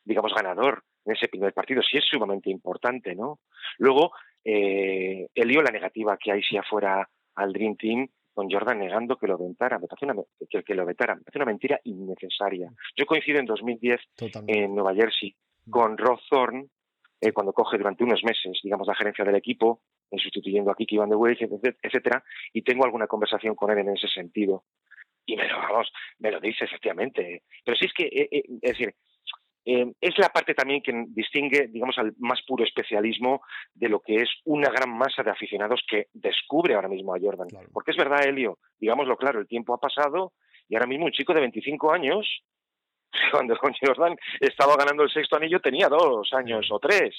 digamos, 0.05 0.31
ganador 0.35 0.83
en 1.03 1.15
ese 1.15 1.27
primer 1.27 1.51
partido? 1.51 1.81
Sí 1.81 1.97
es 1.97 2.05
sumamente 2.05 2.51
importante, 2.51 3.15
¿no? 3.15 3.39
Luego, 3.79 4.11
eh, 4.45 5.27
Elio, 5.33 5.63
la 5.63 5.71
negativa 5.71 6.15
que 6.15 6.31
hay 6.31 6.43
si 6.43 6.57
afuera 6.57 7.09
al 7.33 7.53
Dream 7.53 7.75
Team, 7.75 8.07
con 8.35 8.51
Jordan 8.51 8.77
negando 8.77 9.17
que 9.17 9.25
lo 9.25 9.39
vetara, 9.39 9.79
me 9.79 9.87
parece 9.87 10.05
una, 10.05 10.21
que, 10.47 10.61
que 10.61 10.75
lo 10.75 10.85
vetara, 10.85 11.15
me 11.15 11.21
parece 11.21 11.39
una 11.39 11.45
mentira 11.45 11.79
innecesaria. 11.85 12.71
Yo 12.95 13.07
coincido 13.07 13.39
en 13.39 13.47
2010 13.47 13.99
en 14.45 14.75
Nueva 14.75 14.93
Jersey 14.93 15.35
con 15.71 15.97
Roth 15.97 16.21
Thorne, 16.29 16.67
eh, 17.19 17.31
cuando 17.31 17.51
coge 17.51 17.79
durante 17.79 18.03
unos 18.03 18.23
meses, 18.23 18.59
digamos, 18.63 18.87
la 18.87 18.93
gerencia 18.93 19.25
del 19.25 19.35
equipo, 19.35 19.81
sustituyendo 20.17 20.71
a 20.71 20.75
Kiki 20.75 20.97
Van 20.97 21.09
de 21.09 21.15
Wey, 21.15 21.35
etcétera, 21.81 22.23
y 22.53 22.61
tengo 22.61 22.85
alguna 22.85 23.07
conversación 23.07 23.55
con 23.55 23.71
él 23.71 23.79
en 23.79 23.89
ese 23.89 24.07
sentido. 24.07 24.63
Y 25.29 25.35
me 25.35 25.47
lo, 25.47 25.57
vamos, 25.59 25.91
me 26.17 26.31
lo 26.31 26.39
dice 26.39 26.65
efectivamente. 26.65 27.43
Pero 27.63 27.77
sí 27.77 27.85
es 27.85 27.93
que, 27.93 28.05
eh, 28.05 28.29
eh, 28.31 28.43
es 28.63 28.71
decir, 28.71 28.95
eh, 29.63 29.85
es 30.01 30.17
la 30.17 30.29
parte 30.29 30.55
también 30.55 30.81
que 30.81 30.91
distingue, 31.09 31.67
digamos, 31.67 31.95
al 31.99 32.13
más 32.17 32.41
puro 32.47 32.63
especialismo 32.63 33.41
de 33.75 33.89
lo 33.89 33.99
que 33.99 34.15
es 34.15 34.29
una 34.45 34.69
gran 34.69 34.89
masa 34.89 35.21
de 35.21 35.29
aficionados 35.29 35.83
que 35.87 36.07
descubre 36.13 36.73
ahora 36.73 36.87
mismo 36.87 37.13
a 37.13 37.19
Jordan. 37.19 37.47
Porque 37.71 37.91
es 37.91 37.97
verdad, 37.97 38.27
Helio, 38.27 38.57
digámoslo 38.79 39.15
claro, 39.17 39.39
el 39.39 39.47
tiempo 39.47 39.75
ha 39.75 39.79
pasado 39.79 40.33
y 40.67 40.75
ahora 40.75 40.87
mismo 40.87 41.05
un 41.05 41.11
chico 41.11 41.33
de 41.33 41.41
25 41.41 41.91
años, 41.91 42.43
cuando 43.31 43.55
Jordan 43.55 44.15
estaba 44.39 44.75
ganando 44.75 45.03
el 45.03 45.11
sexto 45.11 45.35
anillo, 45.35 45.59
tenía 45.59 45.89
dos 45.89 46.33
años 46.33 46.67
o 46.71 46.79
tres. 46.79 47.15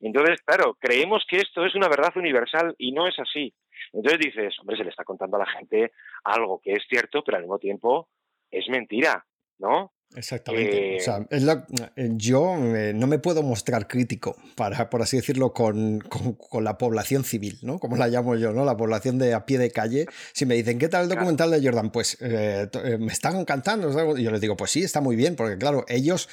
Entonces, 0.00 0.40
claro, 0.42 0.76
creemos 0.80 1.24
que 1.28 1.36
esto 1.36 1.64
es 1.64 1.74
una 1.76 1.88
verdad 1.88 2.16
universal 2.16 2.74
y 2.78 2.90
no 2.90 3.06
es 3.06 3.16
así. 3.18 3.52
Entonces 3.92 4.20
dices, 4.20 4.58
hombre, 4.60 4.76
se 4.76 4.84
le 4.84 4.90
está 4.90 5.04
contando 5.04 5.36
a 5.36 5.40
la 5.40 5.46
gente 5.46 5.92
algo 6.24 6.60
que 6.60 6.72
es 6.72 6.84
cierto, 6.88 7.22
pero 7.24 7.36
al 7.36 7.44
mismo 7.44 7.58
tiempo 7.58 8.08
es 8.50 8.68
mentira, 8.68 9.26
¿no? 9.58 9.92
Exactamente. 10.16 10.96
o 10.98 11.04
sea, 11.04 11.18
eh, 11.18 11.26
es 11.30 11.44
eh, 11.94 12.10
yo 12.16 12.56
eh, 12.56 12.92
no 12.92 13.06
me 13.06 13.20
puedo 13.20 13.44
mostrar 13.44 13.86
crítico, 13.86 14.36
para, 14.56 14.90
por 14.90 15.02
así 15.02 15.16
decirlo, 15.16 15.52
con, 15.52 16.00
con, 16.00 16.64
la 16.64 16.78
población 16.78 17.22
civil, 17.22 17.58
¿no? 17.62 17.78
Como 17.78 17.96
la 17.96 18.08
llamo 18.08 18.34
yo, 18.34 18.52
¿no? 18.52 18.64
La 18.64 18.76
población 18.76 19.18
de 19.18 19.34
a 19.34 19.46
pie 19.46 19.58
de 19.58 19.70
calle. 19.70 20.06
Si 20.32 20.46
me 20.46 20.56
dicen, 20.56 20.80
¿qué 20.80 20.88
tal 20.88 21.04
el 21.04 21.08
documental 21.10 21.52
de 21.52 21.62
Jordan? 21.62 21.90
Pues 21.90 22.18
me 22.20 23.12
están 23.12 23.36
encantando. 23.36 24.18
Y 24.18 24.24
yo 24.24 24.30
les 24.32 24.40
digo, 24.40 24.56
pues 24.56 24.72
sí, 24.72 24.82
está 24.82 25.00
muy 25.00 25.14
bien, 25.14 25.36
porque 25.36 25.56
claro, 25.58 25.84
ellos 25.88 26.28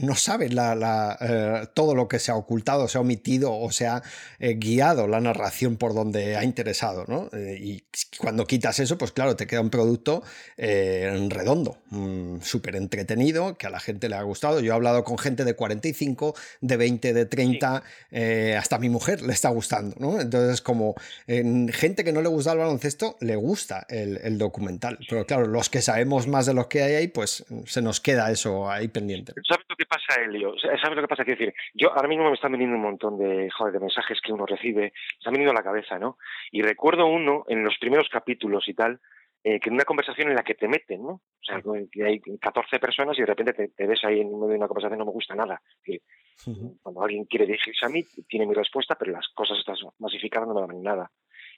no 0.00 0.14
saben 0.14 0.54
la, 0.54 0.74
la, 0.74 1.70
todo 1.74 1.94
lo 1.94 2.08
que 2.08 2.18
se 2.18 2.30
ha 2.30 2.36
ocultado, 2.36 2.86
se 2.88 2.98
ha 2.98 3.00
omitido 3.00 3.52
o 3.52 3.70
se 3.72 3.86
ha 3.86 4.02
guiado 4.38 5.08
la 5.08 5.20
narración 5.20 5.76
por 5.76 5.92
donde 5.94 6.36
ha 6.36 6.44
interesado, 6.44 7.04
¿no? 7.08 7.28
y 7.36 7.84
cuando 8.18 8.46
quitas 8.46 8.78
eso, 8.78 8.96
pues 8.96 9.12
claro, 9.12 9.36
te 9.36 9.46
queda 9.46 9.60
un 9.60 9.70
producto 9.70 10.22
redondo, 10.56 11.82
mm, 11.90 12.40
súper 12.40 12.76
entretenido, 12.92 13.56
que 13.56 13.66
a 13.66 13.70
la 13.70 13.80
gente 13.80 14.08
le 14.08 14.16
ha 14.16 14.22
gustado. 14.22 14.60
Yo 14.60 14.72
he 14.72 14.74
hablado 14.74 15.02
con 15.04 15.18
gente 15.18 15.44
de 15.44 15.54
45, 15.54 16.34
de 16.60 16.76
20, 16.76 17.12
de 17.14 17.26
30, 17.26 17.82
eh, 18.10 18.56
hasta 18.58 18.76
a 18.76 18.78
mi 18.78 18.90
mujer 18.90 19.22
le 19.22 19.32
está 19.32 19.48
gustando, 19.48 19.96
¿no? 19.98 20.20
Entonces, 20.20 20.60
como 20.60 20.94
en 21.26 21.68
gente 21.68 22.04
que 22.04 22.12
no 22.12 22.20
le 22.20 22.28
gusta 22.28 22.52
el 22.52 22.58
baloncesto, 22.58 23.16
le 23.20 23.36
gusta 23.36 23.86
el, 23.88 24.38
documental. 24.38 24.98
Pero 25.08 25.24
claro, 25.24 25.46
los 25.46 25.68
que 25.70 25.80
sabemos 25.80 26.26
más 26.26 26.46
de 26.46 26.54
lo 26.54 26.68
que 26.68 26.82
hay 26.82 26.94
ahí, 26.94 27.08
pues 27.08 27.44
se 27.66 27.82
nos 27.82 28.00
queda 28.00 28.30
eso 28.30 28.70
ahí 28.70 28.88
pendiente. 28.88 29.32
¿Sabes 29.46 29.66
lo 29.68 29.76
que 29.76 29.86
pasa, 29.86 30.20
Elio? 30.20 30.54
¿Sabes 30.58 30.96
lo 30.96 31.02
que 31.02 31.08
pasa? 31.08 31.24
Quiero 31.24 31.38
decir, 31.38 31.54
yo 31.74 31.92
ahora 31.94 32.08
mismo 32.08 32.28
me 32.28 32.34
están 32.34 32.52
viniendo 32.52 32.76
un 32.76 32.82
montón 32.82 33.18
de, 33.18 33.50
joder, 33.50 33.72
de 33.72 33.80
mensajes 33.80 34.18
que 34.24 34.32
uno 34.32 34.46
recibe, 34.46 34.80
me 34.80 34.92
están 35.18 35.32
viniendo 35.32 35.52
a 35.52 35.54
la 35.54 35.62
cabeza, 35.62 35.98
¿no? 35.98 36.18
Y 36.50 36.62
recuerdo 36.62 37.06
uno 37.06 37.44
en 37.48 37.62
los 37.62 37.76
primeros 37.78 38.08
capítulos 38.08 38.68
y 38.68 38.74
tal, 38.74 39.00
eh, 39.44 39.58
que 39.58 39.70
en 39.70 39.74
una 39.74 39.84
conversación 39.84 40.28
en 40.28 40.36
la 40.36 40.44
que 40.44 40.54
te 40.54 40.68
meten, 40.68 41.02
¿no? 41.02 41.14
O 41.14 41.44
sea, 41.44 41.60
que 41.90 42.04
hay 42.04 42.20
14 42.20 42.78
personas 42.78 43.18
y 43.18 43.22
de 43.22 43.26
repente 43.26 43.52
te, 43.52 43.86
ves 43.86 44.04
ahí 44.04 44.20
en 44.20 44.28
medio 44.28 44.48
de 44.48 44.56
una 44.56 44.68
conversación 44.68 44.98
no 44.98 45.06
me 45.06 45.12
gusta 45.12 45.34
nada. 45.34 45.60
Cuando 46.82 47.02
alguien 47.02 47.24
quiere 47.24 47.46
dirigirse 47.46 47.84
a 47.84 47.88
mí, 47.88 48.04
tiene 48.28 48.46
mi 48.46 48.54
respuesta, 48.54 48.94
pero 48.94 49.12
las 49.12 49.28
cosas 49.34 49.58
estas 49.58 49.80
masificadas 49.98 50.48
no 50.48 50.54
me 50.54 50.60
dan 50.60 50.82
nada. 50.82 51.10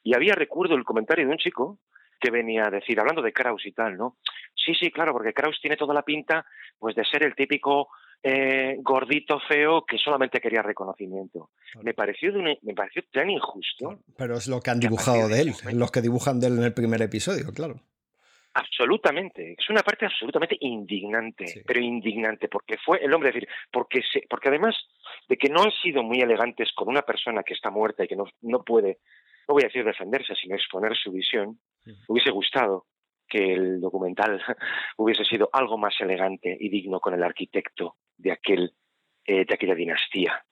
Y 0.02 0.14
había, 0.14 0.34
recuerdo, 0.34 0.74
el 0.76 0.84
comentario 0.84 1.26
de 1.26 1.32
un 1.32 1.38
chico 1.38 1.78
que 2.18 2.30
venía 2.30 2.64
a 2.66 2.70
decir, 2.70 2.98
hablando 2.98 3.20
de 3.20 3.32
Kraus 3.32 3.66
y 3.66 3.72
tal, 3.72 3.98
¿no? 3.98 4.16
Sí, 4.54 4.74
sí, 4.74 4.90
claro, 4.90 5.12
porque 5.12 5.34
Kraus 5.34 5.58
tiene 5.60 5.76
toda 5.76 5.92
la 5.92 6.02
pinta 6.02 6.46
pues 6.78 6.96
de 6.96 7.04
ser 7.04 7.22
el 7.22 7.34
típico 7.34 7.88
eh, 8.26 8.78
gordito 8.80 9.38
feo 9.38 9.84
que 9.84 9.98
solamente 9.98 10.40
quería 10.40 10.62
reconocimiento. 10.62 11.50
Me 11.82 11.92
pareció 11.92 12.32
me 12.32 12.74
pareció 12.74 13.02
tan 13.12 13.28
injusto. 13.28 13.98
Pero 14.16 14.38
es 14.38 14.48
lo 14.48 14.62
que 14.62 14.70
han 14.70 14.80
dibujado 14.80 15.28
de 15.28 15.42
él, 15.42 15.52
los 15.74 15.90
que 15.90 16.00
dibujan 16.00 16.40
de 16.40 16.46
él 16.46 16.56
en 16.56 16.64
el 16.64 16.72
primer 16.72 17.02
episodio, 17.02 17.52
claro. 17.52 17.82
Absolutamente, 18.54 19.56
es 19.58 19.68
una 19.68 19.82
parte 19.82 20.06
absolutamente 20.06 20.56
indignante, 20.60 21.64
pero 21.66 21.80
indignante, 21.80 22.48
porque 22.48 22.78
fue 22.78 23.04
el 23.04 23.12
hombre, 23.12 23.30
decir, 23.30 23.48
porque, 23.70 24.00
se, 24.10 24.22
porque 24.30 24.48
además 24.48 24.74
de 25.28 25.36
que 25.36 25.50
no 25.50 25.62
han 25.62 25.72
sido 25.82 26.02
muy 26.02 26.20
elegantes 26.20 26.72
con 26.72 26.88
una 26.88 27.02
persona 27.02 27.42
que 27.42 27.52
está 27.52 27.70
muerta 27.70 28.04
y 28.04 28.08
que 28.08 28.16
no, 28.16 28.24
no 28.42 28.62
puede, 28.62 29.00
no 29.48 29.54
voy 29.54 29.64
a 29.64 29.66
decir 29.66 29.84
defenderse, 29.84 30.34
sino 30.36 30.54
exponer 30.54 30.96
su 30.96 31.10
visión, 31.12 31.58
hubiese 32.06 32.30
gustado 32.30 32.86
que 33.28 33.52
el 33.52 33.80
documental 33.80 34.40
hubiese 34.96 35.24
sido 35.24 35.50
algo 35.52 35.76
más 35.76 35.94
elegante 36.00 36.56
y 36.58 36.70
digno 36.70 37.00
con 37.00 37.12
el 37.12 37.22
arquitecto 37.24 37.96
de, 38.16 38.32
aquel, 38.32 38.72
eh, 39.24 39.44
de 39.44 39.54
aquella 39.54 39.74
dinastía. 39.74 40.44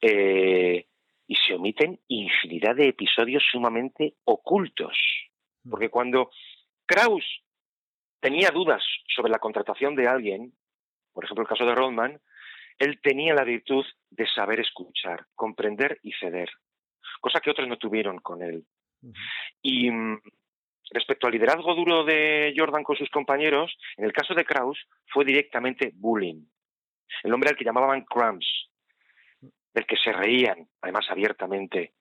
Eh, 0.00 0.86
y 1.26 1.36
se 1.36 1.54
omiten 1.54 2.00
infinidad 2.08 2.76
de 2.76 2.88
episodios 2.88 3.44
sumamente 3.50 4.14
ocultos. 4.24 4.96
Mm. 5.64 5.70
Porque 5.70 5.88
cuando 5.88 6.30
Kraus 6.86 7.24
tenía 8.20 8.50
dudas 8.50 8.82
sobre 9.14 9.30
la 9.30 9.38
contratación 9.38 9.94
de 9.94 10.08
alguien, 10.08 10.52
por 11.12 11.24
ejemplo 11.24 11.42
el 11.42 11.48
caso 11.48 11.64
de 11.64 11.74
Rodman, 11.74 12.20
él 12.78 13.00
tenía 13.02 13.34
la 13.34 13.44
virtud 13.44 13.84
de 14.10 14.26
saber 14.26 14.60
escuchar, 14.60 15.26
comprender 15.34 15.98
y 16.02 16.12
ceder, 16.12 16.50
cosa 17.20 17.40
que 17.40 17.50
otros 17.50 17.68
no 17.68 17.76
tuvieron 17.76 18.18
con 18.18 18.42
él. 18.42 18.64
Y 19.62 19.90
mm, 19.90 20.18
Respecto 20.90 21.28
al 21.28 21.32
liderazgo 21.32 21.74
duro 21.74 22.04
de 22.04 22.52
Jordan 22.56 22.82
con 22.82 22.96
sus 22.96 23.08
compañeros, 23.10 23.76
en 23.96 24.04
el 24.04 24.12
caso 24.12 24.34
de 24.34 24.44
Kraus 24.44 24.76
fue 25.06 25.24
directamente 25.24 25.92
bullying. 25.94 26.42
El 27.22 27.32
hombre 27.32 27.50
al 27.50 27.56
que 27.56 27.64
llamaban 27.64 28.04
Crumbs, 28.04 28.70
del 29.74 29.86
que 29.86 29.96
se 29.96 30.12
reían, 30.12 30.68
además 30.80 31.06
abiertamente 31.10 31.94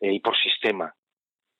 eh, 0.00 0.12
y 0.12 0.20
por 0.20 0.36
sistema, 0.36 0.94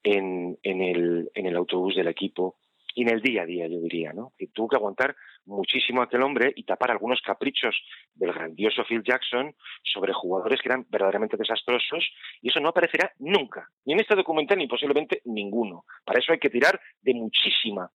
en, 0.02 0.58
el, 0.62 1.30
en 1.34 1.46
el 1.46 1.56
autobús 1.56 1.96
del 1.96 2.08
equipo 2.08 2.56
y 2.94 3.02
en 3.02 3.10
el 3.10 3.20
día 3.20 3.42
a 3.42 3.46
día, 3.46 3.66
yo 3.68 3.80
diría, 3.80 4.12
¿no? 4.12 4.32
Que 4.36 4.48
tuvo 4.48 4.68
que 4.68 4.76
aguantar 4.76 5.14
muchísimo 5.44 6.00
a 6.00 6.04
aquel 6.04 6.22
hombre 6.22 6.52
y 6.56 6.64
tapar 6.64 6.90
algunos 6.90 7.20
caprichos 7.22 7.80
del 8.14 8.32
grandioso 8.32 8.84
Phil 8.84 9.02
Jackson 9.04 9.54
sobre 9.82 10.12
jugadores 10.12 10.60
que 10.60 10.68
eran 10.68 10.86
verdaderamente 10.88 11.36
desastrosos 11.36 12.08
y 12.42 12.48
eso 12.48 12.60
no 12.60 12.70
aparecerá 12.70 13.12
nunca, 13.18 13.68
ni 13.84 13.92
en 13.92 14.00
este 14.00 14.16
documental 14.16 14.58
ni 14.58 14.66
posiblemente 14.66 15.22
ninguno. 15.26 15.84
Para 16.04 16.18
eso 16.18 16.32
hay 16.32 16.38
que 16.38 16.50
tirar 16.50 16.80
de 17.02 17.14
muchísima 17.14 17.90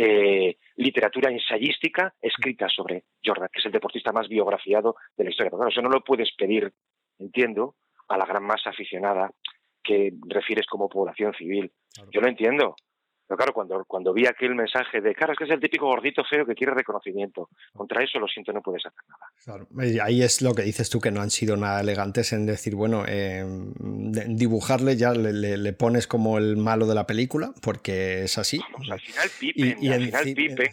eh, 0.00 0.58
literatura 0.76 1.28
ensayística 1.28 2.14
escrita 2.22 2.68
sobre 2.68 3.02
Jordan, 3.24 3.48
que 3.52 3.58
es 3.58 3.66
el 3.66 3.72
deportista 3.72 4.12
más 4.12 4.28
biografiado 4.28 4.94
de 5.16 5.24
la 5.24 5.30
historia. 5.30 5.50
Pero 5.50 5.56
bueno, 5.56 5.70
eso 5.70 5.82
no 5.82 5.88
lo 5.88 6.04
puedes 6.04 6.32
pedir, 6.36 6.72
entiendo, 7.18 7.74
a 8.06 8.16
la 8.16 8.24
gran 8.24 8.44
masa 8.44 8.70
aficionada 8.70 9.28
que 9.82 10.12
refieres 10.28 10.66
como 10.66 10.88
población 10.88 11.34
civil. 11.34 11.72
Yo 12.12 12.20
lo 12.20 12.28
entiendo, 12.28 12.76
pero 13.28 13.36
claro, 13.36 13.52
cuando, 13.52 13.84
cuando 13.84 14.14
vi 14.14 14.26
aquel 14.26 14.54
mensaje 14.54 15.02
de, 15.02 15.14
cara, 15.14 15.34
es 15.34 15.38
que 15.38 15.44
es 15.44 15.50
el 15.50 15.60
típico 15.60 15.84
gordito 15.84 16.24
feo 16.24 16.46
que 16.46 16.54
quiere 16.54 16.72
reconocimiento, 16.72 17.50
contra 17.74 18.02
eso 18.02 18.18
lo 18.18 18.26
siento, 18.26 18.54
no 18.54 18.62
puedes 18.62 18.86
hacer 18.86 19.02
nada. 19.06 19.30
Claro. 19.44 20.02
ahí 20.02 20.22
es 20.22 20.40
lo 20.40 20.54
que 20.54 20.62
dices 20.62 20.88
tú, 20.88 20.98
que 20.98 21.10
no 21.10 21.20
han 21.20 21.28
sido 21.28 21.58
nada 21.58 21.82
elegantes 21.82 22.32
en 22.32 22.46
decir, 22.46 22.74
bueno, 22.74 23.04
eh, 23.06 23.44
dibujarle 23.78 24.96
ya 24.96 25.12
le, 25.12 25.72
pones 25.74 26.06
como 26.06 26.38
el 26.38 26.56
malo 26.56 26.86
de 26.86 26.94
la 26.94 27.06
película, 27.06 27.52
porque 27.60 28.22
es 28.22 28.38
así. 28.38 28.60
al 28.90 28.98
final 28.98 29.28
Pippen, 29.38 29.76
y, 29.78 29.92
al 29.92 30.04
final 30.04 30.24
Pippen, 30.34 30.72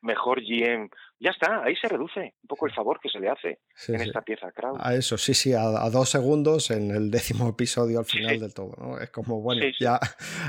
mejor 0.00 0.40
GM. 0.42 0.90
Ya 1.22 1.30
está, 1.30 1.62
ahí 1.62 1.76
se 1.76 1.86
reduce 1.86 2.34
un 2.42 2.48
poco 2.48 2.66
el 2.66 2.74
favor 2.74 2.98
que 3.00 3.08
se 3.08 3.20
le 3.20 3.28
hace 3.28 3.60
en 3.86 4.00
esta 4.00 4.22
pieza 4.22 4.50
crowd. 4.50 4.76
A 4.80 4.96
eso, 4.96 5.16
sí, 5.16 5.34
sí, 5.34 5.52
a, 5.52 5.88
dos 5.88 6.08
segundos 6.08 6.72
en 6.72 6.90
el 6.90 7.12
décimo 7.12 7.48
episodio 7.48 8.00
al 8.00 8.04
final 8.06 8.40
del 8.40 8.52
todo. 8.52 8.74
¿no? 8.76 8.98
Es 8.98 9.10
como, 9.10 9.40
bueno, 9.40 9.62
ya 9.78 10.00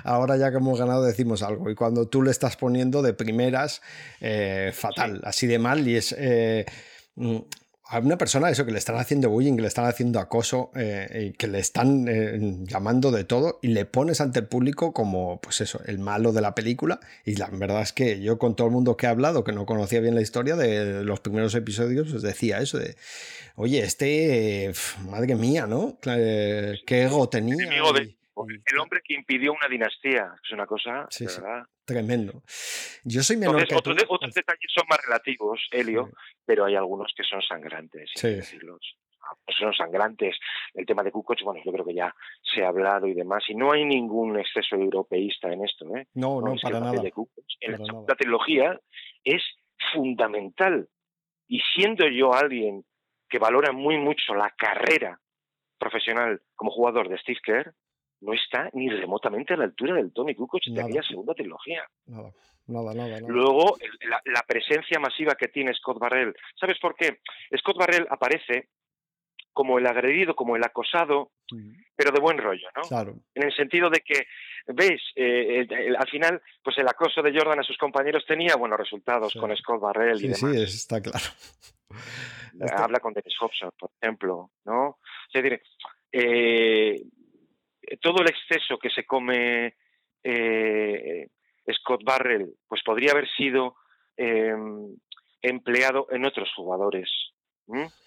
ahora 0.03 0.35
ya 0.35 0.49
que 0.49 0.57
hemos 0.57 0.79
ganado 0.79 1.03
decimos 1.03 1.43
algo. 1.43 1.69
Y 1.69 1.75
cuando 1.75 2.09
tú 2.09 2.23
le 2.23 2.31
estás 2.31 2.57
poniendo 2.57 3.03
de 3.03 3.13
primeras, 3.13 3.83
eh, 4.19 4.71
fatal, 4.73 5.21
así 5.25 5.45
de 5.45 5.59
mal, 5.59 5.87
y 5.87 5.95
es. 5.95 6.15
Eh, 6.17 6.65
mm, 7.17 7.37
a 7.93 7.99
una 7.99 8.17
persona 8.17 8.49
eso 8.49 8.65
que 8.65 8.71
le 8.71 8.79
están 8.79 8.95
haciendo 8.95 9.29
bullying, 9.29 9.55
que 9.55 9.61
le 9.61 9.67
están 9.67 9.85
haciendo 9.85 10.19
acoso, 10.19 10.71
eh, 10.75 11.29
y 11.29 11.37
que 11.37 11.47
le 11.47 11.59
están 11.59 12.07
eh, 12.07 12.39
llamando 12.63 13.11
de 13.11 13.23
todo 13.23 13.59
y 13.61 13.67
le 13.67 13.85
pones 13.85 14.19
ante 14.19 14.39
el 14.39 14.47
público 14.47 14.93
como, 14.93 15.39
pues 15.39 15.61
eso, 15.61 15.79
el 15.85 15.99
malo 15.99 16.31
de 16.31 16.41
la 16.41 16.55
película. 16.55 16.99
Y 17.23 17.35
la 17.35 17.49
verdad 17.51 17.83
es 17.83 17.93
que 17.93 18.19
yo 18.19 18.39
con 18.39 18.55
todo 18.55 18.65
el 18.65 18.73
mundo 18.73 18.97
que 18.97 19.05
he 19.05 19.09
hablado, 19.09 19.43
que 19.43 19.51
no 19.51 19.67
conocía 19.67 19.99
bien 19.99 20.15
la 20.15 20.21
historia 20.21 20.55
de 20.55 21.03
los 21.03 21.19
primeros 21.19 21.53
episodios, 21.53 22.09
pues 22.09 22.23
decía 22.23 22.57
eso 22.61 22.79
de, 22.79 22.95
oye, 23.55 23.83
este, 23.83 24.71
madre 25.07 25.35
mía, 25.35 25.67
¿no? 25.67 25.99
¿Qué 26.01 26.81
ego 26.87 27.29
tenía? 27.29 27.57
el 28.35 28.79
hombre 28.79 29.01
que 29.03 29.13
impidió 29.13 29.53
una 29.53 29.67
dinastía, 29.69 30.33
es 30.43 30.51
una 30.51 30.65
cosa, 30.65 31.07
verdad. 31.19 31.67
Tremendo. 31.85 32.43
Yo 33.03 33.21
soy 33.21 33.37
menor 33.37 33.67
que 33.67 33.75
otros, 33.75 33.97
otros 34.07 34.33
detalles 34.33 34.71
son 34.73 34.85
más 34.89 34.99
relativos, 35.03 35.67
Helio, 35.71 36.09
pero 36.45 36.65
hay 36.65 36.75
algunos 36.75 37.11
que 37.15 37.23
son 37.23 37.41
sangrantes, 37.41 38.09
sí. 38.15 38.39
Ah, 39.23 39.35
pues 39.45 39.57
son 39.57 39.73
sangrantes. 39.73 40.37
El 40.73 40.85
tema 40.85 41.03
de 41.03 41.11
Kukoc, 41.11 41.41
bueno, 41.43 41.61
yo 41.63 41.71
creo 41.71 41.85
que 41.85 41.93
ya 41.93 42.13
se 42.41 42.63
ha 42.63 42.67
hablado 42.67 43.07
y 43.07 43.13
demás, 43.13 43.43
y 43.47 43.55
no 43.55 43.71
hay 43.71 43.85
ningún 43.85 44.37
exceso 44.37 44.75
europeísta 44.75 45.51
en 45.51 45.63
esto, 45.63 45.85
¿eh? 45.95 46.07
No, 46.13 46.41
no, 46.41 46.55
para 46.61 46.79
nada. 46.79 47.01
en 47.61 47.71
la, 47.71 48.15
trilogía 48.15 48.79
es 49.23 49.41
fundamental. 49.93 50.87
Y 51.47 51.61
siendo 51.73 52.07
yo 52.07 52.33
alguien 52.33 52.85
que 53.29 53.39
valora 53.39 53.71
muy 53.71 53.97
mucho 53.97 54.35
la 54.35 54.53
carrera 54.57 55.19
profesional 55.77 56.41
como 56.55 56.71
jugador 56.71 57.09
de 57.09 57.17
Steve 57.17 57.39
Kerr, 57.43 57.73
no 58.23 58.33
está 58.33 58.69
ni 58.73 58.89
remotamente 58.89 59.53
a 59.53 59.57
la 59.57 59.65
altura 59.65 59.95
del 59.95 60.13
Tommy 60.13 60.33
Kukoc 60.35 60.63
de 60.65 60.81
aquella 60.81 61.03
segunda 61.03 61.33
trilogía. 61.33 61.83
Nada, 62.05 62.31
nada, 62.67 62.93
nada. 62.93 63.19
Luego, 63.27 63.77
la, 64.25 64.41
presencia 64.47 64.99
masiva 64.99 65.35
que 65.35 65.49
tiene 65.49 65.73
Scott 65.73 65.99
Barrell. 65.99 66.33
¿Sabes 66.59 66.79
por 66.79 66.95
qué? 66.95 67.19
Scott 67.57 67.77
Barrell 67.77 68.07
aparece 68.09 68.69
como 69.51 69.77
el 69.77 69.85
agredido, 69.85 70.35
como 70.35 70.55
el 70.55 70.63
acosado, 70.63 71.31
pero 71.95 72.11
de 72.11 72.19
buen 72.19 72.37
rollo, 72.37 72.67
¿no? 72.75 72.81
Claro. 72.83 73.13
En 73.35 73.43
el 73.43 73.55
sentido 73.55 73.89
de 73.89 73.99
que, 73.99 74.25
¿ves? 74.67 75.01
Eh, 75.15 75.67
al 75.97 76.07
final, 76.09 76.41
pues 76.63 76.77
el 76.79 76.87
acoso 76.87 77.21
de 77.21 77.31
Jordan 77.31 77.59
a 77.59 77.63
sus 77.63 77.77
compañeros 77.77 78.25
tenía 78.25 78.55
buenos 78.55 78.79
resultados 78.79 79.33
con 79.33 79.55
Scott 79.55 79.81
Barrell 79.81 80.17
y 80.17 80.29
demás. 80.29 80.39
Sí, 80.39 80.61
está 80.61 81.01
claro. 81.01 81.25
Habla 82.75 82.99
con 82.99 83.13
Dennis 83.13 83.37
Hobson, 83.39 83.71
por 83.77 83.91
ejemplo, 84.01 84.49
¿no? 84.65 84.97
Es 85.31 85.43
decir, 85.43 85.61
eh, 86.11 87.03
todo 88.01 88.21
el 88.21 88.29
exceso 88.29 88.77
que 88.77 88.89
se 88.89 89.05
come 89.05 89.75
eh, 90.23 91.27
Scott 91.71 92.03
Barrell, 92.03 92.53
pues 92.67 92.81
podría 92.83 93.11
haber 93.11 93.29
sido 93.29 93.75
em, 94.17 94.95
empleado 95.41 96.07
en 96.11 96.25
otros 96.25 96.51
jugadores 96.55 97.09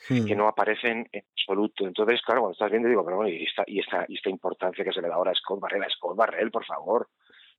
que 0.07 0.15
hmm. 0.15 0.37
no 0.37 0.49
aparecen 0.49 1.09
en 1.13 1.25
absoluto. 1.33 1.87
Entonces, 1.87 2.21
claro, 2.23 2.43
cuando 2.43 2.53
estás 2.53 2.71
viendo, 2.71 2.89
digo, 2.89 3.05
pero 3.05 3.17
bueno, 3.17 3.31
y 3.31 3.45
esta, 3.45 3.65
y 3.67 3.81
esta, 3.81 4.05
y 4.09 4.17
esta 4.17 4.31
importancia 4.31 4.85
que 4.85 4.93
se 4.93 5.01
le 5.01 5.09
da 5.09 5.15
ahora 5.15 5.33
a 5.33 5.35
Scott 5.35 5.61
Barrell, 5.61 5.85
a 5.85 5.91
Scott 5.91 6.17
Barrell, 6.17 6.51
por 6.51 6.65
favor. 6.65 7.09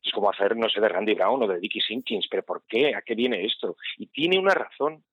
Es 0.04 0.12
como 0.14 0.30
hacer, 0.30 0.56
no 0.56 0.70
sé, 0.70 0.80
de 0.80 0.90
Randy 0.90 1.16
Brown 1.16 1.42
o 1.42 1.48
de 1.48 1.60
Dickie 1.60 1.82
Sinkins, 1.82 2.28
pero 2.30 2.44
¿por 2.44 2.64
qué? 2.68 2.96
¿A 2.96 3.02
qué 3.02 3.16
viene 3.16 3.44
esto? 3.44 3.76
Y 3.98 4.08
tiene 4.08 4.38
una 4.38 4.54
razón, 4.54 5.04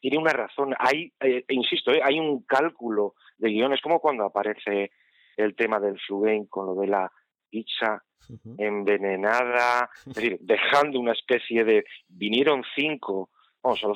tiene 0.00 0.16
una 0.18 0.32
razón. 0.32 0.74
Hay, 0.78 1.12
eh, 1.20 1.44
insisto, 1.48 1.90
hay 1.90 2.20
un 2.20 2.44
cálculo 2.44 3.14
de 3.36 3.50
guiones, 3.50 3.80
como 3.82 3.98
cuando 3.98 4.24
aparece 4.24 4.92
el 5.36 5.54
tema 5.54 5.80
del 5.80 5.98
Flugain 6.00 6.46
con 6.46 6.66
lo 6.66 6.74
de 6.74 6.86
la 6.86 7.10
pizza 7.48 8.02
envenenada, 8.58 9.90
es 10.06 10.14
decir, 10.14 10.38
dejando 10.40 11.00
una 11.00 11.12
especie 11.12 11.64
de 11.64 11.84
vinieron 12.08 12.62
cinco, 12.74 13.30
solo 13.76 13.94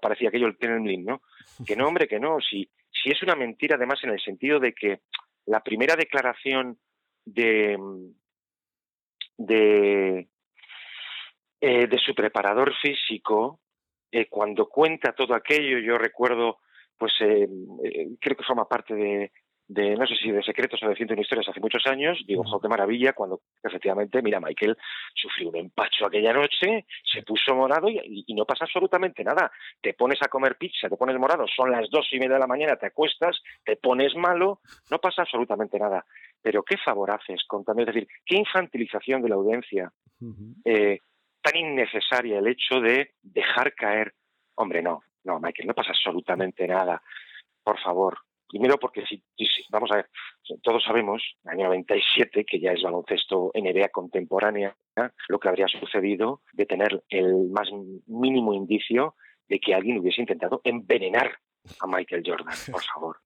parecía 0.00 0.28
aquello 0.28 0.46
el 0.46 0.56
Kremlin, 0.56 1.04
¿no? 1.04 1.22
Que 1.66 1.76
no, 1.76 1.86
hombre, 1.86 2.08
que 2.08 2.18
no, 2.18 2.38
si, 2.40 2.68
si 2.90 3.10
es 3.10 3.22
una 3.22 3.36
mentira 3.36 3.76
además 3.76 4.00
en 4.02 4.10
el 4.10 4.20
sentido 4.20 4.58
de 4.58 4.72
que 4.72 5.00
la 5.46 5.60
primera 5.60 5.94
declaración 5.96 6.78
de 7.24 7.78
de, 9.36 10.28
eh, 11.60 11.86
de 11.86 11.98
su 11.98 12.14
preparador 12.14 12.72
físico, 12.80 13.60
eh, 14.10 14.28
cuando 14.28 14.68
cuenta 14.68 15.12
todo 15.12 15.34
aquello, 15.34 15.78
yo 15.78 15.98
recuerdo, 15.98 16.58
pues 16.96 17.12
eh, 17.20 17.48
creo 18.20 18.36
que 18.36 18.44
forma 18.44 18.68
parte 18.68 18.94
de, 18.94 19.32
de, 19.66 19.96
no 19.96 20.06
sé 20.06 20.14
si 20.16 20.30
de 20.30 20.42
secretos 20.42 20.82
o 20.82 20.88
de 20.88 20.94
ciento 20.94 21.14
historias 21.14 21.48
hace 21.48 21.60
muchos 21.60 21.86
años, 21.86 22.22
digo, 22.26 22.44
jo, 22.44 22.60
qué 22.60 22.68
maravilla, 22.68 23.14
cuando 23.14 23.40
efectivamente, 23.62 24.20
mira, 24.20 24.40
Michael 24.40 24.76
sufrió 25.14 25.48
un 25.48 25.56
empacho 25.56 26.06
aquella 26.06 26.32
noche, 26.32 26.84
se 27.02 27.22
puso 27.22 27.54
morado 27.54 27.88
y, 27.88 28.24
no 28.34 28.44
pasa 28.44 28.64
absolutamente 28.64 29.24
nada. 29.24 29.50
Te 29.80 29.94
pones 29.94 30.20
a 30.22 30.28
comer 30.28 30.56
pizza, 30.56 30.88
te 30.88 30.96
pones 30.96 31.18
morado, 31.18 31.46
son 31.48 31.70
las 31.70 31.88
dos 31.90 32.06
y 32.12 32.18
media 32.18 32.34
de 32.34 32.40
la 32.40 32.46
mañana, 32.46 32.76
te 32.76 32.86
acuestas, 32.86 33.40
te 33.64 33.76
pones 33.76 34.14
malo, 34.16 34.60
no 34.90 34.98
pasa 34.98 35.22
absolutamente 35.22 35.78
nada. 35.78 36.04
Pero 36.42 36.62
qué 36.62 36.76
favor 36.76 37.10
haces 37.10 37.42
con 37.46 37.64
también, 37.64 37.88
es 37.88 37.94
decir, 37.94 38.08
qué 38.26 38.36
infantilización 38.36 39.22
de 39.22 39.28
la 39.28 39.36
audiencia, 39.36 39.90
eh, 40.64 41.00
tan 41.40 41.56
innecesaria 41.56 42.38
el 42.38 42.48
hecho 42.48 42.80
de 42.80 43.14
dejar 43.22 43.74
caer. 43.74 44.12
Hombre, 44.56 44.82
no, 44.82 45.02
no, 45.24 45.40
Michael, 45.40 45.68
no 45.68 45.74
pasa 45.74 45.90
absolutamente 45.90 46.66
nada. 46.66 47.02
Por 47.62 47.80
favor, 47.80 48.18
Primero 48.54 48.78
porque 48.78 49.04
si, 49.04 49.20
vamos 49.68 49.90
a 49.90 49.96
ver, 49.96 50.10
todos 50.62 50.84
sabemos, 50.84 51.20
en 51.42 51.50
el 51.50 51.58
año 51.58 51.66
97, 51.70 52.44
que 52.44 52.60
ya 52.60 52.70
es 52.70 52.84
baloncesto 52.84 53.50
NBA 53.52 53.88
contemporánea, 53.88 54.76
lo 55.26 55.40
que 55.40 55.48
habría 55.48 55.66
sucedido 55.66 56.40
de 56.52 56.64
tener 56.64 57.02
el 57.08 57.48
más 57.50 57.68
mínimo 58.06 58.54
indicio 58.54 59.16
de 59.48 59.58
que 59.58 59.74
alguien 59.74 59.98
hubiese 59.98 60.20
intentado 60.20 60.60
envenenar 60.62 61.36
a 61.80 61.86
Michael 61.88 62.22
Jordan, 62.24 62.54
por 62.70 62.82
favor. 62.94 63.16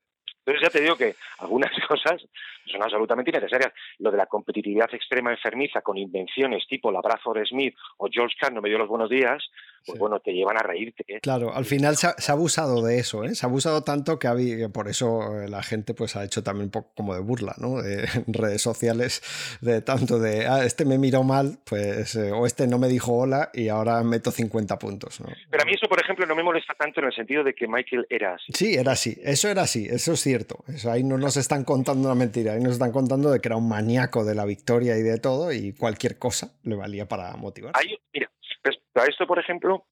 Entonces 0.47 0.63
ya 0.63 0.71
te 0.71 0.81
digo 0.81 0.97
que 0.97 1.15
algunas 1.41 1.73
cosas 1.87 2.27
son 2.65 2.83
absolutamente 2.83 3.31
innecesarias. 3.31 3.75
Lo 3.99 4.11
de 4.11 4.17
la 4.17 4.25
competitividad 4.25 4.89
extrema 4.95 5.31
enfermiza 5.31 5.83
con 5.83 5.99
invenciones 5.99 6.67
tipo 6.67 6.91
la 6.91 7.03
Bradford 7.03 7.45
Smith 7.45 7.77
o 7.99 8.09
George 8.11 8.35
Kahn 8.41 8.55
no 8.55 8.63
me 8.63 8.71
dio 8.71 8.79
los 8.79 8.89
buenos 8.89 9.11
días, 9.11 9.47
pues 9.87 9.99
bueno, 9.99 10.21
te 10.21 10.33
llevan 10.33 10.57
a 10.57 10.63
reírte. 10.63 11.05
¿eh? 11.09 11.21
Claro, 11.21 11.55
al 11.55 11.65
final 11.65 11.97
se 11.97 12.07
ha, 12.07 12.15
abusado 12.29 12.85
de 12.85 12.99
eso, 12.99 13.25
¿eh? 13.25 13.35
Se 13.35 13.47
ha 13.47 13.49
abusado 13.49 13.83
tanto 13.83 14.19
que, 14.19 14.69
por 14.73 14.89
eso 14.89 15.41
eh, 15.41 15.49
la 15.49 15.63
gente 15.63 15.95
pues 15.95 16.17
ha 16.17 16.25
hecho 16.25 16.43
también 16.43 16.67
un 16.67 16.71
poco 16.71 16.93
como 16.95 17.15
de 17.15 17.21
burla, 17.21 17.55
¿no? 17.59 17.83
De 17.83 18.07
redes 18.27 18.63
sociales, 18.63 19.23
de 19.61 19.83
tanto 19.83 20.19
de, 20.19 20.47
ah, 20.47 20.65
este 20.65 20.85
me 20.85 20.99
miró 20.99 21.23
mal, 21.23 21.59
pues, 21.65 22.15
eh, 22.17 22.33
o 22.33 22.47
este 22.47 22.67
no 22.67 22.79
me 22.79 22.89
dijo 22.89 23.17
hola 23.17 23.51
y 23.55 23.69
ahora 23.69 24.03
meto 24.03 24.31
50 24.31 24.79
puntos, 24.79 25.21
¿no? 25.21 25.29
Pero 25.51 25.63
a 25.63 25.67
mí 25.67 25.73
eso, 25.75 25.89
por 25.89 26.01
ejemplo, 26.01 26.27
no 26.27 26.35
me 26.35 26.43
molesta 26.43 26.75
tanto 26.75 27.01
en 27.01 27.07
el 27.07 27.13
sentido 27.13 27.45
de 27.45 27.55
que 27.55 27.67
Michael 27.67 28.07
era 28.11 28.35
así. 28.35 28.53
Sí, 28.55 28.75
era 28.75 28.93
así, 28.93 29.19
eso 29.23 29.49
era 29.49 29.63
así, 29.63 29.87
eso 29.91 30.13
es 30.13 30.21
cierto. 30.21 30.65
Eso, 30.69 30.91
ahí 30.91 31.03
no 31.05 31.19
nos 31.19 31.37
están 31.37 31.65
contando 31.65 32.09
una 32.09 32.15
mentira, 32.15 32.53
ahí 32.53 32.61
nos 32.61 32.75
están 32.75 32.93
contando 32.93 33.31
de 33.31 33.41
que 33.41 33.49
era 33.49 33.57
un 33.57 33.69
maníaco 33.69 34.25
de 34.25 34.35
la 34.35 34.45
victoria 34.45 34.97
y 34.97 35.03
de 35.03 35.19
todo 35.19 35.53
y 35.53 35.73
cualquier 35.73 36.19
cosa 36.19 36.53
le 36.63 36.75
valía 36.75 37.07
para 37.07 37.35
motivar. 37.37 37.73
mira, 38.13 38.31
Respecto 38.63 39.01
a 39.01 39.07
esto, 39.07 39.27
por 39.27 39.39
ejemplo, 39.39 39.87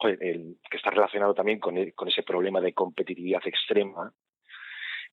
el, 0.00 0.58
que 0.70 0.76
está 0.76 0.90
relacionado 0.90 1.34
también 1.34 1.58
con, 1.58 1.74
con 1.92 2.08
ese 2.08 2.22
problema 2.22 2.60
de 2.60 2.72
competitividad 2.72 3.46
extrema, 3.46 4.12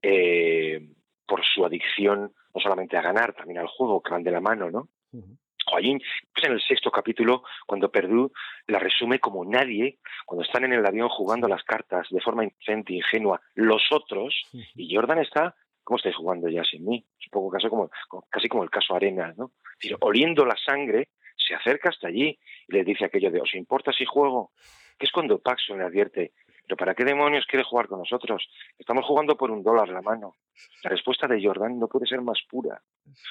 eh, 0.01 0.79
por 1.25 1.45
su 1.45 1.65
adicción 1.65 2.33
no 2.53 2.61
solamente 2.61 2.97
a 2.97 3.01
ganar, 3.01 3.33
también 3.33 3.59
al 3.59 3.67
juego, 3.67 4.01
que 4.01 4.11
van 4.11 4.23
de 4.23 4.31
la 4.31 4.41
mano, 4.41 4.71
¿no? 4.71 4.89
Joaquín, 5.65 6.01
pues 6.33 6.45
en 6.45 6.53
el 6.53 6.61
sexto 6.61 6.89
capítulo, 6.89 7.43
cuando 7.67 7.91
Perdú 7.91 8.31
la 8.65 8.79
resume 8.79 9.19
como 9.19 9.45
nadie, 9.45 9.99
cuando 10.25 10.43
están 10.43 10.63
en 10.63 10.73
el 10.73 10.85
avión 10.85 11.09
jugando 11.09 11.47
las 11.47 11.63
cartas 11.63 12.07
de 12.09 12.21
forma 12.21 12.43
inocente, 12.43 12.93
ingenua, 12.93 13.39
los 13.53 13.83
otros, 13.91 14.33
y 14.75 14.95
Jordan 14.95 15.19
está, 15.19 15.55
¿cómo 15.83 15.97
estáis 15.97 16.15
jugando 16.15 16.49
ya 16.49 16.63
sin 16.63 16.85
mí? 16.85 17.05
Es 17.19 17.27
un 17.27 17.31
poco 17.31 17.51
casi 17.51 17.69
como, 17.69 17.91
casi 18.29 18.47
como 18.49 18.63
el 18.63 18.71
caso 18.71 18.95
Arenas, 18.95 19.37
¿no? 19.37 19.51
oliendo 20.01 20.43
la 20.45 20.57
sangre 20.57 21.09
se 21.49 21.55
acerca 21.55 21.89
hasta 21.89 22.07
allí 22.07 22.37
y 22.67 22.73
le 22.73 22.83
dice 22.83 23.05
aquello 23.05 23.31
de, 23.31 23.41
¿os 23.41 23.53
importa 23.55 23.91
si 23.91 24.05
juego? 24.05 24.51
Que 24.97 25.07
es 25.07 25.11
cuando 25.11 25.39
Paxson 25.39 25.79
le 25.79 25.85
advierte, 25.85 26.33
¿pero 26.63 26.77
para 26.77 26.93
qué 26.93 27.03
demonios 27.03 27.47
quiere 27.47 27.65
jugar 27.65 27.87
con 27.87 27.99
nosotros? 27.99 28.47
Estamos 28.77 29.03
jugando 29.05 29.35
por 29.35 29.49
un 29.49 29.63
dólar 29.63 29.89
la 29.89 30.01
mano. 30.01 30.35
La 30.83 30.91
respuesta 30.91 31.27
de 31.27 31.43
Jordan 31.43 31.79
no 31.79 31.87
puede 31.87 32.05
ser 32.05 32.21
más 32.21 32.39
pura. 32.47 32.81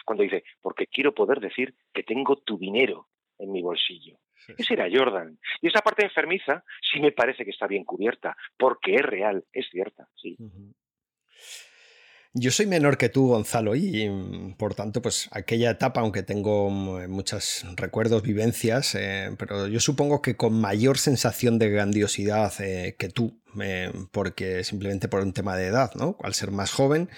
Cuando 0.04 0.24
dice, 0.24 0.42
porque 0.60 0.88
quiero 0.88 1.14
poder 1.14 1.38
decir 1.38 1.74
que 1.94 2.02
tengo 2.02 2.36
tu 2.36 2.58
dinero 2.58 3.06
en 3.38 3.52
mi 3.52 3.62
bolsillo. 3.62 4.18
Ese 4.56 4.74
era 4.74 4.88
Jordan. 4.92 5.38
Y 5.60 5.68
esa 5.68 5.80
parte 5.80 6.04
enfermiza 6.04 6.64
sí 6.80 7.00
me 7.00 7.12
parece 7.12 7.44
que 7.44 7.50
está 7.50 7.66
bien 7.66 7.84
cubierta, 7.84 8.36
porque 8.56 8.94
es 8.94 9.02
real, 9.02 9.44
es 9.52 9.68
cierta, 9.70 10.08
sí. 10.16 10.36
Yo 12.34 12.50
soy 12.50 12.66
menor 12.66 12.98
que 12.98 13.08
tú, 13.08 13.28
Gonzalo, 13.28 13.74
y 13.74 14.08
mm, 14.08 14.54
por 14.56 14.74
tanto, 14.74 15.00
pues 15.00 15.28
aquella 15.32 15.70
etapa, 15.70 16.02
aunque 16.02 16.22
tengo 16.22 16.70
mm, 16.70 17.08
muchos 17.10 17.64
recuerdos, 17.76 18.22
vivencias, 18.22 18.94
eh, 18.94 19.30
pero 19.38 19.66
yo 19.66 19.80
supongo 19.80 20.20
que 20.20 20.36
con 20.36 20.52
mayor 20.60 20.98
sensación 20.98 21.58
de 21.58 21.70
grandiosidad 21.70 22.52
eh, 22.60 22.96
que 22.98 23.08
tú, 23.08 23.40
eh, 23.60 23.92
porque 24.12 24.64
simplemente 24.64 25.08
por 25.08 25.22
un 25.22 25.32
tema 25.32 25.56
de 25.56 25.66
edad, 25.66 25.92
¿no? 25.94 26.16
Al 26.22 26.34
ser 26.34 26.50
más 26.50 26.70
joven, 26.70 27.08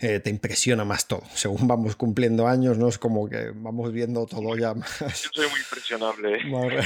eh, 0.00 0.20
te 0.20 0.30
impresiona 0.30 0.84
más 0.84 1.06
todo. 1.06 1.22
Según 1.34 1.66
vamos 1.66 1.96
cumpliendo 1.96 2.46
años, 2.46 2.78
¿no? 2.78 2.88
Es 2.88 2.98
como 2.98 3.28
que 3.28 3.50
vamos 3.54 3.92
viendo 3.92 4.26
todo 4.26 4.56
ya 4.56 4.74
más. 4.74 5.00
Yo 5.00 5.30
soy 5.32 5.48
muy 5.48 5.60
impresionable. 5.60 6.38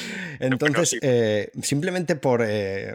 Entonces, 0.40 0.98
eh, 1.02 1.50
simplemente 1.62 2.16
por, 2.16 2.46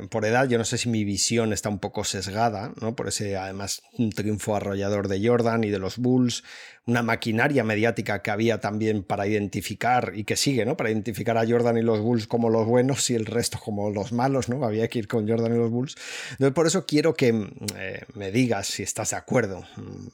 por, 0.09 0.25
edad, 0.25 0.47
yo 0.47 0.57
no 0.57 0.65
sé 0.65 0.77
si 0.77 0.89
mi 0.89 1.03
visión 1.03 1.53
está 1.53 1.69
un 1.69 1.79
poco 1.79 2.03
sesgada, 2.03 2.73
¿no? 2.81 2.95
Por 2.95 3.07
ese, 3.07 3.37
además, 3.37 3.81
un 3.97 4.11
triunfo 4.11 4.55
arrollador 4.55 5.07
de 5.07 5.27
Jordan 5.27 5.63
y 5.63 5.69
de 5.69 5.79
los 5.79 5.97
Bulls, 5.97 6.43
una 6.87 7.03
maquinaria 7.03 7.63
mediática 7.63 8.23
que 8.23 8.31
había 8.31 8.59
también 8.59 9.03
para 9.03 9.27
identificar 9.27 10.13
y 10.15 10.23
que 10.23 10.35
sigue, 10.35 10.65
¿no? 10.65 10.75
Para 10.75 10.89
identificar 10.89 11.37
a 11.37 11.47
Jordan 11.47 11.77
y 11.77 11.83
los 11.83 11.99
Bulls 11.99 12.25
como 12.25 12.49
los 12.49 12.65
buenos 12.65 13.07
y 13.11 13.15
el 13.15 13.27
resto 13.27 13.59
como 13.63 13.91
los 13.91 14.11
malos, 14.11 14.49
¿no? 14.49 14.63
Había 14.65 14.87
que 14.87 14.99
ir 14.99 15.07
con 15.07 15.27
Jordan 15.27 15.53
y 15.53 15.57
los 15.57 15.69
Bulls. 15.69 15.95
Entonces, 16.31 16.53
por 16.53 16.65
eso 16.65 16.85
quiero 16.87 17.13
que 17.13 17.29
eh, 17.77 18.01
me 18.15 18.31
digas 18.31 18.67
si 18.67 18.81
estás 18.81 19.11
de 19.11 19.17
acuerdo, 19.17 19.63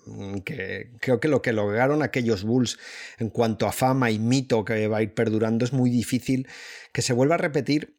mm, 0.05 0.39
que 0.39 0.91
creo 0.99 1.21
que 1.21 1.29
lo 1.29 1.41
que 1.41 1.53
lograron 1.53 2.03
aquellos 2.03 2.43
Bulls 2.43 2.77
en 3.17 3.29
cuanto 3.29 3.65
a 3.65 3.71
fama 3.71 4.11
y 4.11 4.19
mito 4.19 4.65
que 4.65 4.87
va 4.87 4.97
a 4.97 5.01
ir 5.01 5.13
perdurando 5.13 5.63
es 5.63 5.71
muy 5.71 5.89
difícil 5.89 6.47
que 6.91 7.01
se 7.01 7.13
vuelva 7.13 7.35
a 7.35 7.37
repetir 7.37 7.96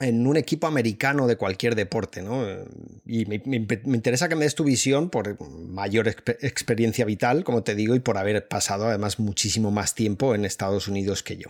en 0.00 0.26
un 0.26 0.36
equipo 0.36 0.66
americano 0.66 1.26
de 1.26 1.36
cualquier 1.36 1.74
deporte, 1.74 2.22
¿no? 2.22 2.44
Y 3.04 3.26
me, 3.26 3.36
interesa 3.36 4.28
que 4.28 4.36
me 4.36 4.44
des 4.44 4.54
tu 4.54 4.64
visión 4.64 5.10
por 5.10 5.40
mayor 5.68 6.06
experiencia 6.08 7.04
vital, 7.04 7.42
como 7.42 7.64
te 7.64 7.74
digo, 7.74 7.96
y 7.96 8.00
por 8.00 8.16
haber 8.16 8.46
pasado 8.46 8.86
además 8.86 9.18
muchísimo 9.18 9.70
más 9.70 9.94
tiempo 9.94 10.34
en 10.34 10.44
Estados 10.44 10.86
Unidos 10.86 11.22
que 11.22 11.36
yo. 11.36 11.48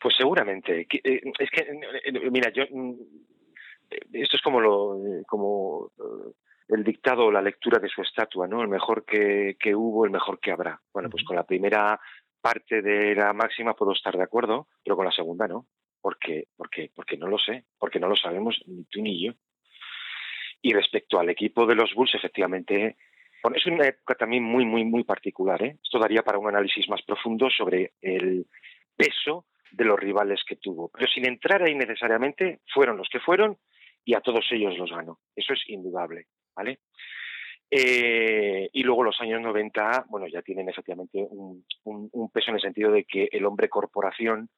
Pues 0.00 0.14
seguramente. 0.16 0.82
Eh, 0.82 1.20
es 1.38 1.50
que, 1.50 1.60
eh, 1.60 2.30
mira, 2.30 2.52
yo 2.52 2.64
mm, 2.70 2.94
esto 4.12 4.36
es 4.36 4.42
como 4.42 4.60
lo 4.60 5.00
como 5.26 5.90
eh, 5.98 6.32
el 6.68 6.84
dictado 6.84 7.26
o 7.26 7.32
la 7.32 7.42
lectura 7.42 7.78
de 7.78 7.88
su 7.88 8.02
estatua, 8.02 8.46
¿no? 8.46 8.62
El 8.62 8.68
mejor 8.68 9.04
que, 9.04 9.56
que 9.58 9.74
hubo, 9.74 10.04
el 10.04 10.10
mejor 10.10 10.38
que 10.38 10.52
habrá. 10.52 10.80
Bueno, 10.92 11.08
pues 11.10 11.24
con 11.24 11.34
la 11.34 11.44
primera 11.44 11.98
parte 12.40 12.82
de 12.82 13.14
la 13.14 13.32
máxima 13.32 13.74
puedo 13.74 13.92
estar 13.92 14.16
de 14.16 14.22
acuerdo, 14.22 14.68
pero 14.84 14.96
con 14.96 15.04
la 15.04 15.12
segunda 15.12 15.46
no. 15.48 15.66
porque 16.00 16.48
porque 16.56 16.90
Porque 16.94 17.16
no 17.16 17.28
lo 17.28 17.38
sé, 17.38 17.64
porque 17.78 18.00
no 18.00 18.08
lo 18.08 18.16
sabemos 18.16 18.60
ni 18.66 18.84
tú 18.84 19.02
ni 19.02 19.26
yo. 19.26 19.32
Y 20.62 20.72
respecto 20.72 21.18
al 21.18 21.30
equipo 21.30 21.66
de 21.66 21.74
los 21.74 21.94
Bulls, 21.94 22.14
efectivamente, 22.14 22.96
es 23.54 23.66
una 23.66 23.86
época 23.86 24.14
también 24.16 24.42
muy, 24.42 24.64
muy, 24.64 24.84
muy 24.84 25.04
particular. 25.04 25.62
¿eh? 25.62 25.78
Esto 25.82 25.98
daría 25.98 26.22
para 26.22 26.38
un 26.38 26.48
análisis 26.48 26.88
más 26.88 27.02
profundo 27.02 27.48
sobre 27.50 27.92
el 28.02 28.46
peso 28.96 29.46
de 29.70 29.84
los 29.84 29.98
rivales 29.98 30.42
que 30.44 30.56
tuvo. 30.56 30.88
Pero 30.88 31.06
sin 31.06 31.26
entrar 31.26 31.62
ahí 31.62 31.74
necesariamente, 31.74 32.60
fueron 32.74 32.96
los 32.96 33.08
que 33.08 33.20
fueron 33.20 33.56
y 34.04 34.14
a 34.14 34.20
todos 34.20 34.44
ellos 34.50 34.76
los 34.76 34.90
ganó. 34.90 35.20
Eso 35.36 35.52
es 35.52 35.62
indudable. 35.68 36.26
¿vale? 36.56 36.80
Eh, 37.70 38.70
y 38.72 38.82
luego 38.82 39.04
los 39.04 39.20
años 39.20 39.40
90, 39.42 40.06
bueno, 40.08 40.26
ya 40.26 40.40
tienen 40.42 40.68
efectivamente 40.68 41.26
un, 41.30 41.64
peso 42.32 42.50
en 42.50 42.56
el 42.56 42.62
sentido 42.62 42.90
de 42.90 43.04
que 43.04 43.28
el 43.30 43.44
hombre 43.44 43.68
corporación, 43.68 44.48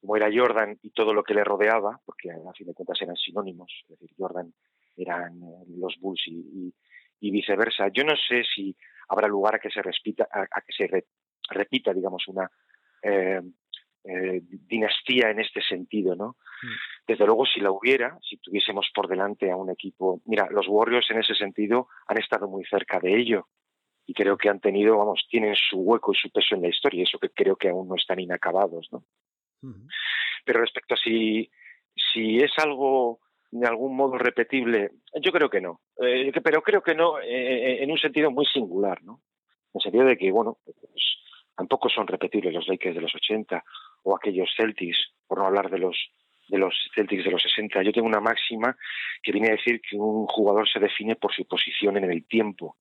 como 0.00 0.16
era 0.16 0.30
Jordan 0.32 0.78
y 0.82 0.90
todo 0.90 1.14
lo 1.14 1.22
que 1.22 1.34
le 1.34 1.44
rodeaba, 1.44 2.00
porque 2.04 2.30
a 2.30 2.52
fin 2.52 2.66
de 2.66 2.74
cuentas 2.74 3.00
eran 3.00 3.16
sinónimos, 3.16 3.72
es 3.84 3.88
decir, 3.88 4.10
Jordan 4.16 4.52
eran 4.96 5.42
eh, 5.42 5.64
los 5.76 5.96
Bulls 5.98 6.22
y, 6.26 6.72
viceversa. 7.20 7.88
Yo 7.88 8.04
no 8.04 8.14
sé 8.16 8.42
si 8.44 8.76
habrá 9.08 9.28
lugar 9.28 9.54
a 9.54 9.58
que 9.58 9.70
se, 9.70 9.80
respita, 9.80 10.28
a, 10.30 10.60
que 10.60 10.72
se 10.76 11.04
repita, 11.48 11.94
digamos, 11.94 12.26
una 12.26 12.50
eh, 13.00 13.40
eh, 14.04 14.42
dinastía 14.42 15.30
en 15.30 15.38
este 15.38 15.62
sentido, 15.62 16.16
¿no? 16.16 16.36
Mm. 16.62 16.91
Desde 17.06 17.26
luego, 17.26 17.44
si 17.46 17.60
la 17.60 17.72
hubiera, 17.72 18.18
si 18.20 18.36
tuviésemos 18.36 18.90
por 18.94 19.08
delante 19.08 19.50
a 19.50 19.56
un 19.56 19.70
equipo, 19.70 20.20
mira, 20.24 20.48
los 20.50 20.66
Warriors 20.68 21.10
en 21.10 21.18
ese 21.18 21.34
sentido 21.34 21.88
han 22.06 22.18
estado 22.18 22.48
muy 22.48 22.64
cerca 22.64 23.00
de 23.00 23.18
ello 23.18 23.48
y 24.06 24.14
creo 24.14 24.36
que 24.36 24.48
han 24.48 24.60
tenido, 24.60 24.98
vamos, 24.98 25.26
tienen 25.28 25.54
su 25.54 25.78
hueco 25.78 26.12
y 26.12 26.16
su 26.16 26.30
peso 26.30 26.54
en 26.54 26.62
la 26.62 26.68
historia, 26.68 27.02
eso 27.02 27.18
que 27.18 27.30
creo 27.30 27.56
que 27.56 27.68
aún 27.68 27.88
no 27.88 27.96
están 27.96 28.20
inacabados, 28.20 28.88
¿no? 28.92 29.04
Pero 30.44 30.60
respecto 30.60 30.94
a 30.94 30.96
si, 30.96 31.50
si 31.94 32.38
es 32.38 32.52
algo 32.58 33.20
de 33.50 33.66
algún 33.66 33.94
modo 33.94 34.16
repetible, 34.16 34.90
yo 35.20 35.30
creo 35.30 35.50
que 35.50 35.60
no, 35.60 35.80
eh, 36.00 36.32
pero 36.42 36.62
creo 36.62 36.82
que 36.82 36.94
no 36.94 37.20
eh, 37.20 37.82
en 37.82 37.90
un 37.90 37.98
sentido 37.98 38.30
muy 38.30 38.46
singular, 38.46 39.02
¿no? 39.02 39.20
En 39.72 39.78
el 39.78 39.82
sentido 39.82 40.04
de 40.04 40.16
que, 40.16 40.30
bueno, 40.30 40.58
pues, 40.64 41.04
tampoco 41.54 41.88
son 41.88 42.06
repetibles 42.06 42.54
los 42.54 42.66
Lakers 42.66 42.94
de 42.94 43.02
los 43.02 43.14
80 43.14 43.62
o 44.04 44.16
aquellos 44.16 44.48
Celtics, 44.56 45.12
por 45.26 45.38
no 45.38 45.46
hablar 45.46 45.70
de 45.70 45.78
los 45.78 45.96
de 46.48 46.58
los 46.58 46.74
Celtics 46.94 47.24
de 47.24 47.30
los 47.30 47.42
60. 47.42 47.82
Yo 47.82 47.92
tengo 47.92 48.06
una 48.06 48.20
máxima 48.20 48.76
que 49.22 49.32
viene 49.32 49.48
a 49.48 49.56
decir 49.56 49.80
que 49.80 49.96
un 49.96 50.26
jugador 50.26 50.68
se 50.68 50.80
define 50.80 51.16
por 51.16 51.32
su 51.32 51.46
posición 51.46 51.96
en 51.96 52.10
el 52.10 52.26
tiempo 52.26 52.76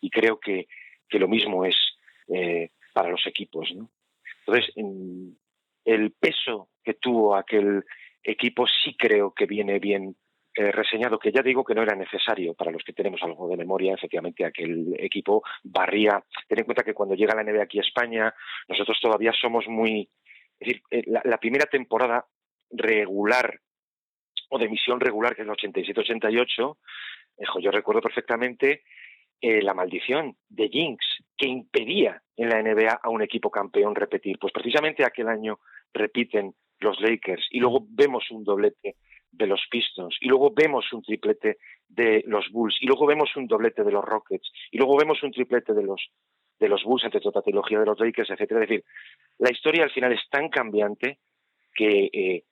y 0.00 0.10
creo 0.10 0.38
que, 0.38 0.66
que 1.08 1.18
lo 1.18 1.28
mismo 1.28 1.64
es 1.64 1.76
eh, 2.28 2.70
para 2.92 3.10
los 3.10 3.26
equipos. 3.26 3.72
¿no? 3.74 3.90
Entonces, 4.46 4.72
el 5.84 6.12
peso 6.12 6.68
que 6.82 6.94
tuvo 6.94 7.36
aquel 7.36 7.84
equipo 8.22 8.66
sí 8.66 8.96
creo 8.96 9.32
que 9.32 9.46
viene 9.46 9.78
bien 9.78 10.16
eh, 10.58 10.72
reseñado, 10.72 11.18
que 11.18 11.30
ya 11.30 11.42
digo 11.42 11.64
que 11.64 11.74
no 11.74 11.82
era 11.82 11.94
necesario 11.94 12.54
para 12.54 12.70
los 12.70 12.82
que 12.82 12.94
tenemos 12.94 13.22
algo 13.22 13.46
de 13.46 13.58
memoria, 13.58 13.92
efectivamente 13.92 14.42
aquel 14.42 14.96
equipo 14.98 15.42
barría. 15.62 16.24
Ten 16.48 16.60
en 16.60 16.64
cuenta 16.64 16.82
que 16.82 16.94
cuando 16.94 17.14
llega 17.14 17.34
la 17.34 17.44
NBA 17.44 17.62
aquí 17.62 17.78
a 17.78 17.82
España, 17.82 18.34
nosotros 18.66 18.98
todavía 19.00 19.32
somos 19.38 19.66
muy... 19.68 20.08
Es 20.58 20.66
decir, 20.66 20.82
eh, 20.90 21.02
la, 21.06 21.36
primera 21.36 21.66
temporada 21.66 22.24
regular 22.76 23.60
o 24.50 24.58
de 24.58 24.68
misión 24.68 25.00
regular, 25.00 25.34
que 25.34 25.42
es 25.42 25.48
el 25.48 25.54
87-88, 25.54 26.76
yo 27.60 27.70
recuerdo 27.70 28.00
perfectamente 28.00 28.82
eh, 29.40 29.60
la 29.60 29.74
maldición 29.74 30.36
de 30.48 30.68
Jinx, 30.68 31.04
que 31.36 31.48
impedía 31.48 32.22
en 32.36 32.48
la 32.48 32.62
NBA 32.62 33.00
a 33.02 33.10
un 33.10 33.22
equipo 33.22 33.50
campeón 33.50 33.94
repetir. 33.94 34.38
Pues 34.38 34.52
precisamente 34.52 35.04
aquel 35.04 35.28
año 35.28 35.58
repiten 35.92 36.54
los 36.78 37.00
Lakers 37.00 37.46
y 37.50 37.60
luego 37.60 37.84
vemos 37.88 38.30
un 38.30 38.44
doblete 38.44 38.96
de 39.32 39.46
los 39.46 39.60
Pistons, 39.70 40.16
y 40.20 40.28
luego 40.28 40.52
vemos 40.54 40.90
un 40.92 41.02
triplete 41.02 41.58
de 41.88 42.22
los 42.26 42.48
Bulls, 42.50 42.76
y 42.80 42.86
luego 42.86 43.06
vemos 43.06 43.34
un 43.36 43.46
doblete 43.46 43.84
de 43.84 43.92
los 43.92 44.04
Rockets, 44.04 44.50
y 44.70 44.78
luego 44.78 44.96
vemos 44.96 45.22
un 45.22 45.32
triplete 45.32 45.74
de 45.74 45.82
los 45.82 46.10
de 46.58 46.68
los 46.70 46.82
Bulls 46.84 47.04
entre 47.04 47.20
toda 47.20 47.40
la 47.40 47.42
trilogía 47.42 47.80
de 47.80 47.84
los 47.84 48.00
Lakers, 48.00 48.30
etcétera. 48.30 48.62
Es 48.62 48.68
decir, 48.68 48.84
la 49.38 49.50
historia 49.50 49.84
al 49.84 49.90
final 49.90 50.12
es 50.12 50.26
tan 50.30 50.48
cambiante 50.48 51.18
que, 51.74 52.08
eh, 52.10 52.44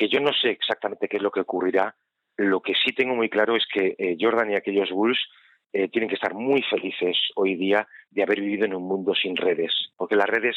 que 0.00 0.08
yo 0.08 0.18
no 0.18 0.32
sé 0.32 0.48
exactamente 0.48 1.08
qué 1.08 1.18
es 1.18 1.22
lo 1.22 1.30
que 1.30 1.40
ocurrirá. 1.40 1.94
Lo 2.38 2.62
que 2.62 2.72
sí 2.72 2.94
tengo 2.94 3.14
muy 3.14 3.28
claro 3.28 3.54
es 3.54 3.66
que 3.70 3.94
eh, 3.98 4.16
Jordan 4.18 4.50
y 4.50 4.54
aquellos 4.54 4.90
Bulls 4.90 5.18
eh, 5.74 5.88
tienen 5.88 6.08
que 6.08 6.14
estar 6.14 6.32
muy 6.32 6.62
felices 6.62 7.18
hoy 7.36 7.54
día 7.54 7.86
de 8.08 8.22
haber 8.22 8.40
vivido 8.40 8.64
en 8.64 8.74
un 8.74 8.84
mundo 8.84 9.14
sin 9.14 9.36
redes, 9.36 9.72
porque 9.98 10.16
las 10.16 10.26
redes 10.26 10.56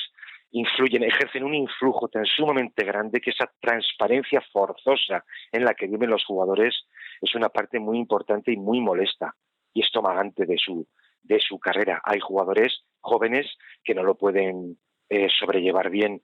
influyen, 0.52 1.04
ejercen 1.04 1.44
un 1.44 1.56
influjo 1.56 2.08
tan 2.08 2.26
sumamente 2.26 2.86
grande 2.86 3.20
que 3.20 3.32
esa 3.32 3.52
transparencia 3.60 4.40
forzosa 4.54 5.26
en 5.52 5.66
la 5.66 5.74
que 5.74 5.88
viven 5.88 6.10
los 6.10 6.24
jugadores 6.24 6.88
es 7.22 7.36
una 7.36 7.50
parte 7.50 7.82
muy 7.82 7.98
importante 7.98 8.54
y 8.54 8.56
muy 8.56 8.80
molesta 8.80 9.36
y 9.74 9.82
estomagante 9.82 10.46
de 10.46 10.58
su, 10.58 10.88
de 11.22 11.42
su 11.42 11.60
carrera. 11.60 12.02
Hay 12.06 12.22
jugadores 12.22 12.86
jóvenes 13.02 13.46
que 13.84 13.94
no 13.94 14.04
lo 14.04 14.16
pueden 14.16 14.78
eh, 15.10 15.28
sobrellevar 15.38 15.90
bien. 15.90 16.22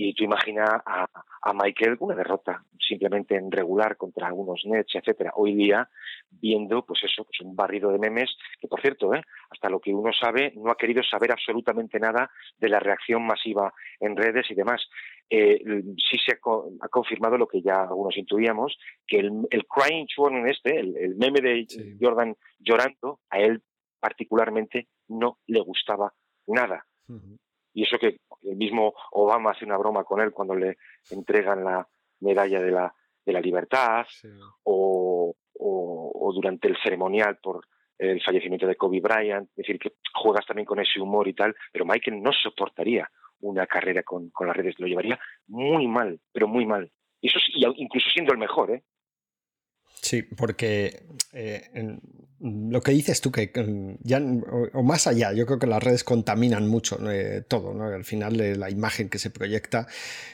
Y 0.00 0.14
tú 0.14 0.22
imagina 0.22 0.80
a, 0.86 1.08
a, 1.42 1.52
Michael 1.52 1.96
una 1.98 2.14
derrota 2.14 2.62
simplemente 2.78 3.34
en 3.34 3.50
regular 3.50 3.96
contra 3.96 4.28
algunos 4.28 4.62
Nets, 4.64 4.94
etcétera. 4.94 5.32
Hoy 5.34 5.56
día 5.56 5.88
viendo, 6.30 6.86
pues 6.86 7.00
eso, 7.02 7.24
pues 7.24 7.40
un 7.40 7.56
barrido 7.56 7.90
de 7.90 7.98
memes 7.98 8.30
que, 8.60 8.68
por 8.68 8.80
cierto, 8.80 9.12
¿eh? 9.12 9.22
hasta 9.50 9.68
lo 9.68 9.80
que 9.80 9.92
uno 9.92 10.12
sabe, 10.12 10.52
no 10.54 10.70
ha 10.70 10.76
querido 10.76 11.02
saber 11.02 11.32
absolutamente 11.32 11.98
nada 11.98 12.30
de 12.58 12.68
la 12.68 12.78
reacción 12.78 13.26
masiva 13.26 13.74
en 13.98 14.16
redes 14.16 14.48
y 14.50 14.54
demás. 14.54 14.88
Eh, 15.28 15.60
sí 15.96 16.16
se 16.24 16.34
ha, 16.34 16.88
confirmado 16.88 17.36
lo 17.36 17.48
que 17.48 17.60
ya 17.60 17.82
algunos 17.82 18.16
intuíamos, 18.16 18.78
que 19.04 19.18
el, 19.18 19.48
el 19.50 19.66
crying 19.66 20.06
Jordan 20.14 20.46
este, 20.46 20.78
el, 20.78 21.16
meme 21.16 21.40
de 21.40 21.66
Jordan 22.00 22.36
llorando, 22.60 23.18
a 23.30 23.40
él 23.40 23.64
particularmente 23.98 24.86
no 25.08 25.38
le 25.48 25.60
gustaba 25.60 26.12
nada. 26.46 26.86
Y 27.72 27.84
eso 27.84 27.98
que 27.98 28.18
el 28.42 28.56
mismo 28.56 28.94
Obama 29.12 29.52
hace 29.52 29.64
una 29.64 29.76
broma 29.76 30.04
con 30.04 30.20
él 30.20 30.32
cuando 30.32 30.54
le 30.54 30.78
entregan 31.10 31.64
la 31.64 31.86
medalla 32.20 32.60
de 32.60 32.70
la, 32.70 32.94
de 33.24 33.32
la 33.32 33.40
libertad 33.40 34.06
o, 34.64 35.34
o, 35.58 36.32
durante 36.34 36.68
el 36.68 36.76
ceremonial 36.82 37.38
por 37.42 37.64
el 37.98 38.22
fallecimiento 38.22 38.66
de 38.66 38.76
Kobe 38.76 39.00
Bryant, 39.00 39.48
es 39.50 39.56
decir, 39.56 39.78
que 39.78 39.94
juegas 40.14 40.46
también 40.46 40.66
con 40.66 40.78
ese 40.78 41.00
humor 41.00 41.26
y 41.26 41.34
tal, 41.34 41.54
pero 41.72 41.84
Michael 41.84 42.22
no 42.22 42.30
soportaría 42.32 43.08
una 43.40 43.66
carrera 43.66 44.02
con, 44.02 44.30
con 44.30 44.46
las 44.46 44.56
redes, 44.56 44.78
lo 44.78 44.86
llevaría 44.86 45.18
muy 45.48 45.86
mal, 45.88 46.20
pero 46.32 46.46
muy 46.46 46.64
mal. 46.66 46.90
Eso 47.20 47.38
incluso 47.76 48.08
siendo 48.10 48.32
el 48.32 48.38
mejor, 48.38 48.70
¿eh? 48.70 48.84
Sí, 50.02 50.22
porque 50.22 51.02
eh, 51.32 51.98
lo 52.40 52.80
que 52.80 52.92
dices 52.92 53.20
tú, 53.20 53.32
que 53.32 53.50
ya, 54.00 54.20
o, 54.72 54.82
más 54.82 55.06
allá, 55.06 55.32
yo 55.32 55.44
creo 55.44 55.58
que 55.58 55.66
las 55.66 55.82
redes 55.82 56.04
contaminan 56.04 56.68
mucho 56.68 56.98
eh, 57.10 57.42
todo, 57.42 57.74
¿no? 57.74 57.84
Al 57.84 58.04
final 58.04 58.40
eh, 58.40 58.56
la 58.56 58.70
imagen 58.70 59.08
que 59.08 59.18
se 59.18 59.30
proyecta, 59.30 59.86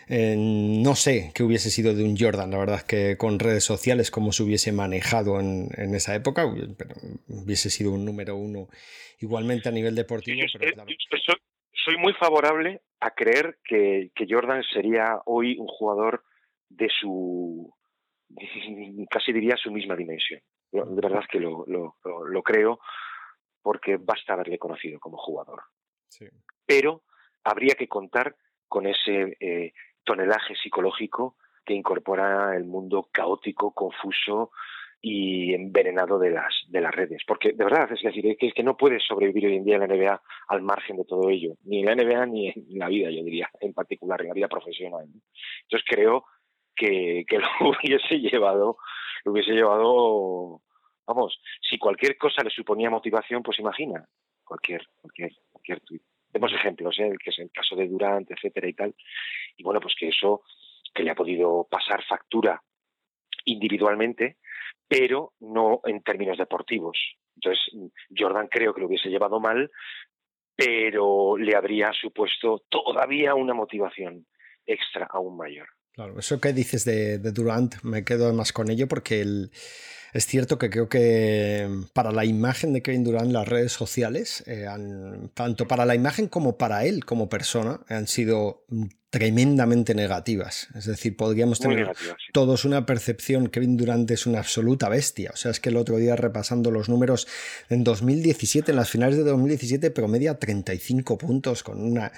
no 0.09 0.95
sé 0.95 1.33
qué 1.35 1.43
hubiese 1.43 1.71
sido 1.71 1.95
de 1.95 2.05
un 2.05 2.17
Jordan, 2.17 2.51
la 2.51 2.59
verdad 2.59 2.77
es 2.77 2.85
que 2.85 3.17
con 3.17 3.39
redes 3.39 3.65
sociales, 3.65 4.11
cómo 4.11 4.33
se 4.33 4.43
hubiese 4.43 4.73
manejado 4.73 5.41
en, 5.41 5.95
esa 5.95 6.15
época, 6.15 6.47
pero 6.77 6.95
hubiese 7.29 7.71
sido 7.71 7.93
un 7.93 8.05
número 8.05 8.37
uno 8.37 8.69
igualmente 9.21 9.69
a 9.69 9.73
nivel 9.73 9.95
deportivo. 9.95 10.47
soy 11.73 11.97
muy 11.99 12.13
favorable 12.15 12.83
a 13.01 13.11
creer 13.13 13.59
que 13.65 14.11
Jordan 14.29 14.63
sería 14.73 15.21
hoy 15.25 15.57
un 15.59 15.69
jugador 15.69 16.23
de 16.69 16.89
su 17.01 17.73
casi 19.11 19.33
diría 19.33 19.57
su 19.57 19.71
misma 19.71 19.97
dimensión. 19.97 20.41
De 20.71 21.01
verdad 21.01 21.23
que 21.31 21.39
lo, 21.39 21.65
lo, 21.67 22.43
creo 22.43 22.81
porque 23.63 23.97
basta 23.97 24.33
haberle 24.33 24.59
conocido 24.59 24.99
como 24.99 25.17
jugador. 25.17 25.63
Pero 26.67 27.03
habría 27.45 27.75
que 27.75 27.89
contar 27.89 28.37
con 28.67 28.87
ese 28.87 29.37
eh, 29.41 29.73
tonelaje 30.05 30.55
psicológico 30.57 31.37
que 31.65 31.75
incorpora 31.75 32.57
el 32.57 32.65
mundo 32.65 33.09
caótico, 33.11 33.73
confuso 33.73 34.51
y 35.01 35.55
envenenado 35.55 36.19
de 36.19 36.31
las 36.31 36.55
de 36.69 36.81
las 36.81 36.95
redes. 36.95 37.23
Porque 37.27 37.53
de 37.53 37.65
verdad, 37.65 37.91
es 37.93 38.03
decir, 38.03 38.37
que, 38.39 38.53
que 38.53 38.63
no 38.63 38.77
puedes 38.77 39.03
sobrevivir 39.07 39.47
hoy 39.47 39.57
en 39.57 39.65
día 39.65 39.77
en 39.77 39.81
la 39.83 39.87
NBA 39.87 40.23
al 40.49 40.63
margen 40.63 40.97
de 40.97 41.05
todo 41.05 41.29
ello, 41.31 41.55
ni 41.65 41.81
en 41.81 41.87
la 41.87 41.95
NBA 41.95 42.27
ni 42.27 42.49
en 42.49 42.79
la 42.79 42.89
vida, 42.89 43.11
yo 43.11 43.23
diría, 43.23 43.49
en 43.61 43.73
particular, 43.75 44.21
en 44.23 44.29
la 44.29 44.35
vida 44.35 44.49
profesional. 44.49 45.05
Entonces 45.05 45.87
creo 45.89 46.25
que, 46.75 47.25
lo 47.61 47.71
hubiese 47.71 48.19
llevado, 48.19 48.79
lo 49.25 49.33
hubiese 49.33 49.53
llevado, 49.53 50.63
vamos, 51.07 51.41
si 51.61 51.79
cualquier 51.79 52.17
cosa 52.17 52.43
le 52.43 52.51
suponía 52.51 52.91
motivación, 52.91 53.43
pues 53.43 53.59
imagina, 53.59 54.07
cualquier, 54.45 54.87
cualquier, 55.01 55.33
cualquier 55.51 55.81
tuit. 55.81 56.03
Tenemos 56.31 56.53
ejemplos, 56.53 56.99
¿eh? 56.99 57.13
que 57.23 57.31
es 57.31 57.39
el 57.39 57.51
caso 57.53 57.77
de 57.77 57.87
Durant, 57.87 58.29
etcétera 58.31 58.69
y 58.69 58.73
tal. 58.73 58.95
Y 59.57 59.63
bueno, 59.63 59.81
pues 59.81 59.95
que 59.95 60.09
eso, 60.09 60.43
que 60.93 61.05
le 61.05 61.11
ha 61.11 61.15
podido 61.15 61.69
pasar 61.71 62.03
factura 62.05 62.61
individualmente, 63.45 64.39
pero 64.89 65.35
no 65.41 65.81
en 65.85 66.03
términos 66.03 66.37
deportivos. 66.37 66.99
Entonces, 67.37 67.93
Jordan 68.17 68.49
creo 68.49 68.75
que 68.75 68.81
lo 68.81 68.89
hubiese 68.89 69.09
llevado 69.09 69.39
mal, 69.39 69.71
pero 70.57 71.37
le 71.37 71.57
habría 71.57 71.93
supuesto 71.93 72.65
todavía 72.69 73.35
una 73.35 73.55
motivación 73.55 74.27
extra 74.67 75.07
aún 75.11 75.37
mayor. 75.37 75.69
Claro, 75.95 76.19
eso 76.19 76.41
que 76.41 76.53
dices 76.53 76.85
de, 76.85 77.19
Durant, 77.19 77.77
me 77.83 78.05
quedo 78.05 78.33
más 78.33 78.53
con 78.53 78.69
ello 78.69 78.89
porque 78.89 79.49
es 80.13 80.27
cierto 80.27 80.59
que 80.59 80.69
creo 80.69 80.89
que 80.89 81.69
para 81.93 82.11
la 82.11 82.25
imagen 82.25 82.73
de 82.73 82.83
Kevin 82.83 83.05
Durant 83.05 83.31
las 83.31 83.47
redes 83.47 83.73
sociales, 83.73 84.43
eh, 84.47 84.67
tanto 85.35 85.69
para 85.69 85.87
la 85.87 85.95
imagen 85.95 86.27
como 86.27 86.59
para 86.59 86.85
él 86.85 87.05
como 87.05 87.29
persona, 87.29 87.81
han 87.89 88.09
sido 88.09 88.65
tremendamente 89.11 89.95
negativas. 89.95 90.67
Es 90.75 90.87
decir, 90.87 91.17
podríamos 91.17 91.61
tener 91.61 91.93
todos 92.33 92.65
una 92.65 92.85
percepción, 92.85 93.47
Kevin 93.47 93.77
Durant 93.77 94.11
es 94.11 94.27
una 94.27 94.41
absoluta 94.41 94.89
bestia. 94.89 95.31
O 95.33 95.37
sea, 95.37 95.53
es 95.53 95.61
que 95.61 95.69
el 95.69 95.77
otro 95.77 95.99
día 95.99 96.17
repasando 96.17 96.73
los 96.73 96.89
números, 96.89 97.29
en 97.69 97.85
2017, 97.85 98.73
en 98.73 98.77
las 98.77 98.91
finales 98.91 99.17
de 99.17 99.23
2017, 99.23 99.93
promedia 99.93 100.41
35 100.41 101.17
puntos 101.19 101.63
con 101.63 101.81
una 101.81 102.11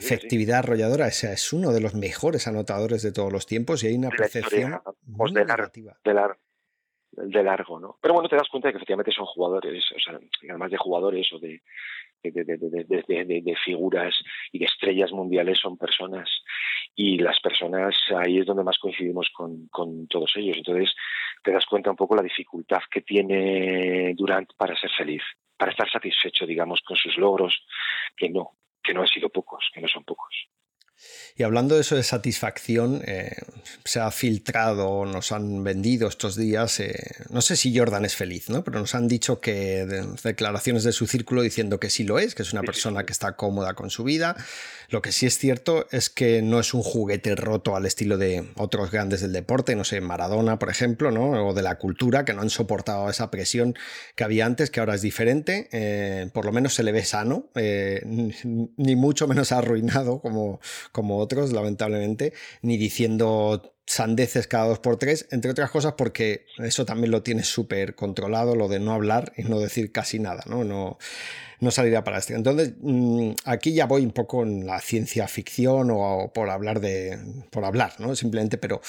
efectividad 0.00 0.60
arrolladora. 0.60 1.06
O 1.06 1.10
sea, 1.10 1.32
es 1.32 1.52
uno 1.52 1.72
de 1.72 1.80
los 1.80 1.94
mejores 1.94 2.46
anotadores 2.48 3.02
de 3.02 3.12
todos 3.12 3.32
los 3.32 3.46
tiempos 3.46 3.84
y 3.84 3.88
hay 3.88 3.94
una 3.94 4.10
percepción 4.10 4.80
muy 5.06 5.32
de, 5.32 5.44
negativa. 5.44 5.96
De, 6.02 7.42
largo, 7.42 7.78
¿no? 7.78 7.98
Pero 8.00 8.14
bueno, 8.14 8.28
te 8.28 8.36
das 8.36 8.48
cuenta 8.48 8.68
de 8.68 8.72
que 8.72 8.78
efectivamente 8.78 9.12
son 9.12 9.26
jugadores, 9.26 9.84
o 9.94 9.98
sea, 9.98 10.18
además 10.48 10.70
de 10.70 10.76
jugadores 10.78 11.30
o 11.32 11.38
de, 11.38 11.60
de, 12.22 13.56
figuras 13.64 14.14
y 14.52 14.58
de 14.58 14.64
estrellas 14.64 15.10
mundiales 15.12 15.58
son 15.58 15.76
personas 15.76 16.28
y 16.94 17.18
las 17.18 17.38
personas 17.40 17.94
ahí 18.16 18.38
es 18.38 18.46
donde 18.46 18.64
más 18.64 18.78
coincidimos 18.78 19.28
con, 19.34 19.68
con, 19.68 20.06
todos 20.06 20.32
ellos. 20.36 20.56
Entonces 20.56 20.94
te 21.42 21.52
das 21.52 21.66
cuenta 21.66 21.90
un 21.90 21.96
poco 21.96 22.14
la 22.14 22.22
dificultad 22.22 22.80
que 22.90 23.02
tiene 23.02 24.14
Durant 24.16 24.52
para 24.56 24.78
ser 24.78 24.90
feliz, 24.96 25.22
para 25.56 25.72
estar 25.72 25.90
satisfecho, 25.90 26.46
digamos, 26.46 26.80
con 26.86 26.96
sus 26.96 27.16
logros, 27.16 27.64
que 28.16 28.28
no, 28.28 28.52
que 28.82 28.94
no 28.94 29.02
han 29.02 29.08
sido 29.08 29.28
pocos, 29.28 29.70
que 29.72 29.80
no 29.80 29.88
son 29.88 30.04
pocos. 30.04 30.48
Y 31.36 31.42
hablando 31.42 31.74
de 31.74 31.82
eso 31.82 31.96
de 31.96 32.02
satisfacción, 32.02 33.02
eh, 33.06 33.34
se 33.84 34.00
ha 34.00 34.10
filtrado, 34.10 35.06
nos 35.06 35.32
han 35.32 35.64
vendido 35.64 36.08
estos 36.08 36.36
días, 36.36 36.80
eh, 36.80 36.94
no 37.30 37.40
sé 37.40 37.56
si 37.56 37.76
Jordan 37.76 38.04
es 38.04 38.14
feliz, 38.14 38.50
¿no? 38.50 38.62
pero 38.62 38.78
nos 38.78 38.94
han 38.94 39.08
dicho 39.08 39.40
que 39.40 39.86
declaraciones 40.22 40.84
de 40.84 40.92
su 40.92 41.06
círculo 41.06 41.42
diciendo 41.42 41.80
que 41.80 41.88
sí 41.88 42.04
lo 42.04 42.18
es, 42.18 42.34
que 42.34 42.42
es 42.42 42.52
una 42.52 42.62
persona 42.62 43.04
que 43.04 43.12
está 43.12 43.36
cómoda 43.36 43.74
con 43.74 43.90
su 43.90 44.04
vida. 44.04 44.36
Lo 44.88 45.02
que 45.02 45.12
sí 45.12 45.24
es 45.26 45.38
cierto 45.38 45.86
es 45.92 46.10
que 46.10 46.42
no 46.42 46.58
es 46.58 46.74
un 46.74 46.82
juguete 46.82 47.36
roto 47.36 47.76
al 47.76 47.86
estilo 47.86 48.18
de 48.18 48.50
otros 48.56 48.90
grandes 48.90 49.20
del 49.20 49.32
deporte, 49.32 49.76
no 49.76 49.84
sé, 49.84 50.00
Maradona, 50.00 50.58
por 50.58 50.68
ejemplo, 50.68 51.10
¿no? 51.10 51.48
o 51.48 51.54
de 51.54 51.62
la 51.62 51.78
cultura, 51.78 52.24
que 52.24 52.34
no 52.34 52.42
han 52.42 52.50
soportado 52.50 53.08
esa 53.08 53.30
presión 53.30 53.76
que 54.16 54.24
había 54.24 54.46
antes, 54.46 54.70
que 54.70 54.80
ahora 54.80 54.96
es 54.96 55.02
diferente. 55.02 55.68
Eh, 55.72 56.28
por 56.34 56.44
lo 56.44 56.52
menos 56.52 56.74
se 56.74 56.82
le 56.82 56.92
ve 56.92 57.04
sano, 57.04 57.48
ni 57.54 58.96
mucho 58.96 59.28
menos 59.28 59.52
arruinado 59.52 60.20
como 60.20 60.60
como 60.92 61.18
otros, 61.18 61.52
lamentablemente, 61.52 62.32
ni 62.62 62.76
diciendo 62.76 63.74
sandeces 63.86 64.46
cada 64.46 64.68
dos 64.68 64.78
por 64.78 64.98
tres, 64.98 65.26
entre 65.32 65.50
otras 65.50 65.68
cosas 65.70 65.94
porque 65.98 66.46
eso 66.58 66.84
también 66.84 67.10
lo 67.10 67.24
tiene 67.24 67.42
súper 67.42 67.96
controlado, 67.96 68.54
lo 68.54 68.68
de 68.68 68.78
no 68.78 68.92
hablar 68.92 69.32
y 69.36 69.42
no 69.42 69.58
decir 69.58 69.90
casi 69.90 70.20
nada, 70.20 70.44
¿no? 70.46 70.62
No, 70.62 70.98
no 71.58 71.70
salirá 71.70 72.04
para 72.04 72.18
este. 72.18 72.34
Entonces, 72.34 72.74
mm, 72.80 73.32
aquí 73.44 73.72
ya 73.74 73.86
voy 73.86 74.04
un 74.04 74.12
poco 74.12 74.44
en 74.44 74.66
la 74.66 74.80
ciencia 74.80 75.26
ficción 75.28 75.90
o, 75.90 76.30
por 76.32 76.50
hablar 76.50 76.80
de. 76.80 77.18
por 77.50 77.64
hablar, 77.64 77.94
¿no? 77.98 78.14
Simplemente, 78.16 78.58
pero. 78.58 78.80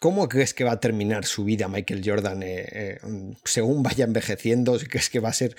¿Cómo 0.00 0.28
crees 0.30 0.54
que 0.54 0.64
va 0.64 0.72
a 0.72 0.80
terminar 0.80 1.26
su 1.26 1.44
vida 1.44 1.68
Michael 1.68 2.02
Jordan 2.04 2.42
eh, 2.42 2.66
eh, 2.72 2.98
según 3.44 3.82
vaya 3.82 4.04
envejeciendo? 4.06 4.78
¿Crees 4.88 5.10
que 5.10 5.20
va 5.20 5.28
a 5.28 5.34
ser 5.34 5.56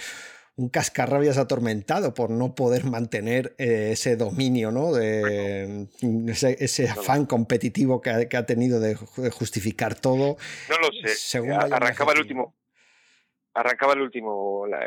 un 0.57 0.69
cascarrabias 0.69 1.37
atormentado 1.37 2.13
por 2.13 2.29
no 2.29 2.55
poder 2.55 2.85
mantener 2.85 3.55
eh, 3.57 3.89
ese 3.91 4.15
dominio, 4.15 4.71
¿no? 4.71 4.93
De, 4.93 5.87
ese, 6.29 6.89
afán 6.89 7.25
competitivo 7.25 8.01
que 8.01 8.09
ha, 8.09 8.45
tenido 8.45 8.79
de, 8.79 8.95
justificar 8.95 9.99
todo. 9.99 10.37
No 10.69 10.77
lo 10.79 10.91
sé. 10.91 11.39
arrancaba 11.49 12.13
el 12.13 12.19
último. 12.19 12.55
Arrancaba 13.53 13.93
el 13.93 14.01
último, 14.01 14.65
la, 14.67 14.85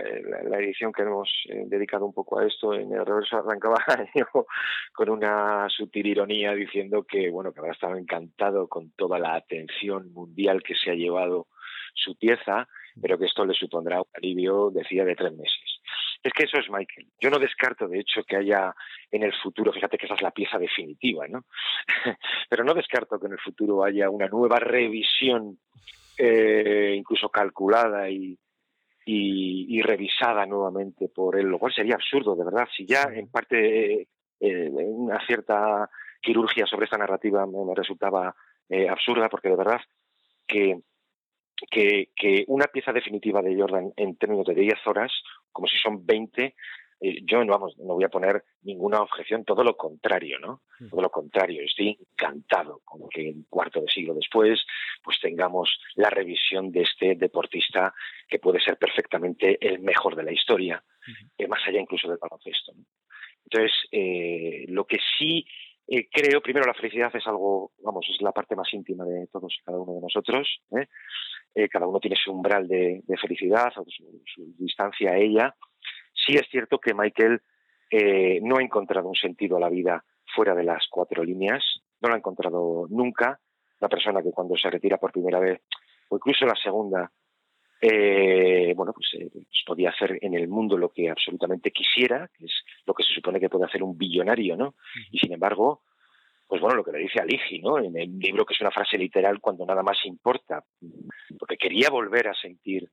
edición 0.59 0.93
que 0.93 1.03
hemos 1.03 1.31
eh, 1.49 1.65
dedicado 1.67 2.05
un 2.05 2.13
poco 2.13 2.39
a 2.39 2.47
esto, 2.47 2.75
en 2.75 2.93
el 2.93 3.05
reverso 3.05 3.39
arrancaba 3.39 3.83
con 4.93 5.09
una 5.09 5.67
sutil 5.71 6.07
ironía 6.07 6.53
diciendo 6.53 7.05
que, 7.05 7.31
bueno, 7.31 7.53
que 7.53 7.61
habrá 7.61 7.73
estado 7.73 7.97
encantado 7.97 8.69
con 8.69 8.91
toda 8.91 9.19
la 9.19 9.37
atención 9.37 10.13
mundial 10.13 10.63
que 10.63 10.75
se 10.75 10.91
ha 10.91 10.95
llevado 10.95 11.47
su 11.95 12.17
pieza, 12.17 12.69
pero 13.01 13.19
que 13.19 13.27
esto 13.27 13.45
le 13.45 13.55
supondrá 13.55 14.01
un 14.01 14.09
alivio, 14.15 14.71
decía, 14.71 15.05
de 15.05 15.15
tres 15.15 15.33
meses. 15.33 15.81
Es 16.23 16.33
que 16.33 16.45
eso 16.45 16.59
es 16.59 16.69
Michael. 16.69 17.07
Yo 17.21 17.31
no 17.31 17.39
descarto, 17.39 17.89
de 17.89 18.01
hecho, 18.01 18.23
que 18.25 18.37
haya 18.37 18.75
en 19.11 19.23
el 19.23 19.33
futuro, 19.33 19.73
fíjate 19.73 19.97
que 19.97 20.07
esa 20.07 20.15
es 20.15 20.23
la 20.23 20.33
pieza 20.33 20.59
definitiva, 20.59 21.27
¿no? 21.29 21.45
pero 22.51 22.65
no 22.65 22.75
descarto 22.75 23.19
que 23.19 23.27
en 23.27 23.33
el 23.33 23.41
futuro 23.41 23.85
haya 23.85 24.11
una 24.11 24.27
nueva 24.27 24.59
revisión, 24.59 25.59
eh, 26.17 26.95
incluso 26.97 27.29
calculada 27.29 28.11
y, 28.11 28.39
revisada 29.83 30.45
nuevamente 30.45 31.09
por 31.09 31.39
él, 31.39 31.47
lo 31.47 31.59
cual 31.59 31.73
sería 31.73 31.95
absurdo, 31.95 32.35
de 32.37 32.45
verdad. 32.45 32.69
Si 32.77 32.85
ya 32.85 33.05
en 33.05 33.31
parte 33.31 34.09
eh, 34.41 34.71
una 34.71 35.25
cierta 35.25 35.89
quirurgia 36.21 36.67
sobre 36.67 36.85
esta 36.85 36.99
narrativa 36.99 37.47
me, 37.47 37.75
resultaba 37.75 38.35
eh, 38.69 38.89
absurda, 38.89 39.29
porque 39.31 39.49
de 39.49 39.57
verdad 39.57 39.81
que 40.47 40.81
que, 41.71 42.11
que, 42.15 42.45
una 42.49 42.67
pieza 42.67 42.93
definitiva 42.93 43.43
de 43.43 43.57
Jordan 43.57 43.93
en 43.97 44.17
términos 44.17 44.47
de 44.47 44.55
10 44.55 44.87
horas, 44.87 45.13
como 45.53 45.67
si 45.67 45.77
son 45.79 46.05
20, 46.07 46.55
eh, 47.01 47.21
yo 47.25 47.45
no, 47.45 47.53
vamos, 47.53 47.77
no 47.79 47.95
voy 47.95 48.05
a 48.05 48.09
poner 48.09 48.45
ninguna 48.63 49.01
objeción, 49.01 49.45
todo 49.45 49.63
lo 49.63 49.77
contrario, 49.77 50.39
¿no? 50.41 50.63
Mm. 50.81 50.89
Todo 50.89 51.03
lo 51.03 51.11
contrario, 51.11 51.63
estoy 51.63 51.97
encantado 52.01 52.81
con 52.85 53.09
que 53.09 53.31
un 53.31 53.47
cuarto 53.49 53.81
de 53.81 53.89
siglo 53.89 54.15
después 54.15 54.65
pues 55.03 55.19
tengamos 55.21 55.79
la 55.95 56.11
revisión 56.11 56.73
de 56.73 56.83
este 56.83 57.15
deportista 57.15 57.95
que 58.29 58.41
puede 58.41 58.61
ser 58.61 58.77
perfectamente 58.79 59.59
el 59.61 59.79
mejor 59.81 60.17
de 60.17 60.25
la 60.25 60.33
historia, 60.33 60.83
eh, 61.37 61.47
más 61.47 61.61
allá 61.67 61.81
incluso 61.81 62.09
del 62.09 62.19
baloncesto. 62.19 62.73
Entonces, 63.45 63.73
eh, 63.93 64.67
lo 64.69 64.85
que 64.85 64.99
sí 65.19 65.47
creo, 66.11 66.43
primero 66.43 66.67
la 66.67 66.75
felicidad 66.75 67.11
es 67.15 67.27
algo, 67.27 67.73
vamos, 67.83 68.07
es 68.11 68.21
la 68.21 68.33
parte 68.33 68.55
más 68.55 68.73
íntima 68.75 69.05
de 69.05 69.27
todos 69.29 69.55
y 69.59 69.65
cada 69.65 69.79
uno 69.79 69.95
de 69.95 70.01
nosotros. 70.03 70.61
¿eh? 70.77 70.87
Eh, 71.55 71.69
cada 71.69 71.87
uno 71.87 71.99
tiene 71.99 72.17
su 72.23 72.31
umbral 72.31 72.69
de, 72.69 73.03
felicidad 73.21 73.73
o 73.77 73.85
su, 73.87 74.55
distancia 74.59 75.13
a 75.13 75.17
ella. 75.17 75.55
Sí 76.13 76.35
es 76.35 76.47
cierto 76.51 76.79
que 76.79 76.95
Michael 76.95 77.41
eh, 77.91 78.39
no 78.43 78.59
ha 78.59 78.63
encontrado 78.63 79.09
un 79.09 79.15
sentido 79.15 79.57
a 79.57 79.61
la 79.61 79.71
vida 79.71 80.05
fuera 80.35 80.55
de 80.55 80.65
las 80.65 80.87
cuatro 80.91 81.25
líneas, 81.25 81.65
no 82.01 82.09
lo 82.09 82.15
ha 82.15 82.19
encontrado 82.19 82.87
nunca. 82.91 83.41
Una 83.81 83.89
persona 83.89 84.23
que 84.23 84.33
cuando 84.33 84.57
se 84.57 84.71
retira 84.71 84.99
por 84.99 85.13
primera 85.13 85.41
vez 85.41 85.63
o 86.11 86.17
incluso 86.17 86.45
la 86.45 86.57
segunda, 86.57 87.11
eh, 87.81 88.73
bueno, 88.75 88.93
pues, 88.93 89.09
eh, 89.15 89.31
pues, 89.33 89.63
podía 89.65 89.91
hacer 89.91 90.19
en 90.21 90.35
el 90.35 90.49
mundo 90.49 90.77
lo 90.77 90.91
que 90.91 91.09
absolutamente 91.11 91.71
quisiera, 91.71 92.29
que 92.37 92.47
es 92.47 92.53
lo 92.85 92.95
que 92.95 93.05
se 93.05 93.13
supone 93.13 93.39
que 93.39 93.49
puede 93.49 93.67
hacer 93.67 93.83
un 93.83 93.97
billonario, 93.97 94.57
¿no? 94.57 94.75
Y 95.11 95.19
sin 95.19 95.33
embargo, 95.33 95.83
pues 96.47 96.61
bueno, 96.61 96.77
lo 96.77 96.85
que 96.85 96.93
le 96.93 96.99
dice 97.01 97.21
a 97.21 97.25
Ligi, 97.25 97.61
¿no? 97.61 97.79
En 97.79 97.97
el 97.97 98.19
libro 98.19 98.45
que 98.45 98.55
es 98.55 98.61
una 98.61 98.71
frase 98.71 98.99
literal 98.99 99.39
cuando 99.41 99.65
nada 99.65 99.83
más 99.83 99.99
importa, 100.07 100.65
porque 101.39 101.57
quería 101.57 101.91
volver 101.91 102.29
a 102.29 102.35
sentir. 102.35 102.91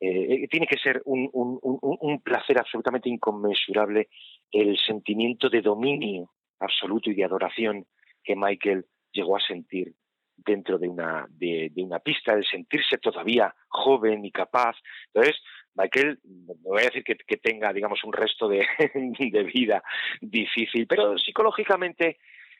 Eh, 0.00 0.48
tiene 0.48 0.66
que 0.66 0.78
ser 0.78 1.02
un, 1.04 1.28
un, 1.32 1.58
un, 1.62 2.20
placer 2.20 2.58
absolutamente 2.58 3.08
inconmensurable 3.08 4.08
el 4.50 4.76
sentimiento 4.78 5.48
de 5.48 5.62
dominio 5.62 6.30
absoluto 6.58 7.10
y 7.10 7.14
de 7.14 7.24
adoración 7.24 7.86
que 8.22 8.36
Michael 8.36 8.84
llegó 9.12 9.36
a 9.36 9.40
sentir 9.40 9.94
dentro 10.36 10.78
de 10.78 10.88
una, 10.88 11.26
de, 11.30 11.70
una 11.76 11.98
pista, 11.98 12.32
el 12.32 12.44
sentirse 12.44 12.98
todavía 12.98 13.54
joven 13.68 14.24
y 14.24 14.30
capaz. 14.30 14.76
Entonces, 15.12 15.40
Michael, 15.74 16.20
no 16.24 16.54
voy 16.62 16.82
a 16.82 16.86
decir 16.86 17.04
que, 17.04 17.36
tenga, 17.36 17.72
digamos, 17.72 18.02
un 18.04 18.12
resto 18.12 18.48
de, 18.48 18.66
de, 18.94 19.42
vida 19.44 19.82
difícil, 20.20 20.86
pero 20.86 21.18
psicológicamente 21.18 22.18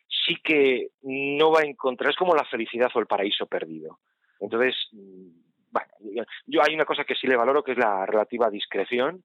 sí 0.09 0.37
que 0.43 0.89
no 1.03 1.51
va 1.51 1.61
a 1.61 1.67
encontrar, 1.67 2.11
es 2.11 2.17
como 2.17 2.35
la 2.35 2.45
felicidad 2.45 2.91
o 2.95 3.01
el 3.01 3.07
paraíso 3.07 3.47
perdido. 3.47 4.01
Entonces, 4.41 4.75
bueno, 5.71 6.27
yo 6.47 6.61
hay 6.63 6.75
una 6.75 6.85
cosa 6.85 7.05
que 7.05 7.15
sí 7.15 7.27
le 7.27 7.37
valoro, 7.37 7.63
que 7.63 7.73
es 7.73 7.79
la 7.79 8.07
relativa 8.07 8.51
discreción. 8.51 9.25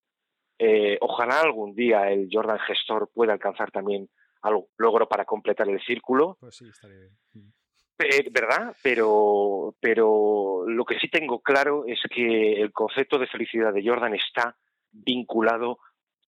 Eh, 0.57 0.97
ojalá 1.01 1.41
algún 1.41 1.73
día 1.73 2.11
el 2.11 2.27
Jordan 2.31 2.59
Gestor 2.59 3.09
pueda 3.13 3.33
alcanzar 3.33 3.71
también 3.71 4.09
algo 4.41 4.69
logro 4.77 5.07
para 5.07 5.25
completar 5.25 5.69
el 5.69 5.81
círculo. 5.81 6.37
Pues 6.39 6.57
sí, 6.57 6.67
estaría 6.67 6.97
bien. 6.97 7.53
¿Verdad? 8.31 8.75
Pero, 8.81 9.75
pero 9.81 10.63
lo 10.65 10.85
que 10.85 10.97
sí 10.99 11.09
tengo 11.09 11.41
claro 11.41 11.83
es 11.85 11.99
que 12.09 12.53
el 12.53 12.71
concepto 12.71 13.17
de 13.17 13.27
felicidad 13.27 13.73
de 13.73 13.85
Jordan 13.85 14.15
está 14.15 14.55
vinculado 14.91 15.79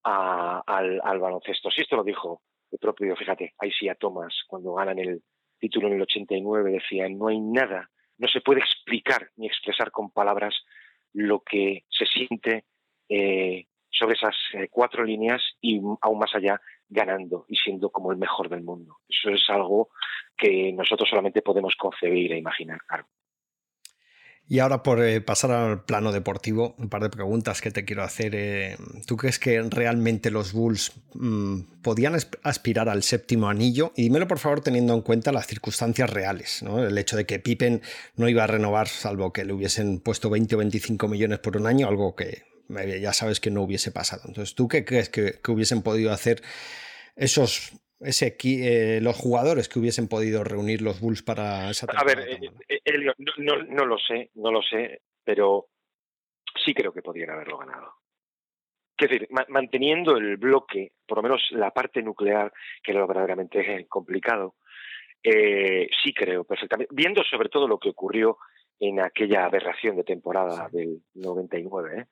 al, 0.04 1.20
baloncesto. 1.20 1.72
Si 1.72 1.82
esto 1.82 1.96
lo 1.96 2.04
dijo 2.04 2.42
el 2.72 2.78
propio, 2.78 3.16
fíjate, 3.16 3.54
a 3.58 3.96
Thomas, 3.96 4.34
cuando 4.48 4.74
ganan 4.74 5.00
el 5.00 5.24
título 5.60 5.88
en 5.88 5.94
el 5.94 6.02
89, 6.02 6.72
decía, 6.72 7.08
no 7.08 7.28
hay 7.28 7.40
nada, 7.40 7.90
no 8.18 8.28
se 8.28 8.42
puede 8.42 8.60
explicar 8.60 9.30
ni 9.38 9.48
expresar 9.48 9.92
con 9.92 10.12
palabras 10.12 10.56
lo 11.14 11.42
que 11.42 11.86
se 11.90 12.06
siente 12.06 12.66
eh, 13.08 13.66
sobre 13.90 14.16
esas 14.16 14.36
eh, 14.54 14.68
cuatro 14.70 15.04
líneas 15.04 15.42
y 15.62 15.80
aún 16.02 16.20
más 16.20 16.34
allá 16.36 16.60
ganando 16.92 17.46
y 17.48 17.56
siendo 17.56 17.90
como 17.90 18.12
el 18.12 18.18
mejor 18.18 18.50
del 18.50 18.62
mundo. 18.62 18.98
Eso 19.08 19.30
es 19.30 19.42
algo 19.50 19.90
que 20.38 20.72
nosotros 20.74 21.10
solamente 21.10 21.42
podemos 21.42 21.76
concebir 21.76 22.34
e 22.34 22.38
imaginar, 22.38 22.80
claro. 22.86 23.08
Y 24.48 24.60
ahora 24.60 24.84
por 24.84 25.02
eh, 25.02 25.22
pasar 25.22 25.52
al 25.52 25.86
plano 25.86 26.12
deportivo, 26.12 26.76
un 26.78 26.90
par 26.90 27.04
de 27.04 27.10
preguntas 27.10 27.62
que 27.62 27.72
te 27.72 27.86
quiero 27.86 28.04
hacer. 28.04 28.34
Eh, 28.36 28.76
¿Tú 29.08 29.16
crees 29.16 29.40
que 29.40 29.62
realmente 29.62 30.30
los 30.30 30.52
Bulls 30.52 30.92
mm, 31.14 31.82
podían 31.82 32.18
aspirar 32.44 32.90
al 32.90 33.04
séptimo 33.04 33.48
anillo? 33.48 33.94
Y 33.96 34.04
dímelo 34.04 34.28
por 34.28 34.40
favor 34.40 34.60
teniendo 34.60 34.94
en 34.94 35.02
cuenta 35.02 35.32
las 35.32 35.48
circunstancias 35.48 36.10
reales, 36.10 36.64
¿no? 36.64 36.84
El 36.84 36.98
hecho 36.98 37.16
de 37.16 37.26
que 37.26 37.40
Pippen 37.40 37.82
no 38.18 38.28
iba 38.28 38.44
a 38.44 38.48
renovar 38.48 38.90
salvo 38.90 39.32
que 39.32 39.46
le 39.46 39.54
hubiesen 39.54 40.02
puesto 40.02 40.30
20 40.30 40.56
o 40.56 40.58
25 40.58 41.08
millones 41.08 41.40
por 41.40 41.56
un 41.56 41.66
año, 41.66 41.88
algo 41.88 42.14
que 42.14 42.51
ya 42.70 43.14
sabes 43.14 43.40
que 43.40 43.52
no 43.52 43.62
hubiese 43.62 43.92
pasado. 43.92 44.24
Entonces, 44.26 44.56
¿tú 44.56 44.68
qué 44.68 44.86
crees 44.86 45.10
que, 45.10 45.40
hubiesen 45.48 45.82
podido 45.82 46.12
hacer 46.12 46.42
esos 47.16 47.74
ese, 48.00 48.36
eh, 48.44 49.00
los 49.02 49.16
jugadores 49.16 49.70
que 49.70 49.78
hubiesen 49.78 50.08
podido 50.08 50.44
reunir 50.44 50.82
los 50.82 51.00
Bulls 51.00 51.22
para 51.22 51.70
esa 51.70 51.88
temporada? 51.88 52.22
A 52.22 52.26
ver, 52.26 52.40
eh, 52.68 53.14
no, 53.38 53.86
lo 53.86 53.98
sé, 53.98 54.32
no 54.36 54.52
lo 54.52 54.62
sé, 54.62 55.02
pero 55.24 55.68
sí 56.66 56.74
creo 56.74 56.92
que 56.92 57.02
podrían 57.02 57.30
haberlo 57.30 57.58
ganado. 57.58 57.94
Es 58.98 59.10
decir, 59.10 59.28
manteniendo 59.50 60.16
el 60.18 60.38
bloque, 60.38 60.94
por 61.08 61.18
lo 61.18 61.24
menos 61.24 61.42
la 61.52 61.72
parte 61.72 62.04
nuclear, 62.04 62.54
que 62.84 62.92
era 62.92 63.02
lo 63.02 63.08
verdaderamente 63.08 63.86
complicado, 63.90 64.56
sí 65.24 66.14
creo 66.16 66.44
perfectamente. 66.44 66.94
Viendo 66.94 67.24
sobre 67.24 67.50
todo 67.50 67.68
lo 67.68 67.80
que 67.80 67.90
ocurrió 67.90 68.38
en 68.82 69.00
aquella 69.00 69.46
aberración 69.46 69.96
de 69.96 70.04
temporada 70.04 70.68
del 70.72 71.04
99. 71.14 72.00
¿eh? 72.00 72.06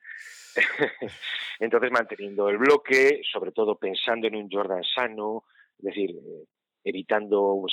Entonces, 1.59 1.91
manteniendo 1.91 2.49
el 2.49 2.57
bloque, 2.57 3.21
sobre 3.31 3.51
todo 3.51 3.77
pensando 3.77 4.27
en 4.27 4.35
un 4.35 4.49
Jordan 4.49 4.83
sano, 4.83 5.43
es 5.77 5.85
decir, 5.85 6.11
eh, 6.11 6.45
evitando 6.83 7.65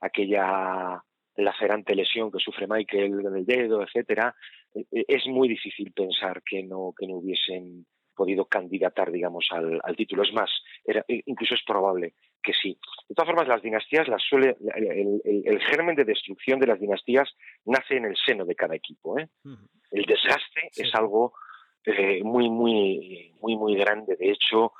aquella 0.00 1.02
lacerante 1.36 1.94
lesión 1.94 2.30
que 2.30 2.38
sufre 2.38 2.66
Michael 2.66 3.20
en 3.26 3.36
el 3.36 3.46
dedo, 3.46 3.82
etcétera, 3.82 4.34
eh, 4.74 5.04
es 5.08 5.26
muy 5.26 5.48
difícil 5.48 5.92
pensar 5.92 6.42
que 6.42 6.62
no, 6.62 6.92
que 6.96 7.06
no 7.06 7.14
hubiesen 7.14 7.86
podido 8.14 8.44
candidatar, 8.44 9.10
digamos, 9.10 9.48
al, 9.50 9.96
título. 9.96 10.22
Es 10.22 10.32
más, 10.32 10.50
era, 10.84 11.04
incluso 11.08 11.54
es 11.54 11.62
probable 11.64 12.14
que 12.42 12.52
sí. 12.52 12.78
De 13.08 13.14
todas 13.14 13.28
formas, 13.28 13.48
las 13.48 13.62
dinastías, 13.62 14.08
las 14.08 14.22
suele, 14.22 14.56
el, 14.74 15.60
germen 15.60 15.96
de 15.96 16.04
destrucción 16.04 16.60
de 16.60 16.66
las 16.66 16.80
dinastías 16.80 17.28
nace 17.64 17.96
en 17.96 18.04
el 18.04 18.16
seno 18.16 18.44
de 18.44 18.54
cada 18.54 18.74
equipo. 18.74 19.18
¿eh? 19.18 19.28
El 19.90 20.04
desgaste 20.04 20.70
es 20.76 20.94
algo 20.94 21.32
eh, 21.86 22.22
muy, 22.22 22.48
muy, 22.48 23.32
muy, 23.40 23.56
muy 23.56 23.76
grande. 23.76 24.16
De 24.16 24.30
hecho, 24.30 24.72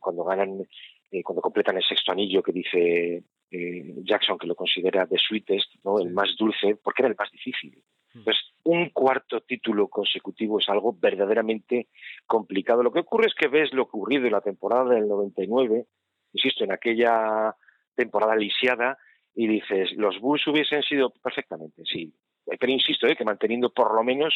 cuando 0.00 0.24
ganan, 0.24 0.66
eh, 1.10 1.22
cuando 1.22 1.40
completan 1.40 1.76
el 1.76 1.84
sexto 1.84 2.12
anillo 2.12 2.42
que 2.42 2.52
dice 2.52 3.22
Jackson 3.50 4.38
que 4.38 4.46
lo 4.46 4.54
considera 4.54 5.06
the 5.06 5.16
sweetest, 5.18 5.74
¿no? 5.84 5.98
el 5.98 6.10
más 6.10 6.36
dulce, 6.38 6.76
porque 6.76 7.02
era 7.02 7.08
el 7.08 7.16
más 7.16 7.30
difícil. 7.30 7.82
Pues 8.24 8.36
un 8.64 8.90
cuarto 8.90 9.40
título 9.42 9.88
consecutivo 9.88 10.58
es 10.58 10.68
algo 10.68 10.96
verdaderamente 10.98 11.88
complicado. 12.26 12.82
Lo 12.82 12.92
que 12.92 13.00
ocurre 13.00 13.26
es 13.26 13.34
que 13.34 13.48
ves 13.48 13.72
lo 13.72 13.82
ocurrido 13.84 14.26
en 14.26 14.32
la 14.32 14.40
temporada 14.40 14.94
del 14.94 15.08
99, 15.08 15.86
insisto, 16.32 16.64
en 16.64 16.72
aquella 16.72 17.54
temporada 17.94 18.34
lisiada, 18.34 18.98
y 19.34 19.46
dices, 19.46 19.92
los 19.96 20.18
Bulls 20.20 20.46
hubiesen 20.48 20.82
sido 20.82 21.10
perfectamente, 21.10 21.82
sí. 21.84 22.12
Pero 22.58 22.72
insisto, 22.72 23.06
¿eh? 23.06 23.16
que 23.16 23.24
manteniendo 23.24 23.72
por 23.72 23.94
lo 23.94 24.02
menos 24.02 24.34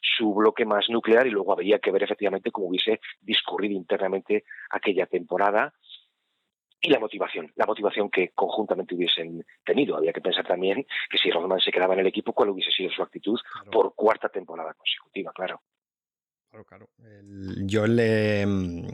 su 0.00 0.34
bloque 0.34 0.64
más 0.64 0.88
nuclear 0.88 1.26
y 1.26 1.30
luego 1.30 1.52
habría 1.52 1.78
que 1.78 1.90
ver 1.90 2.02
efectivamente 2.02 2.50
cómo 2.50 2.68
hubiese 2.68 3.00
discurrido 3.20 3.74
internamente 3.74 4.44
aquella 4.70 5.06
temporada 5.06 5.72
y 6.80 6.90
la 6.90 7.00
motivación, 7.00 7.50
la 7.56 7.66
motivación 7.66 8.10
que 8.10 8.30
conjuntamente 8.34 8.94
hubiesen 8.94 9.44
tenido. 9.64 9.96
Había 9.96 10.12
que 10.12 10.20
pensar 10.20 10.46
también 10.46 10.86
que 11.10 11.18
si 11.18 11.30
Rodman 11.30 11.60
se 11.60 11.72
quedaba 11.72 11.94
en 11.94 12.00
el 12.00 12.06
equipo, 12.06 12.32
cuál 12.32 12.50
hubiese 12.50 12.70
sido 12.70 12.90
su 12.90 13.02
actitud 13.02 13.38
por 13.72 13.94
cuarta 13.94 14.28
temporada 14.28 14.74
consecutiva, 14.74 15.32
claro. 15.32 15.62
Claro, 16.50 16.64
claro. 16.64 16.88
yo 17.66 17.86
le, 17.86 18.46
mm, 18.46 18.86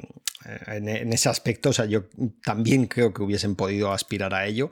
en, 0.68 1.12
ese 1.12 1.28
aspecto, 1.28 1.68
o 1.70 1.72
sea, 1.72 1.84
yo 1.84 2.04
también 2.44 2.86
creo 2.86 3.12
que 3.12 3.22
hubiesen 3.22 3.56
podido 3.56 3.92
aspirar 3.92 4.34
a 4.34 4.46
ello. 4.46 4.70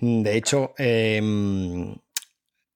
De 0.00 0.36
hecho, 0.36 0.74
eh, 0.76 1.20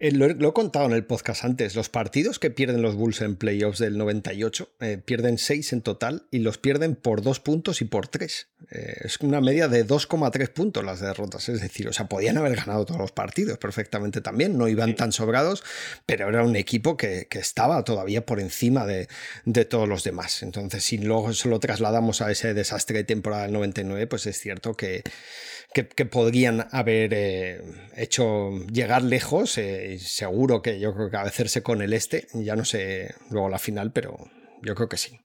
eh, 0.00 0.10
lo, 0.12 0.26
he 0.26 0.52
contado 0.52 0.86
en 0.86 0.92
el 0.92 1.04
podcast 1.04 1.44
antes, 1.44 1.76
los 1.76 1.88
partidos 1.88 2.40
que 2.40 2.50
pierden 2.50 2.82
los 2.82 2.96
Bulls 2.96 3.20
en 3.20 3.36
playoffs 3.36 3.78
del 3.78 3.98
98 3.98 4.68
eh, 4.80 4.98
pierden 4.98 5.38
6 5.38 5.74
en 5.74 5.82
total 5.82 6.26
y 6.32 6.40
los 6.40 6.58
pierden 6.58 6.96
por 6.96 7.22
2 7.22 7.38
puntos 7.40 7.80
y 7.80 7.84
por 7.84 8.08
3. 8.08 8.48
Eh, 8.72 8.96
es 9.04 9.18
una 9.20 9.40
media 9.40 9.68
de 9.68 9.86
2,3 9.86 10.48
puntos 10.48 10.84
las 10.84 11.00
derrotas, 11.00 11.48
es 11.48 11.60
decir, 11.60 11.86
o 11.86 11.92
sea, 11.92 12.08
podían 12.08 12.36
haber 12.38 12.56
ganado 12.56 12.84
todos 12.84 13.00
los 13.00 13.12
partidos 13.12 13.58
perfectamente 13.58 14.20
también, 14.20 14.58
no 14.58 14.66
iban 14.66 14.96
tan 14.96 15.12
sobrados, 15.12 15.62
pero 16.04 16.28
era 16.28 16.42
un 16.42 16.56
equipo 16.56 16.96
que, 16.96 17.28
estaba 17.30 17.82
todavía 17.84 18.26
por 18.26 18.38
encima 18.38 18.84
de, 18.86 19.08
todos 19.64 19.88
los 19.88 20.04
demás. 20.04 20.42
Entonces, 20.42 20.84
si 20.84 20.98
luego 20.98 21.32
se 21.32 21.48
lo 21.48 21.58
trasladamos 21.58 22.20
a 22.20 22.30
ese 22.30 22.54
desastre 22.54 22.98
de 22.98 23.04
temporada 23.04 23.44
del 23.44 23.52
99, 23.52 24.06
pues 24.06 24.26
es 24.26 24.38
cierto 24.38 24.74
que, 24.74 25.02
que, 25.72 25.84
podrían 26.04 26.68
haber 26.70 27.62
hecho 27.96 28.50
llegar 28.66 29.02
lejos 29.02 29.56
seguro 29.98 30.62
que 30.62 30.80
yo 30.80 30.94
creo 30.94 31.10
que 31.10 31.16
a 31.16 31.22
hacerse 31.22 31.62
con 31.62 31.82
el 31.82 31.92
este, 31.92 32.26
ya 32.34 32.56
no 32.56 32.64
sé 32.64 33.14
luego 33.30 33.48
la 33.48 33.58
final, 33.58 33.92
pero 33.92 34.16
yo 34.62 34.74
creo 34.74 34.88
que 34.88 34.96
sí. 34.96 35.18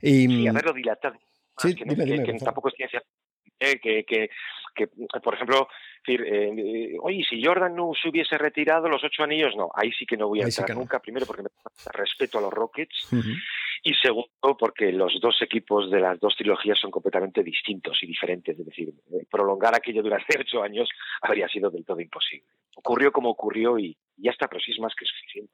Y, 0.00 0.26
sí, 0.26 0.48
haberlo 0.48 0.72
dilatado. 0.72 1.16
Sí, 1.56 1.74
que, 1.74 1.84
tampoco 2.44 2.68
es 2.68 2.74
ciencia. 2.74 3.02
Eh, 3.58 3.78
que, 3.80 4.04
que, 4.04 4.28
que, 4.74 4.88
por 5.22 5.34
ejemplo, 5.34 5.68
decir, 6.04 6.26
eh, 6.26 6.96
oye, 7.00 7.24
si 7.28 7.42
Jordan 7.42 7.74
no 7.74 7.92
se 8.00 8.08
hubiese 8.08 8.36
retirado 8.36 8.88
los 8.88 9.02
ocho 9.04 9.22
anillos, 9.22 9.54
no, 9.56 9.70
ahí 9.74 9.92
sí 9.92 10.04
que 10.04 10.16
no 10.16 10.28
voy 10.28 10.42
a 10.42 10.44
entrar 10.44 10.74
nunca. 10.74 11.00
Primero, 11.00 11.26
porque 11.26 11.42
me 11.42 11.48
respeto 11.92 12.38
a 12.38 12.42
los 12.42 12.52
Rockets. 12.52 13.08
Y 13.82 13.94
segundo, 13.94 14.56
porque 14.58 14.92
los 14.92 15.18
dos 15.20 15.40
equipos 15.42 15.90
de 15.90 16.00
las 16.00 16.18
dos 16.20 16.36
trilogías 16.36 16.78
son 16.78 16.90
completamente 16.90 17.42
distintos 17.42 17.98
y 18.02 18.06
diferentes. 18.06 18.58
Es 18.58 18.66
decir, 18.66 18.92
prolongar 19.30 19.74
aquello 19.74 20.02
durante 20.02 20.38
ocho 20.38 20.62
años 20.62 20.88
habría 21.20 21.48
sido 21.48 21.70
del 21.70 21.84
todo 21.84 22.00
imposible. 22.00 22.46
Ocurrió 22.76 23.12
como 23.12 23.30
ocurrió 23.30 23.78
y 23.78 23.96
ya 24.16 24.30
está, 24.30 24.48
pero 24.48 24.60
sí 24.60 24.72
es 24.72 24.78
más 24.78 24.94
que 24.94 25.04
suficiente. 25.04 25.52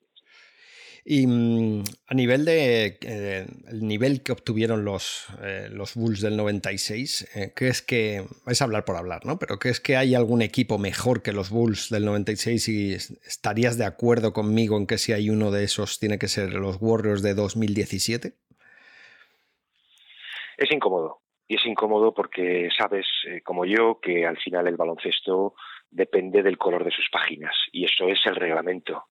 Y 1.04 1.26
mm, 1.26 1.84
a 2.08 2.14
nivel 2.14 2.44
de 2.44 2.98
eh, 3.02 3.46
el 3.68 3.86
nivel 3.86 4.22
que 4.22 4.32
obtuvieron 4.32 4.84
los, 4.84 5.26
eh, 5.42 5.68
los 5.70 5.94
Bulls 5.94 6.20
del 6.20 6.36
96, 6.36 7.36
eh, 7.36 7.52
¿crees 7.54 7.82
que, 7.82 8.26
es 8.46 8.62
hablar 8.62 8.84
por 8.84 8.96
hablar, 8.96 9.24
¿no? 9.24 9.38
Pero 9.38 9.58
¿crees 9.58 9.80
que 9.80 9.96
hay 9.96 10.14
algún 10.14 10.42
equipo 10.42 10.78
mejor 10.78 11.22
que 11.22 11.32
los 11.32 11.50
Bulls 11.50 11.88
del 11.90 12.04
96 12.04 12.68
y 12.68 12.94
estarías 12.94 13.78
de 13.78 13.86
acuerdo 13.86 14.32
conmigo 14.32 14.76
en 14.76 14.86
que 14.86 14.98
si 14.98 15.12
hay 15.12 15.30
uno 15.30 15.50
de 15.50 15.64
esos 15.64 15.98
tiene 15.98 16.18
que 16.18 16.28
ser 16.28 16.52
los 16.52 16.76
Warriors 16.80 17.22
de 17.22 17.34
2017? 17.34 18.34
Es 20.58 20.70
incómodo. 20.70 21.20
Y 21.48 21.56
es 21.56 21.66
incómodo 21.66 22.14
porque 22.14 22.68
sabes, 22.78 23.06
como 23.42 23.64
yo, 23.64 23.98
que 24.00 24.24
al 24.24 24.36
final 24.38 24.68
el 24.68 24.76
baloncesto 24.76 25.54
depende 25.90 26.44
del 26.44 26.58
color 26.58 26.84
de 26.84 26.92
sus 26.92 27.08
páginas. 27.10 27.56
Y 27.72 27.86
eso 27.86 28.06
es 28.06 28.20
el 28.26 28.36
reglamento. 28.36 29.09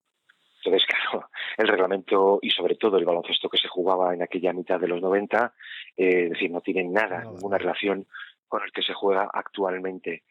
Entonces, 0.70 0.88
claro, 1.12 1.30
el 1.58 1.68
reglamento 1.68 2.40
y 2.42 2.52
sobre 2.52 2.76
todo 2.76 2.98
el 2.98 3.06
baloncesto 3.06 3.50
que 3.50 3.58
se 3.58 3.68
jugaba 3.68 4.14
en 4.14 4.22
aquella 4.22 4.54
mitad 4.54 4.80
de 4.80 4.88
los 4.88 5.02
90, 5.02 5.54
eh, 5.98 6.24
es 6.26 6.30
decir, 6.32 6.52
no 6.52 6.62
tiene 6.62 6.84
nada, 6.84 7.24
ninguna 7.24 7.58
relación 7.58 8.08
con 8.48 8.64
el 8.64 8.72
que 8.72 8.84
se 8.84 8.94
juega 8.94 9.30
actualmente. 9.32 10.24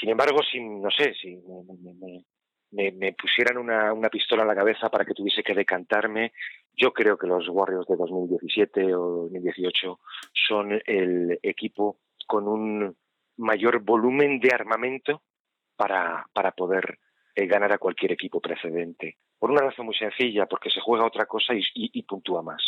Sin 0.00 0.10
embargo, 0.10 0.42
si, 0.42 0.60
no 0.60 0.90
sé, 0.90 1.14
si 1.14 1.38
me, 2.72 3.12
pusieran 3.14 3.56
una, 3.56 3.92
una, 3.92 4.08
pistola 4.10 4.42
en 4.42 4.48
la 4.48 4.54
cabeza 4.54 4.90
para 4.90 5.04
que 5.04 5.14
tuviese 5.14 5.42
que 5.42 5.54
decantarme, 5.54 6.32
yo 6.74 6.92
creo 6.92 7.16
que 7.16 7.26
los 7.26 7.48
Warriors 7.48 7.86
de 7.86 7.96
2017 7.96 8.94
o 8.94 9.28
2018 9.30 10.00
son 10.32 10.80
el 10.84 11.38
equipo 11.42 11.98
con 12.26 12.48
un 12.48 12.96
mayor 13.38 13.80
volumen 13.80 14.40
de 14.40 14.52
armamento 14.52 15.22
para, 15.76 16.26
para 16.32 16.52
poder 16.52 16.98
eh, 17.34 17.46
ganar 17.46 17.72
a 17.72 17.78
cualquier 17.78 18.12
equipo 18.12 18.40
precedente. 18.40 19.18
Por 19.38 19.50
una 19.50 19.62
razón 19.62 19.86
muy 19.86 19.94
sencilla, 19.94 20.46
porque 20.46 20.70
se 20.70 20.80
juega 20.80 21.06
otra 21.06 21.26
cosa 21.26 21.52
y, 21.54 22.02
puntúa 22.02 22.42
más. 22.42 22.62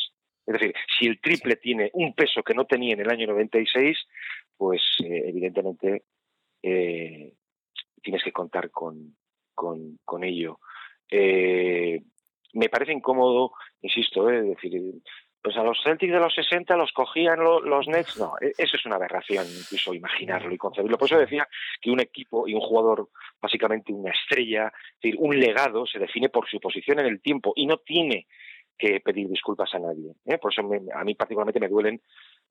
Es 0.47 0.53
decir, 0.53 0.75
si 0.99 1.07
el 1.07 1.21
triple 1.21 1.57
tiene 1.57 1.91
un 1.95 2.15
peso 2.15 2.43
que 2.43 2.55
no 2.55 2.67
tenía 2.67 2.95
en 2.95 3.01
el 3.01 3.11
año 3.11 3.27
96, 3.27 3.97
pues 4.57 4.83
eh, 5.05 5.25
evidentemente 5.27 6.05
eh, 6.63 7.35
tienes 8.03 8.23
que 8.23 8.33
contar 8.33 8.71
con, 8.71 9.17
con, 9.55 10.25
ello. 10.25 10.61
me 11.11 12.69
parece 12.71 12.93
incómodo, 12.93 13.53
insisto, 13.83 14.31
es 14.31 14.47
decir, 14.47 14.81
pues 15.49 15.57
a 15.57 15.63
los 15.63 15.79
Celtics 15.83 16.13
de 16.13 16.21
los 16.21 16.35
60 16.35 16.77
los 16.77 16.93
cogían 16.93 17.43
los, 17.43 17.89
Nets. 17.89 18.19
No, 18.19 18.35
e, 18.39 18.53
eso 18.59 18.77
es 18.77 18.85
una 18.85 18.97
aberración, 18.97 19.47
incluso 19.47 19.95
imaginarlo 19.95 20.53
y 20.53 20.59
concebirlo. 20.59 20.99
Por 20.99 21.07
eso 21.07 21.19
decía 21.19 21.49
que 21.81 21.91
un 21.91 22.01
equipo 22.01 22.47
y 22.47 22.53
un 22.53 22.61
jugador, 22.61 23.09
básicamente 23.41 23.91
una 23.91 24.11
estrella, 24.11 24.67
es 24.67 25.01
decir, 25.01 25.17
un 25.19 25.41
legado, 25.41 25.87
se 25.87 25.99
define 25.99 26.29
por 26.29 26.47
su 26.47 26.61
posición 26.61 26.99
en 26.99 27.07
el 27.07 27.23
tiempo 27.23 27.55
y 27.57 27.65
no 27.65 27.79
tiene 27.79 28.27
que 28.77 29.01
pedir 29.01 29.27
disculpas 29.27 29.75
a 29.75 29.79
nadie. 29.79 30.13
¿eh? 30.27 30.37
Por 30.37 30.53
eso 30.53 30.61
a 30.61 31.05
mí 31.05 31.15
particularmente 31.15 31.61
me 31.61 31.69
duelen, 31.69 32.03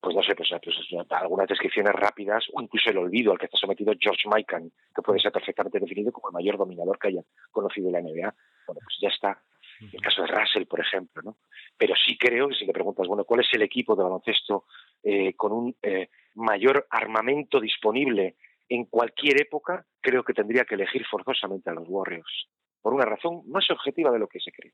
pues 0.01 0.15
no 0.15 0.23
sé, 0.23 0.33
pues, 0.33 0.49
pues, 0.63 0.75
algunas 1.11 1.47
descripciones 1.47 1.93
rápidas 1.93 2.45
o 2.51 2.63
incluso 2.63 2.89
el 2.89 2.97
olvido 2.97 3.31
al 3.31 3.37
que 3.37 3.45
está 3.45 3.59
sometido 3.59 3.93
George 3.99 4.27
Mikan, 4.27 4.71
que 4.95 5.03
puede 5.03 5.19
ser 5.19 5.31
perfectamente 5.31 5.79
definido 5.79 6.11
como 6.11 6.29
el 6.29 6.33
mayor 6.33 6.57
dominador 6.57 6.97
que 6.97 7.09
haya 7.09 7.21
conocido 7.51 7.91
la 7.91 8.01
NBA. 8.01 8.33
Bueno, 8.65 8.81
pues 8.83 8.97
ya 8.99 9.09
está 9.09 9.39
el 9.79 10.01
caso 10.01 10.21
de 10.23 10.27
Russell, 10.27 10.65
por 10.65 10.79
ejemplo, 10.79 11.21
¿no? 11.21 11.37
Pero 11.77 11.93
sí 11.95 12.17
creo 12.17 12.49
que 12.49 12.55
si 12.55 12.65
le 12.65 12.73
preguntas, 12.73 13.07
bueno, 13.07 13.25
¿cuál 13.25 13.41
es 13.41 13.47
el 13.53 13.61
equipo 13.61 13.95
de 13.95 14.03
baloncesto 14.03 14.65
eh, 15.03 15.33
con 15.35 15.51
un 15.51 15.75
eh, 15.81 16.09
mayor 16.35 16.87
armamento 16.89 17.59
disponible 17.59 18.35
en 18.69 18.85
cualquier 18.85 19.41
época? 19.41 19.85
Creo 20.01 20.23
que 20.23 20.33
tendría 20.33 20.65
que 20.65 20.75
elegir 20.75 21.05
forzosamente 21.05 21.69
a 21.69 21.73
los 21.73 21.85
Warriors, 21.87 22.47
por 22.81 22.93
una 22.93 23.05
razón 23.05 23.43
más 23.47 23.69
objetiva 23.69 24.11
de 24.11 24.19
lo 24.19 24.27
que 24.27 24.39
se 24.39 24.51
cree. 24.51 24.73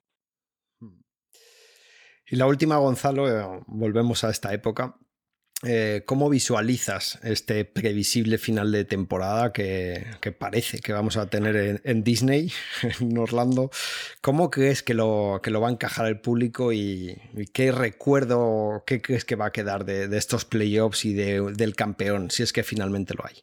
Y 2.25 2.35
la 2.35 2.47
última, 2.47 2.77
Gonzalo, 2.77 3.27
eh, 3.27 3.61
volvemos 3.67 4.23
a 4.23 4.29
esta 4.29 4.53
época. 4.53 4.95
Eh, 5.66 6.03
¿Cómo 6.05 6.30
visualizas 6.30 7.24
este 7.24 7.64
previsible 7.64 8.38
final 8.38 8.72
de 8.72 8.84
temporada 8.84 9.53
que, 9.53 10.03
parece 10.38 10.80
que 10.80 10.91
vamos 10.91 11.16
a 11.16 11.30
tener 11.30 11.82
en, 11.84 12.03
Disney, 12.03 12.51
en 12.99 13.18
Orlando? 13.18 13.70
¿Cómo 14.22 14.49
crees 14.49 14.84
que 14.84 14.93
lo, 14.93 15.39
que 15.41 15.51
lo 15.51 15.61
va 15.61 15.70
a 15.70 15.72
encajar 15.72 16.07
el 16.07 16.20
público 16.20 16.74
y, 16.74 17.18
qué 17.53 17.72
recuerdo, 17.72 18.84
qué 18.86 19.01
crees 19.01 19.24
que 19.24 19.36
va 19.36 19.47
a 19.47 19.51
quedar 19.51 19.86
de, 19.86 20.05
estos 20.18 20.43
playoffs 20.43 21.05
y 21.05 21.14
del 21.14 21.76
campeón, 21.76 22.30
si 22.30 22.43
es 22.43 22.51
que 22.51 22.64
finalmente 22.64 23.14
lo 23.14 23.26
hay? 23.26 23.36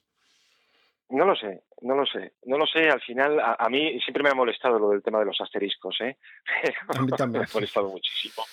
No 1.08 1.24
lo 1.24 1.34
sé, 1.34 1.62
no 1.80 1.96
lo 1.96 2.04
sé, 2.06 2.34
no 2.44 2.58
lo 2.58 2.66
sé. 2.66 2.88
Al 2.88 3.00
final, 3.00 3.40
a, 3.40 3.68
mí 3.70 3.98
siempre 4.00 4.22
me 4.22 4.28
ha 4.28 4.34
molestado 4.34 4.78
lo 4.78 4.90
del 4.90 5.02
tema 5.02 5.20
de 5.20 5.24
los 5.24 5.40
asteriscos, 5.40 5.96
¿eh? 6.02 6.16
A 6.88 7.00
mí 7.00 7.10
también. 7.16 7.42
me 7.42 7.46
ha 7.46 7.54
molestado 7.54 7.88
muchísimo 7.88 8.44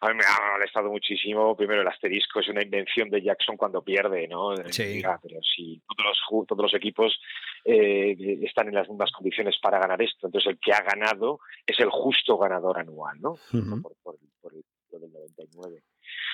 a 0.00 0.08
mí 0.08 0.14
me 0.14 0.24
ha 0.24 0.52
molestado 0.52 0.90
muchísimo. 0.90 1.56
Primero, 1.56 1.82
el 1.82 1.88
asterisco 1.88 2.40
es 2.40 2.48
una 2.48 2.62
invención 2.62 3.10
de 3.10 3.22
Jackson 3.22 3.56
cuando 3.56 3.82
pierde, 3.82 4.28
¿no? 4.28 4.54
Sí. 4.70 5.02
pero 5.22 5.40
si 5.42 5.82
todos 5.86 6.06
los, 6.06 6.46
todos 6.46 6.62
los 6.62 6.74
equipos 6.74 7.18
eh, 7.64 8.16
están 8.42 8.68
en 8.68 8.74
las 8.74 8.88
mismas 8.88 9.10
condiciones 9.12 9.56
para 9.60 9.78
ganar 9.78 10.00
esto, 10.02 10.26
entonces 10.26 10.52
el 10.52 10.58
que 10.58 10.72
ha 10.72 10.82
ganado 10.82 11.40
es 11.66 11.78
el 11.80 11.90
justo 11.90 12.38
ganador 12.38 12.78
anual, 12.78 13.20
¿no? 13.20 13.36
por, 13.82 14.14
el, 14.54 14.62
del 14.90 15.12
99. 15.12 15.82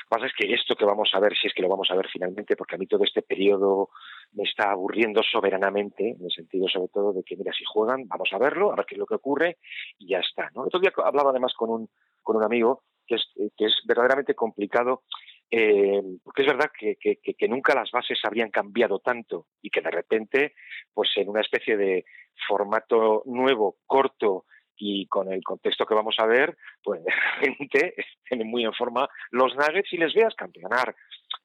Lo 0.05 0.19
que 0.19 0.21
pasa 0.21 0.27
es 0.27 0.33
que 0.37 0.53
esto 0.53 0.77
que 0.77 0.85
vamos 0.85 1.11
a 1.15 1.21
ver, 1.21 1.35
si 1.37 1.49
es 1.49 1.55
que 1.55 1.63
lo 1.63 1.69
vamos 1.69 1.91
a 1.91 1.97
ver 1.97 2.09
finalmente, 2.13 2.57
porque 2.57 2.77
a 2.77 2.79
mí 2.79 2.87
todo 2.87 3.03
este 3.05 3.23
periodo 3.23 3.89
me 4.33 4.45
está 4.45 4.71
aburriendo 4.71 5.23
soberanamente, 5.23 6.11
en 6.11 6.25
el 6.25 6.31
sentido 6.31 6.69
sobre 6.69 6.89
todo 6.89 7.13
de 7.13 7.25
que, 7.25 7.37
mira, 7.37 7.53
si 7.53 7.65
juegan, 7.65 8.07
vamos 8.07 8.29
a 8.33 8.39
verlo, 8.39 8.73
a 8.73 8.77
ver 8.77 8.87
qué 8.87 8.95
es 8.95 8.99
lo 8.99 9.07
que 9.07 9.15
ocurre 9.15 9.59
y 9.99 10.09
ya 10.09 10.19
está. 10.19 10.51
¿no? 10.55 10.63
El 10.63 10.67
otro 10.69 10.81
día 10.81 10.93
hablaba 11.05 11.31
además 11.31 11.55
con 11.55 11.71
un, 11.71 11.89
con 12.23 12.37
un 12.37 12.45
amigo 12.45 12.83
que 13.07 13.17
es, 13.17 13.25
que 13.57 13.67
es 13.67 13.75
verdaderamente 13.87 14.35
complicado, 14.35 15.03
eh, 15.51 16.03
porque 16.23 16.43
es 16.43 16.49
verdad 16.49 16.71
que, 16.77 17.49
nunca 17.49 17.75
las 17.75 17.91
bases 17.91 18.19
habrían 18.25 18.51
cambiado 18.51 18.99
tanto 18.99 19.47
y 19.63 19.71
que 19.71 19.81
de 19.81 19.91
repente, 19.91 20.55
pues 20.93 21.11
en 21.17 21.29
una 21.29 21.43
especie 21.43 21.77
de 21.77 22.05
formato 22.49 23.23
nuevo, 23.27 23.77
corto 23.87 24.47
y 24.77 25.07
con 25.07 25.33
el 25.33 25.43
contexto 25.45 25.87
que 25.87 25.95
vamos 25.95 26.17
a 26.19 26.27
ver, 26.27 26.57
pues 26.83 27.05
de 27.05 27.13
repente 27.41 27.95
estén 27.97 28.47
muy 28.49 28.65
en 28.65 28.73
forma 28.73 29.09
los 29.31 29.55
Nuggets 29.55 29.93
y 29.93 29.99
les 29.99 30.13
veas 30.15 30.35
campeonar. 30.35 30.97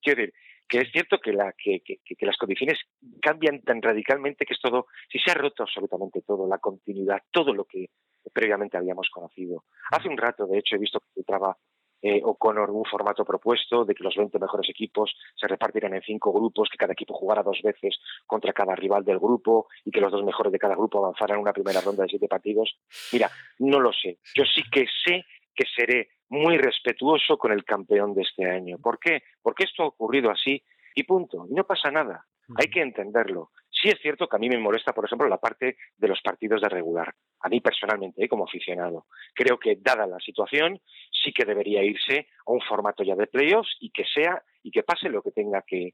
Quiero 0.01 0.21
decir, 0.21 0.33
que 0.69 0.81
es 0.81 0.91
cierto 0.91 1.19
que, 1.19 1.33
la, 1.33 1.53
que, 1.53 1.81
que, 1.81 1.97
que, 2.05 2.25
las 2.25 2.37
condiciones 2.37 2.79
cambian 3.21 3.61
tan 3.61 3.81
radicalmente 3.81 4.45
que 4.45 4.53
es 4.53 4.61
todo, 4.61 4.85
si 5.11 5.19
se 5.19 5.31
ha 5.31 5.33
roto 5.33 5.63
absolutamente 5.63 6.21
todo, 6.21 6.47
la 6.47 6.59
continuidad, 6.59 7.23
todo 7.31 7.53
lo 7.53 7.65
que 7.65 7.89
previamente 8.31 8.77
habíamos 8.77 9.09
conocido. 9.09 9.65
Hace 9.91 10.07
un 10.07 10.17
rato, 10.17 10.45
de 10.45 10.59
hecho, 10.59 10.75
he 10.75 10.79
visto 10.79 10.99
que 10.99 11.21
entraba 11.21 11.57
eh, 12.01 12.21
O'Connor 12.23 12.69
un 12.71 12.85
formato 12.85 13.25
propuesto 13.25 13.83
de 13.83 13.93
que 13.93 14.03
los 14.03 14.15
20 14.15 14.39
mejores 14.39 14.69
equipos 14.69 15.13
se 15.35 15.47
repartieran 15.47 15.93
en 15.95 16.01
cinco 16.01 16.31
grupos, 16.31 16.69
que 16.69 16.77
cada 16.77 16.93
equipo 16.93 17.13
jugara 17.13 17.43
dos 17.43 17.59
veces 17.61 17.99
contra 18.25 18.53
cada 18.53 18.75
rival 18.75 19.03
del 19.03 19.19
grupo 19.19 19.67
y 19.83 19.91
que 19.91 19.99
los 19.99 20.11
dos 20.11 20.23
mejores 20.23 20.53
de 20.53 20.59
cada 20.59 20.75
grupo 20.75 20.99
avanzaran 20.99 21.39
una 21.39 21.51
primera 21.51 21.81
ronda 21.81 22.03
de 22.03 22.09
siete 22.09 22.27
partidos. 22.27 22.77
Mira, 23.11 23.29
no 23.59 23.79
lo 23.79 23.91
sé. 23.91 24.19
Yo 24.33 24.45
sí 24.45 24.63
que 24.71 24.85
sé 25.03 25.25
que 25.59 25.65
seré 25.75 26.07
muy 26.29 26.57
respetuoso 26.57 27.37
con 27.37 27.51
el 27.51 27.65
campeón 27.65 28.13
de 28.13 28.21
este 28.21 28.49
año. 28.49 28.77
¿Por 28.77 28.97
qué? 28.97 29.23
Porque 29.41 29.65
esto 29.65 29.83
ha 29.83 29.87
ocurrido 29.87 30.31
así 30.31 30.63
y 30.95 31.03
punto. 31.03 31.45
Y 31.49 31.53
no 31.53 31.65
pasa 31.65 31.91
nada. 31.91 32.25
Hay 32.55 32.69
que 32.69 32.81
entenderlo. 32.81 33.51
Sí 33.69 33.89
es 33.89 33.99
cierto 34.01 34.27
que 34.27 34.37
a 34.37 34.39
mí 34.39 34.49
me 34.49 34.57
molesta, 34.57 34.93
por 34.93 35.05
ejemplo, 35.05 35.27
la 35.27 35.37
parte 35.37 35.75
de 35.97 36.07
los 36.07 36.19
partidos 36.21 36.61
de 36.61 36.69
regular. 36.69 37.13
A 37.41 37.49
mí 37.49 37.59
personalmente, 37.59 38.23
¿eh? 38.23 38.29
como 38.29 38.45
aficionado. 38.45 39.05
Creo 39.35 39.59
que, 39.59 39.77
dada 39.79 40.07
la 40.07 40.19
situación, 40.19 40.79
sí 41.11 41.31
que 41.33 41.45
debería 41.45 41.83
irse 41.83 42.27
a 42.47 42.51
un 42.51 42.61
formato 42.61 43.03
ya 43.03 43.15
de 43.15 43.27
playoffs 43.27 43.75
y 43.81 43.91
que 43.91 44.05
sea 44.05 44.41
y 44.63 44.71
que 44.71 44.83
pase 44.83 45.09
lo 45.09 45.21
que 45.21 45.31
tenga 45.31 45.61
que, 45.61 45.93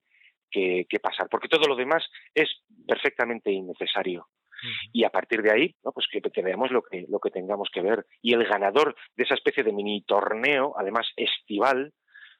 pasar. 1.01 1.27
Porque 1.29 1.49
todo 1.49 1.67
lo 1.67 1.75
demás 1.75 2.03
es 2.33 2.49
perfectamente 2.87 3.51
innecesario. 3.51 4.27
Y 4.91 5.03
a 5.03 5.09
partir 5.09 5.41
de 5.41 5.51
ahí, 5.51 5.75
¿no? 5.83 5.91
pues 5.91 6.07
que, 6.11 6.41
veamos 6.41 6.71
lo 6.71 6.81
que, 6.81 7.05
lo 7.09 7.19
que 7.19 7.31
tengamos 7.31 7.69
que 7.73 7.81
ver. 7.81 8.05
Y 8.21 8.33
el 8.33 8.45
ganador 8.45 8.95
de 9.15 9.23
esa 9.23 9.35
especie 9.35 9.63
de 9.63 9.73
mini 9.73 10.03
torneo, 10.03 10.73
además 10.77 11.07
estival, 11.15 11.93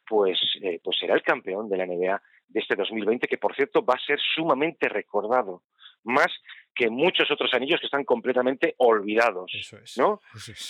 pues, 0.08 0.40
eh, 0.62 0.80
pues 0.84 0.98
será 1.00 1.16
el 1.16 1.24
campeón 1.24 1.70
de 1.70 1.78
la 1.78 1.86
NBA 1.86 2.22
de 2.48 2.60
este 2.60 2.76
2020, 2.76 3.28
que 3.28 3.38
por 3.38 3.56
cierto 3.56 3.84
va 3.84 3.96
a 3.96 4.06
ser 4.06 4.20
sumamente 4.36 4.88
recordado, 4.88 5.64
más 6.04 6.28
que 6.76 6.90
muchos 6.90 7.32
otros 7.32 7.54
anillos 7.54 7.80
que 7.80 7.88
están 7.88 8.04
completamente 8.04 8.76
olvidados. 8.78 9.52
¿no? 9.98 10.22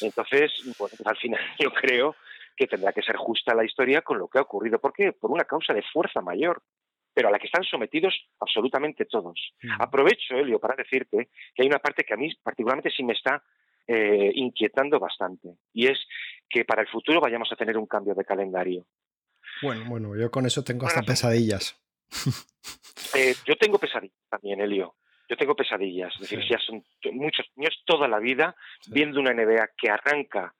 Entonces, 0.01 0.53
pues, 0.77 1.01
al 1.05 1.17
final 1.17 1.41
yo 1.59 1.71
creo 1.71 2.15
que 2.55 2.67
tendrá 2.67 2.93
que 2.93 3.01
ser 3.01 3.17
justa 3.17 3.53
la 3.53 3.65
historia 3.65 4.01
con 4.01 4.17
lo 4.17 4.27
que 4.27 4.37
ha 4.37 4.43
ocurrido. 4.43 4.79
¿Por 4.79 4.93
qué? 4.93 5.11
Por 5.11 5.31
una 5.31 5.43
causa 5.43 5.73
de 5.73 5.83
fuerza 5.91 6.21
mayor, 6.21 6.61
pero 7.15 7.29
a 7.29 7.31
la 7.31 7.39
que 7.39 7.47
están 7.47 7.63
sometidos 7.63 8.13
absolutamente 8.41 9.05
todos. 9.05 9.53
Mm. 9.63 9.81
Aprovecho, 9.81 10.35
Elio, 10.35 10.59
para 10.59 10.75
decirte 10.75 11.29
que 11.55 11.63
hay 11.63 11.67
una 11.67 11.79
parte 11.79 12.03
que 12.03 12.13
a 12.13 12.17
mí 12.17 12.29
particularmente 12.43 12.91
sí 12.91 13.03
me 13.03 13.13
está 13.13 13.41
eh, 13.87 14.31
inquietando 14.35 14.99
bastante, 14.99 15.55
y 15.73 15.87
es 15.87 15.97
que 16.49 16.65
para 16.65 16.81
el 16.81 16.89
futuro 16.89 17.21
vayamos 17.21 17.49
a 17.51 17.55
tener 17.55 17.77
un 17.77 17.87
cambio 17.87 18.13
de 18.13 18.25
calendario. 18.25 18.85
Bueno, 19.61 19.85
bueno, 19.87 20.15
yo 20.17 20.29
con 20.29 20.45
eso 20.45 20.63
tengo 20.63 20.85
hasta 20.85 21.01
pesadillas. 21.01 21.81
Eh, 23.13 23.35
yo 23.45 23.55
tengo 23.55 23.77
pesadillas 23.77 24.17
también, 24.29 24.59
Elio. 24.59 24.95
Yo 25.29 25.37
tengo 25.37 25.55
pesadillas. 25.55 26.13
Es 26.15 26.21
decir, 26.21 26.39
ya 26.49 26.57
son 26.59 26.83
muchos 27.13 27.45
años, 27.57 27.81
toda 27.85 28.07
la 28.07 28.19
vida, 28.19 28.55
viendo 28.87 29.19
una 29.19 29.33
NBA 29.33 29.69
que 29.77 29.89
arranca 29.89 30.53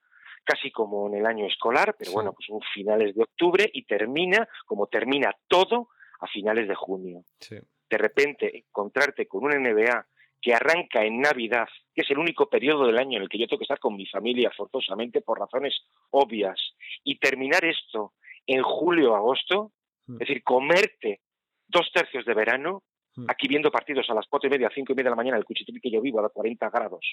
casi 0.45 0.71
como 0.71 1.07
en 1.07 1.15
el 1.15 1.25
año 1.25 1.45
escolar, 1.47 1.95
pero 1.97 2.11
bueno, 2.11 2.33
pues 2.33 2.49
un 2.49 2.61
finales 2.73 3.15
de 3.15 3.23
octubre 3.23 3.69
y 3.73 3.83
termina 3.83 4.47
como 4.65 4.87
termina 4.87 5.35
todo 5.47 5.89
a 6.19 6.27
finales 6.27 6.67
de 6.67 6.75
junio. 6.75 7.23
De 7.49 7.97
repente 7.97 8.57
encontrarte 8.57 9.27
con 9.27 9.45
una 9.45 9.59
NBA 9.59 10.05
que 10.41 10.53
arranca 10.53 11.03
en 11.03 11.21
Navidad, 11.21 11.67
que 11.93 12.01
es 12.01 12.11
el 12.11 12.19
único 12.19 12.47
periodo 12.47 12.85
del 12.85 12.99
año 12.99 13.17
en 13.17 13.23
el 13.23 13.29
que 13.29 13.39
yo 13.39 13.47
tengo 13.47 13.59
que 13.59 13.63
estar 13.63 13.79
con 13.79 13.95
mi 13.95 14.05
familia 14.05 14.51
forzosamente 14.55 15.21
por 15.21 15.39
razones 15.39 15.73
obvias, 16.11 16.75
y 17.03 17.17
terminar 17.17 17.65
esto 17.65 18.13
en 18.45 18.61
julio 18.61 19.13
o 19.13 19.15
agosto, 19.15 19.71
hmm. 20.05 20.13
es 20.13 20.19
decir, 20.19 20.43
comerte 20.43 21.21
dos 21.67 21.89
tercios 21.91 22.25
de 22.25 22.33
verano, 22.33 22.83
hmm. 23.15 23.25
aquí 23.27 23.47
viendo 23.47 23.71
partidos 23.71 24.07
a 24.09 24.13
las 24.13 24.27
cuatro 24.27 24.47
y 24.47 24.51
media, 24.51 24.69
cinco 24.73 24.93
y 24.93 24.95
media 24.95 25.09
de 25.09 25.15
la 25.15 25.15
mañana, 25.15 25.37
el 25.37 25.45
cuchitril 25.45 25.81
que 25.81 25.89
yo 25.89 25.99
vivo 25.99 26.19
a 26.19 26.29
40 26.29 26.69
grados, 26.69 27.05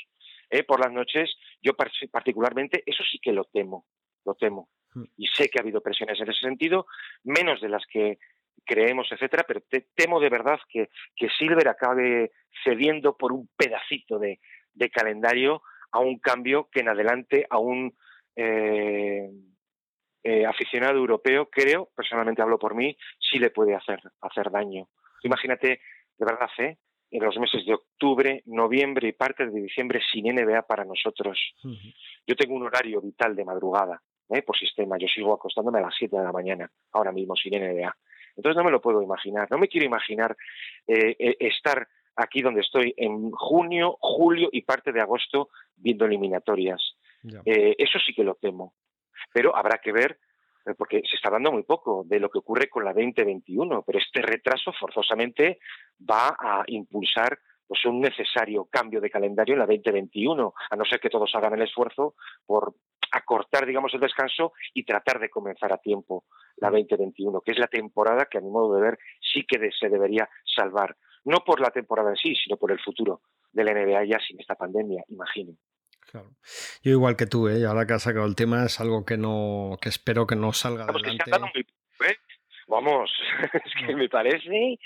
¿eh? 0.51 0.63
por 0.65 0.81
las 0.81 0.93
noches, 0.93 1.35
yo 1.63 1.73
particularmente, 1.75 2.83
eso 2.85 3.03
sí 3.11 3.19
que 3.19 3.33
lo 3.33 3.45
temo, 3.45 3.87
lo 4.27 4.35
temo. 4.35 4.69
Hmm. 4.93 5.05
Y 5.17 5.27
sé 5.29 5.49
que 5.49 5.59
ha 5.59 5.63
habido 5.63 5.81
presiones 5.81 6.21
en 6.21 6.29
ese 6.29 6.41
sentido, 6.41 6.87
menos 7.25 7.63
de 7.63 7.71
las 7.71 7.87
que 7.87 8.19
creemos, 8.65 9.09
etcétera, 9.11 9.45
pero 9.47 9.63
temo 9.95 10.21
de 10.21 10.29
verdad 10.29 10.59
que, 10.69 10.89
que 11.17 11.29
Silver 11.39 11.69
acabe 11.69 12.33
cediendo 12.65 13.17
por 13.17 13.33
un 13.33 13.49
pedacito 13.57 14.19
de, 14.19 14.41
de 14.75 14.91
calendario 14.91 15.63
a 15.91 16.01
un 16.01 16.19
cambio 16.19 16.69
que 16.71 16.81
en 16.81 16.89
adelante 16.89 17.47
a 17.51 17.59
un 17.59 17.95
eh, 18.37 19.31
eh, 20.25 20.47
aficionado 20.47 20.97
europeo, 20.97 21.49
creo, 21.51 21.91
personalmente 21.95 22.43
hablo 22.43 22.59
por 22.59 22.75
mí, 22.75 22.97
sí 23.19 23.39
le 23.39 23.51
puede 23.51 23.75
hacer, 23.75 24.01
hacer 24.21 24.51
daño. 24.51 24.89
Imagínate, 25.23 25.81
de 26.19 26.25
verdad, 26.25 26.49
¿eh? 26.59 26.79
en 27.11 27.23
los 27.23 27.37
meses 27.39 27.65
de 27.67 27.75
octubre, 27.75 28.43
noviembre 28.47 29.09
y 29.09 29.13
parte 29.13 29.47
de 29.47 29.61
diciembre 29.61 30.01
sin 30.13 30.35
NBA 30.35 30.63
para 30.63 30.85
nosotros. 30.85 31.39
Yo 32.27 32.35
tengo 32.35 32.55
un 32.55 32.63
horario 32.63 33.03
vital 33.03 33.37
de 33.37 33.45
madrugada, 33.45 34.01
¿eh? 34.31 34.43
por 34.43 34.57
sistema. 34.57 34.97
Yo 34.99 35.09
sigo 35.09 35.35
acostándome 35.35 35.79
a 35.79 35.83
las 35.83 35.95
7 35.99 36.17
de 36.17 36.23
la 36.23 36.33
mañana, 36.33 36.71
ahora 36.93 37.13
mismo 37.13 37.37
sin 37.37 37.53
NBA. 37.53 37.95
Entonces 38.37 38.57
no 38.57 38.65
me 38.65 38.71
lo 38.71 38.81
puedo 38.81 39.03
imaginar. 39.03 39.51
No 39.51 39.59
me 39.59 39.69
quiero 39.69 39.87
imaginar 39.87 40.37
eh, 40.87 41.17
estar 41.41 41.87
aquí 42.17 42.43
donde 42.43 42.61
estoy 42.61 42.95
en 42.97 43.31
junio, 43.31 43.97
julio 44.01 44.49
y 44.53 44.63
parte 44.63 44.93
de 44.93 45.01
agosto 45.01 45.49
viendo 45.77 46.05
eliminatorias. 46.05 46.81
eso 47.23 47.99
sí 48.05 48.13
que 48.15 48.25
lo 48.25 48.35
temo 48.35 48.75
pero 49.33 49.57
habrá 49.57 49.79
que 49.79 49.93
ver 49.93 50.19
eh, 50.67 50.75
porque 50.77 51.03
se 51.09 51.17
está 51.17 51.29
hablando 51.29 51.53
muy 51.53 51.63
poco 51.63 52.05
de 52.07 52.21
lo 52.21 52.31
que 52.31 52.39
ocurre 52.39 52.69
con 52.69 52.85
la 52.85 52.93
2021, 52.93 53.83
pero 53.83 53.99
este 53.99 54.23
retraso 54.23 54.73
forzosamente 54.73 55.59
va 56.09 56.37
a 56.39 56.63
impulsar 56.67 57.39
pues, 57.73 57.87
un 57.87 58.03
necesario 58.03 58.67
cambio 58.71 59.01
de 59.01 59.09
calendario 59.09 59.55
en 59.55 59.61
la 59.61 59.67
2021, 59.67 60.53
a 60.71 60.77
no 60.77 60.85
ser 60.85 61.01
que 61.01 61.09
todos 61.09 61.35
hagan 61.35 61.55
el 61.55 61.63
esfuerzo 61.63 62.17
por 62.45 62.75
acortar, 63.11 63.65
digamos, 63.65 63.95
el 63.95 64.01
descanso 64.01 64.53
y 64.75 64.85
tratar 64.85 65.19
de 65.19 65.31
comenzar 65.31 65.73
a 65.73 65.79
tiempo 65.79 66.27
la 66.59 66.69
2021, 66.69 67.41
que 67.41 67.53
es 67.53 67.59
la 67.59 67.69
temporada 67.69 68.27
que 68.31 68.37
a 68.37 68.41
mi 68.43 68.51
modo 68.51 68.75
de 68.75 68.83
ver 68.83 68.99
sí 69.21 69.47
que 69.49 69.71
se 69.73 69.89
debería 69.89 70.29
salvar, 70.45 70.99
no 71.25 71.39
por 71.47 71.61
la 71.61 71.71
temporada 71.71 72.11
en 72.11 72.17
sí, 72.17 72.35
sino 72.35 72.59
por 72.59 72.73
el 72.73 72.79
futuro 72.79 73.23
de 73.53 73.65
la 73.65 73.73
NBA 73.73 74.05
ya 74.05 74.19
sin 74.19 74.39
esta 74.39 74.55
pandemia, 74.55 75.03
imagino. 75.09 75.55
Claro. 76.11 76.29
Yo 76.83 76.93
igual 76.93 77.17
que 77.17 77.25
tú, 77.25 77.49
¿eh? 77.49 77.65
ahora 77.65 77.87
que 77.87 77.95
has 77.95 78.03
sacado 78.03 78.27
el 78.27 78.37
tema 78.37 78.67
es 78.67 78.81
algo 78.81 79.07
que 79.07 79.17
no, 79.17 79.79
que 79.81 79.89
espero 79.89 80.27
que 80.27 80.37
no 80.37 80.53
salga 80.53 80.85
adelante. 80.85 81.31
¿eh? 82.07 82.17
Vamos, 82.69 83.11
es 83.53 83.87
que 83.87 83.95
me 83.95 84.09
parece, 84.09 84.79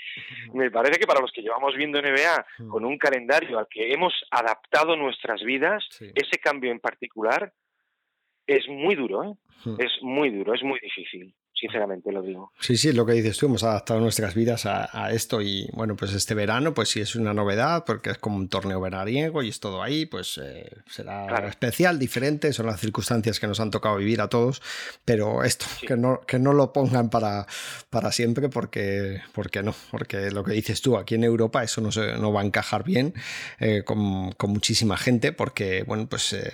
me 0.53 0.71
parece 0.71 0.99
que 0.99 1.07
para 1.07 1.21
los 1.21 1.31
que 1.31 1.41
llevamos 1.41 1.75
viendo 1.75 2.01
NBA 2.01 2.45
hmm. 2.59 2.69
con 2.69 2.85
un 2.85 2.97
calendario 2.97 3.59
al 3.59 3.67
que 3.69 3.91
hemos 3.91 4.13
adaptado 4.31 4.95
nuestras 4.95 5.41
vidas, 5.43 5.87
ese 5.99 6.37
cambio 6.39 6.71
en 6.71 6.79
particular 6.79 7.53
es 8.45 8.67
muy 8.67 8.95
duro, 8.95 9.23
¿eh? 9.23 9.33
Hmm. 9.65 9.75
es 9.79 9.91
muy 10.01 10.29
duro, 10.29 10.53
es 10.53 10.63
muy 10.63 10.79
difícil 10.79 11.33
sinceramente 11.59 12.11
lo 12.11 12.21
digo. 12.21 12.51
Sí, 12.59 12.77
sí, 12.77 12.93
lo 12.93 13.05
que 13.05 13.13
dices 13.13 13.37
tú, 13.37 13.47
hemos 13.47 13.63
adaptado 13.63 13.99
nuestras 13.99 14.35
vidas 14.35 14.65
a, 14.65 15.11
esto 15.11 15.41
y 15.41 15.69
bueno, 15.73 15.95
pues 15.95 16.13
este 16.13 16.33
verano 16.33 16.73
pues 16.73 16.89
sí 16.89 16.99
es 16.99 17.15
una 17.15 17.33
novedad 17.33 17.83
porque 17.85 18.11
es 18.11 18.17
como 18.17 18.37
un 18.37 18.49
torneo 18.49 18.79
veraniego 18.79 19.41
y 19.41 19.49
es 19.49 19.59
todo 19.59 19.81
ahí, 19.81 20.05
pues 20.05 20.39
eh, 20.43 20.69
será 20.87 21.47
especial, 21.47 21.97
diferente, 21.97 22.53
son 22.53 22.67
las 22.67 22.79
circunstancias 22.79 23.39
que 23.39 23.47
nos 23.47 23.59
han 23.59 23.71
tocado 23.71 23.97
vivir 23.97 24.21
a 24.21 24.27
todos, 24.27 24.61
pero 25.05 25.43
esto, 25.43 25.65
que, 25.85 25.95
no, 25.95 26.21
que 26.21 26.39
no 26.39 26.53
lo 26.53 26.73
pongan 26.73 27.09
para, 27.09 27.47
para 27.89 28.11
siempre 28.11 28.49
porque, 28.49 29.21
porque 29.33 29.63
no, 29.63 29.73
porque 29.89 30.29
lo 30.29 30.43
que 30.43 30.53
dices 30.53 30.81
tú, 30.81 30.97
aquí 30.97 31.15
en 31.15 31.23
Europa 31.23 31.63
eso 31.63 31.81
no, 31.81 31.91
se, 31.91 32.17
no 32.17 32.31
va 32.31 32.41
a 32.41 32.45
encajar 32.45 32.83
bien 32.83 33.13
eh, 33.59 33.83
con, 33.83 34.31
con, 34.33 34.51
muchísima 34.51 34.97
gente 34.97 35.31
porque 35.31 35.83
bueno, 35.83 36.07
pues 36.07 36.33
eh, 36.33 36.51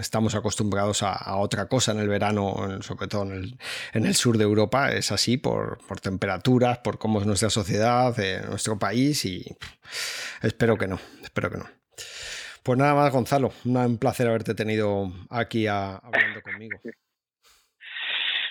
estamos 0.00 0.34
acostumbrados 0.34 1.02
a, 1.02 1.12
a, 1.12 1.36
otra 1.36 1.66
cosa 1.68 1.92
en 1.92 1.98
el 1.98 2.08
verano, 2.08 2.78
sobre 2.80 3.08
todo 3.08 3.22
en 3.24 3.32
el, 3.32 3.58
en 3.92 4.06
el 4.06 4.14
sur 4.14 4.38
de 4.38 4.45
Europa 4.46 4.92
es 4.92 5.12
así 5.12 5.36
por, 5.36 5.78
temperaturas, 6.00 6.78
por 6.78 6.98
cómo 6.98 7.20
es 7.20 7.26
nuestra 7.26 7.50
sociedad, 7.50 8.18
eh, 8.18 8.42
nuestro 8.46 8.78
país 8.78 9.24
y 9.24 9.44
espero 10.42 10.76
que 10.76 10.88
no, 10.88 10.98
espero 11.22 11.50
que 11.50 11.58
no. 11.58 11.66
Pues 12.62 12.78
nada 12.78 12.94
más, 12.94 13.12
Gonzalo, 13.12 13.52
un 13.64 13.98
placer 13.98 14.26
haberte 14.26 14.54
tenido 14.54 15.12
aquí 15.30 15.66
hablando 15.66 16.42
conmigo. 16.42 16.78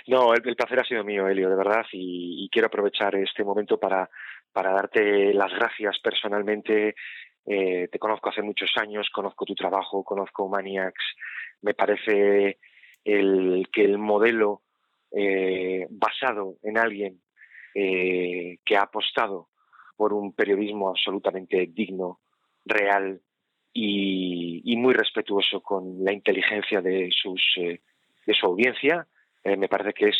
No, 0.07 0.35
el, 0.35 0.55
placer 0.55 0.79
ha 0.79 0.83
sido 0.83 1.03
mío, 1.03 1.27
Elio, 1.27 1.49
de 1.49 1.55
verdad, 1.55 1.83
y, 1.91 2.47
quiero 2.51 2.67
aprovechar 2.67 3.15
este 3.15 3.43
momento 3.43 3.79
para, 3.79 4.07
para 4.53 4.71
darte 4.71 5.33
las 5.33 5.51
gracias 5.51 5.97
personalmente. 5.97 6.93
Eh, 7.43 7.87
te 7.91 7.97
conozco 7.97 8.29
hace 8.29 8.43
muchos 8.43 8.71
años, 8.79 9.09
conozco 9.11 9.45
tu 9.45 9.55
trabajo, 9.55 10.03
conozco 10.03 10.47
Maniacs. 10.47 11.03
Me 11.63 11.73
parece 11.73 12.59
el, 13.03 13.67
que 13.71 13.83
el 13.83 13.97
modelo 13.97 14.61
eh, 15.17 15.87
basado 15.89 16.57
en 16.61 16.77
alguien 16.77 17.21
eh, 17.73 18.57
que 18.65 18.75
ha 18.75 18.81
apostado 18.81 19.47
por 19.95 20.11
un 20.11 20.33
periodismo 20.33 20.89
absolutamente 20.89 21.69
digno, 21.71 22.19
real 22.65 23.21
y, 23.71 24.75
muy 24.75 24.93
respetuoso 24.93 25.61
con 25.61 26.03
la 26.03 26.11
inteligencia 26.11 26.81
de, 26.81 27.09
sus, 27.11 27.41
eh, 27.57 27.79
de 28.25 28.33
su 28.33 28.45
audiencia, 28.45 29.07
me 29.45 29.69
parece 29.69 29.93
que 29.93 30.09
es 30.09 30.17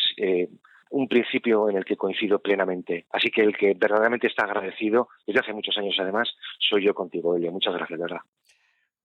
un 0.91 1.07
principio 1.07 1.69
en 1.69 1.77
el 1.77 1.83
que 1.83 1.97
coincido 1.97 2.39
plenamente. 2.39 3.05
Así 3.11 3.29
que 3.29 3.41
el 3.41 3.57
que 3.57 3.73
verdaderamente 3.73 4.27
está 4.27 4.45
agradecido, 4.45 5.09
desde 5.27 5.41
hace 5.41 5.53
muchos 5.53 5.77
años 5.77 5.95
además, 5.99 6.29
soy 6.59 6.85
yo 6.85 6.93
contigo, 6.93 7.35
Elio. 7.35 7.51
Muchas 7.51 7.73
gracias, 7.73 7.99
de 7.99 8.03
verdad. 8.03 8.21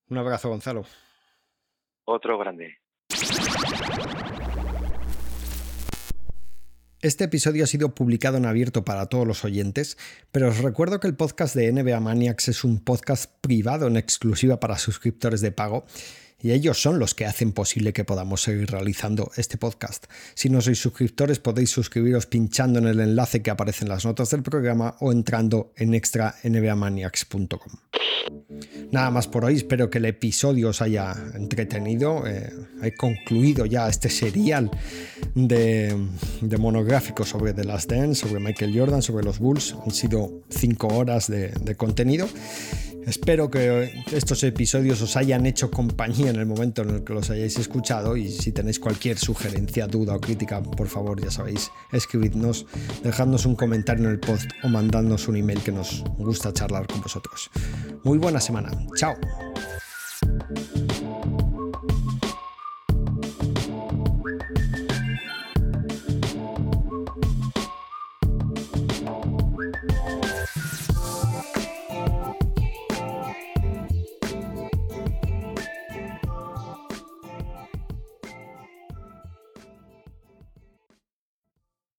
Un 0.08 0.18
abrazo, 0.18 0.50
Gonzalo. 0.50 0.84
Otro 2.04 2.38
grande. 2.38 2.78
Este 7.02 7.24
episodio 7.24 7.64
ha 7.64 7.66
sido 7.66 7.94
publicado 7.94 8.36
en 8.36 8.44
abierto 8.44 8.84
para 8.84 9.06
todos 9.06 9.26
los 9.26 9.42
oyentes, 9.46 9.96
pero 10.32 10.48
os 10.48 10.58
recuerdo 10.58 11.00
que 11.00 11.08
el 11.08 11.14
podcast 11.14 11.54
de 11.54 11.72
NBA 11.72 11.98
Maniacs 11.98 12.48
es 12.48 12.62
un 12.62 12.78
podcast 12.78 13.32
privado 13.40 13.86
en 13.86 13.96
exclusiva 13.96 14.60
para 14.60 14.76
suscriptores 14.76 15.40
de 15.40 15.50
pago 15.50 15.86
y 16.42 16.52
ellos 16.52 16.80
son 16.80 16.98
los 16.98 17.14
que 17.14 17.26
hacen 17.26 17.52
posible 17.52 17.92
que 17.92 18.04
podamos 18.04 18.42
seguir 18.42 18.70
realizando 18.70 19.30
este 19.36 19.58
podcast. 19.58 20.06
Si 20.34 20.48
no 20.48 20.60
sois 20.60 20.78
suscriptores 20.78 21.38
podéis 21.38 21.70
suscribiros 21.70 22.26
pinchando 22.26 22.78
en 22.78 22.86
el 22.86 23.00
enlace 23.00 23.42
que 23.42 23.50
aparece 23.50 23.84
en 23.84 23.90
las 23.90 24.04
notas 24.04 24.30
del 24.30 24.42
programa 24.42 24.96
o 25.00 25.12
entrando 25.12 25.72
en 25.76 25.94
extranbamaniacs.com. 25.94 27.72
Nada 28.90 29.10
más 29.10 29.28
por 29.28 29.44
hoy, 29.44 29.56
espero 29.56 29.90
que 29.90 29.98
el 29.98 30.04
episodio 30.04 30.70
os 30.70 30.82
haya 30.82 31.14
entretenido. 31.34 32.26
Eh, 32.26 32.52
he 32.82 32.94
concluido 32.94 33.66
ya 33.66 33.88
este 33.88 34.08
serial 34.08 34.70
de, 35.34 35.96
monográficos 36.58 37.28
sobre 37.28 37.52
The 37.52 37.64
Last 37.64 37.90
Dance, 37.90 38.26
sobre 38.26 38.40
Michael 38.40 38.76
Jordan, 38.76 39.02
sobre 39.02 39.24
los 39.24 39.38
Bulls. 39.38 39.74
Han 39.84 39.92
sido 39.92 40.42
cinco 40.48 40.88
horas 40.88 41.28
de 41.28 41.74
contenido 41.76 42.28
Espero 43.06 43.50
que 43.50 44.02
estos 44.12 44.42
episodios 44.44 45.00
os 45.02 45.16
hayan 45.16 45.46
hecho 45.46 45.70
compañía 45.70 46.30
en 46.30 46.36
el 46.36 46.46
momento 46.46 46.82
en 46.82 46.90
el 46.90 47.04
que 47.04 47.12
los 47.12 47.30
hayáis 47.30 47.58
escuchado 47.58 48.16
y 48.16 48.28
si 48.28 48.52
tenéis 48.52 48.78
cualquier 48.78 49.18
sugerencia, 49.18 49.86
duda 49.86 50.14
o 50.14 50.20
crítica, 50.20 50.62
por 50.62 50.88
favor, 50.88 51.20
ya 51.20 51.30
sabéis, 51.30 51.70
escribidnos, 51.92 52.66
dejadnos 53.02 53.46
un 53.46 53.56
comentario 53.56 54.04
en 54.04 54.10
el 54.12 54.20
post 54.20 54.50
o 54.62 54.68
mandadnos 54.68 55.28
un 55.28 55.36
email 55.36 55.60
que 55.62 55.72
nos 55.72 56.04
gusta 56.18 56.52
charlar 56.52 56.86
con 56.86 57.00
vosotros. 57.00 57.50
Muy 58.04 58.18
buena 58.18 58.40
semana. 58.40 58.70
Chao. 58.96 59.14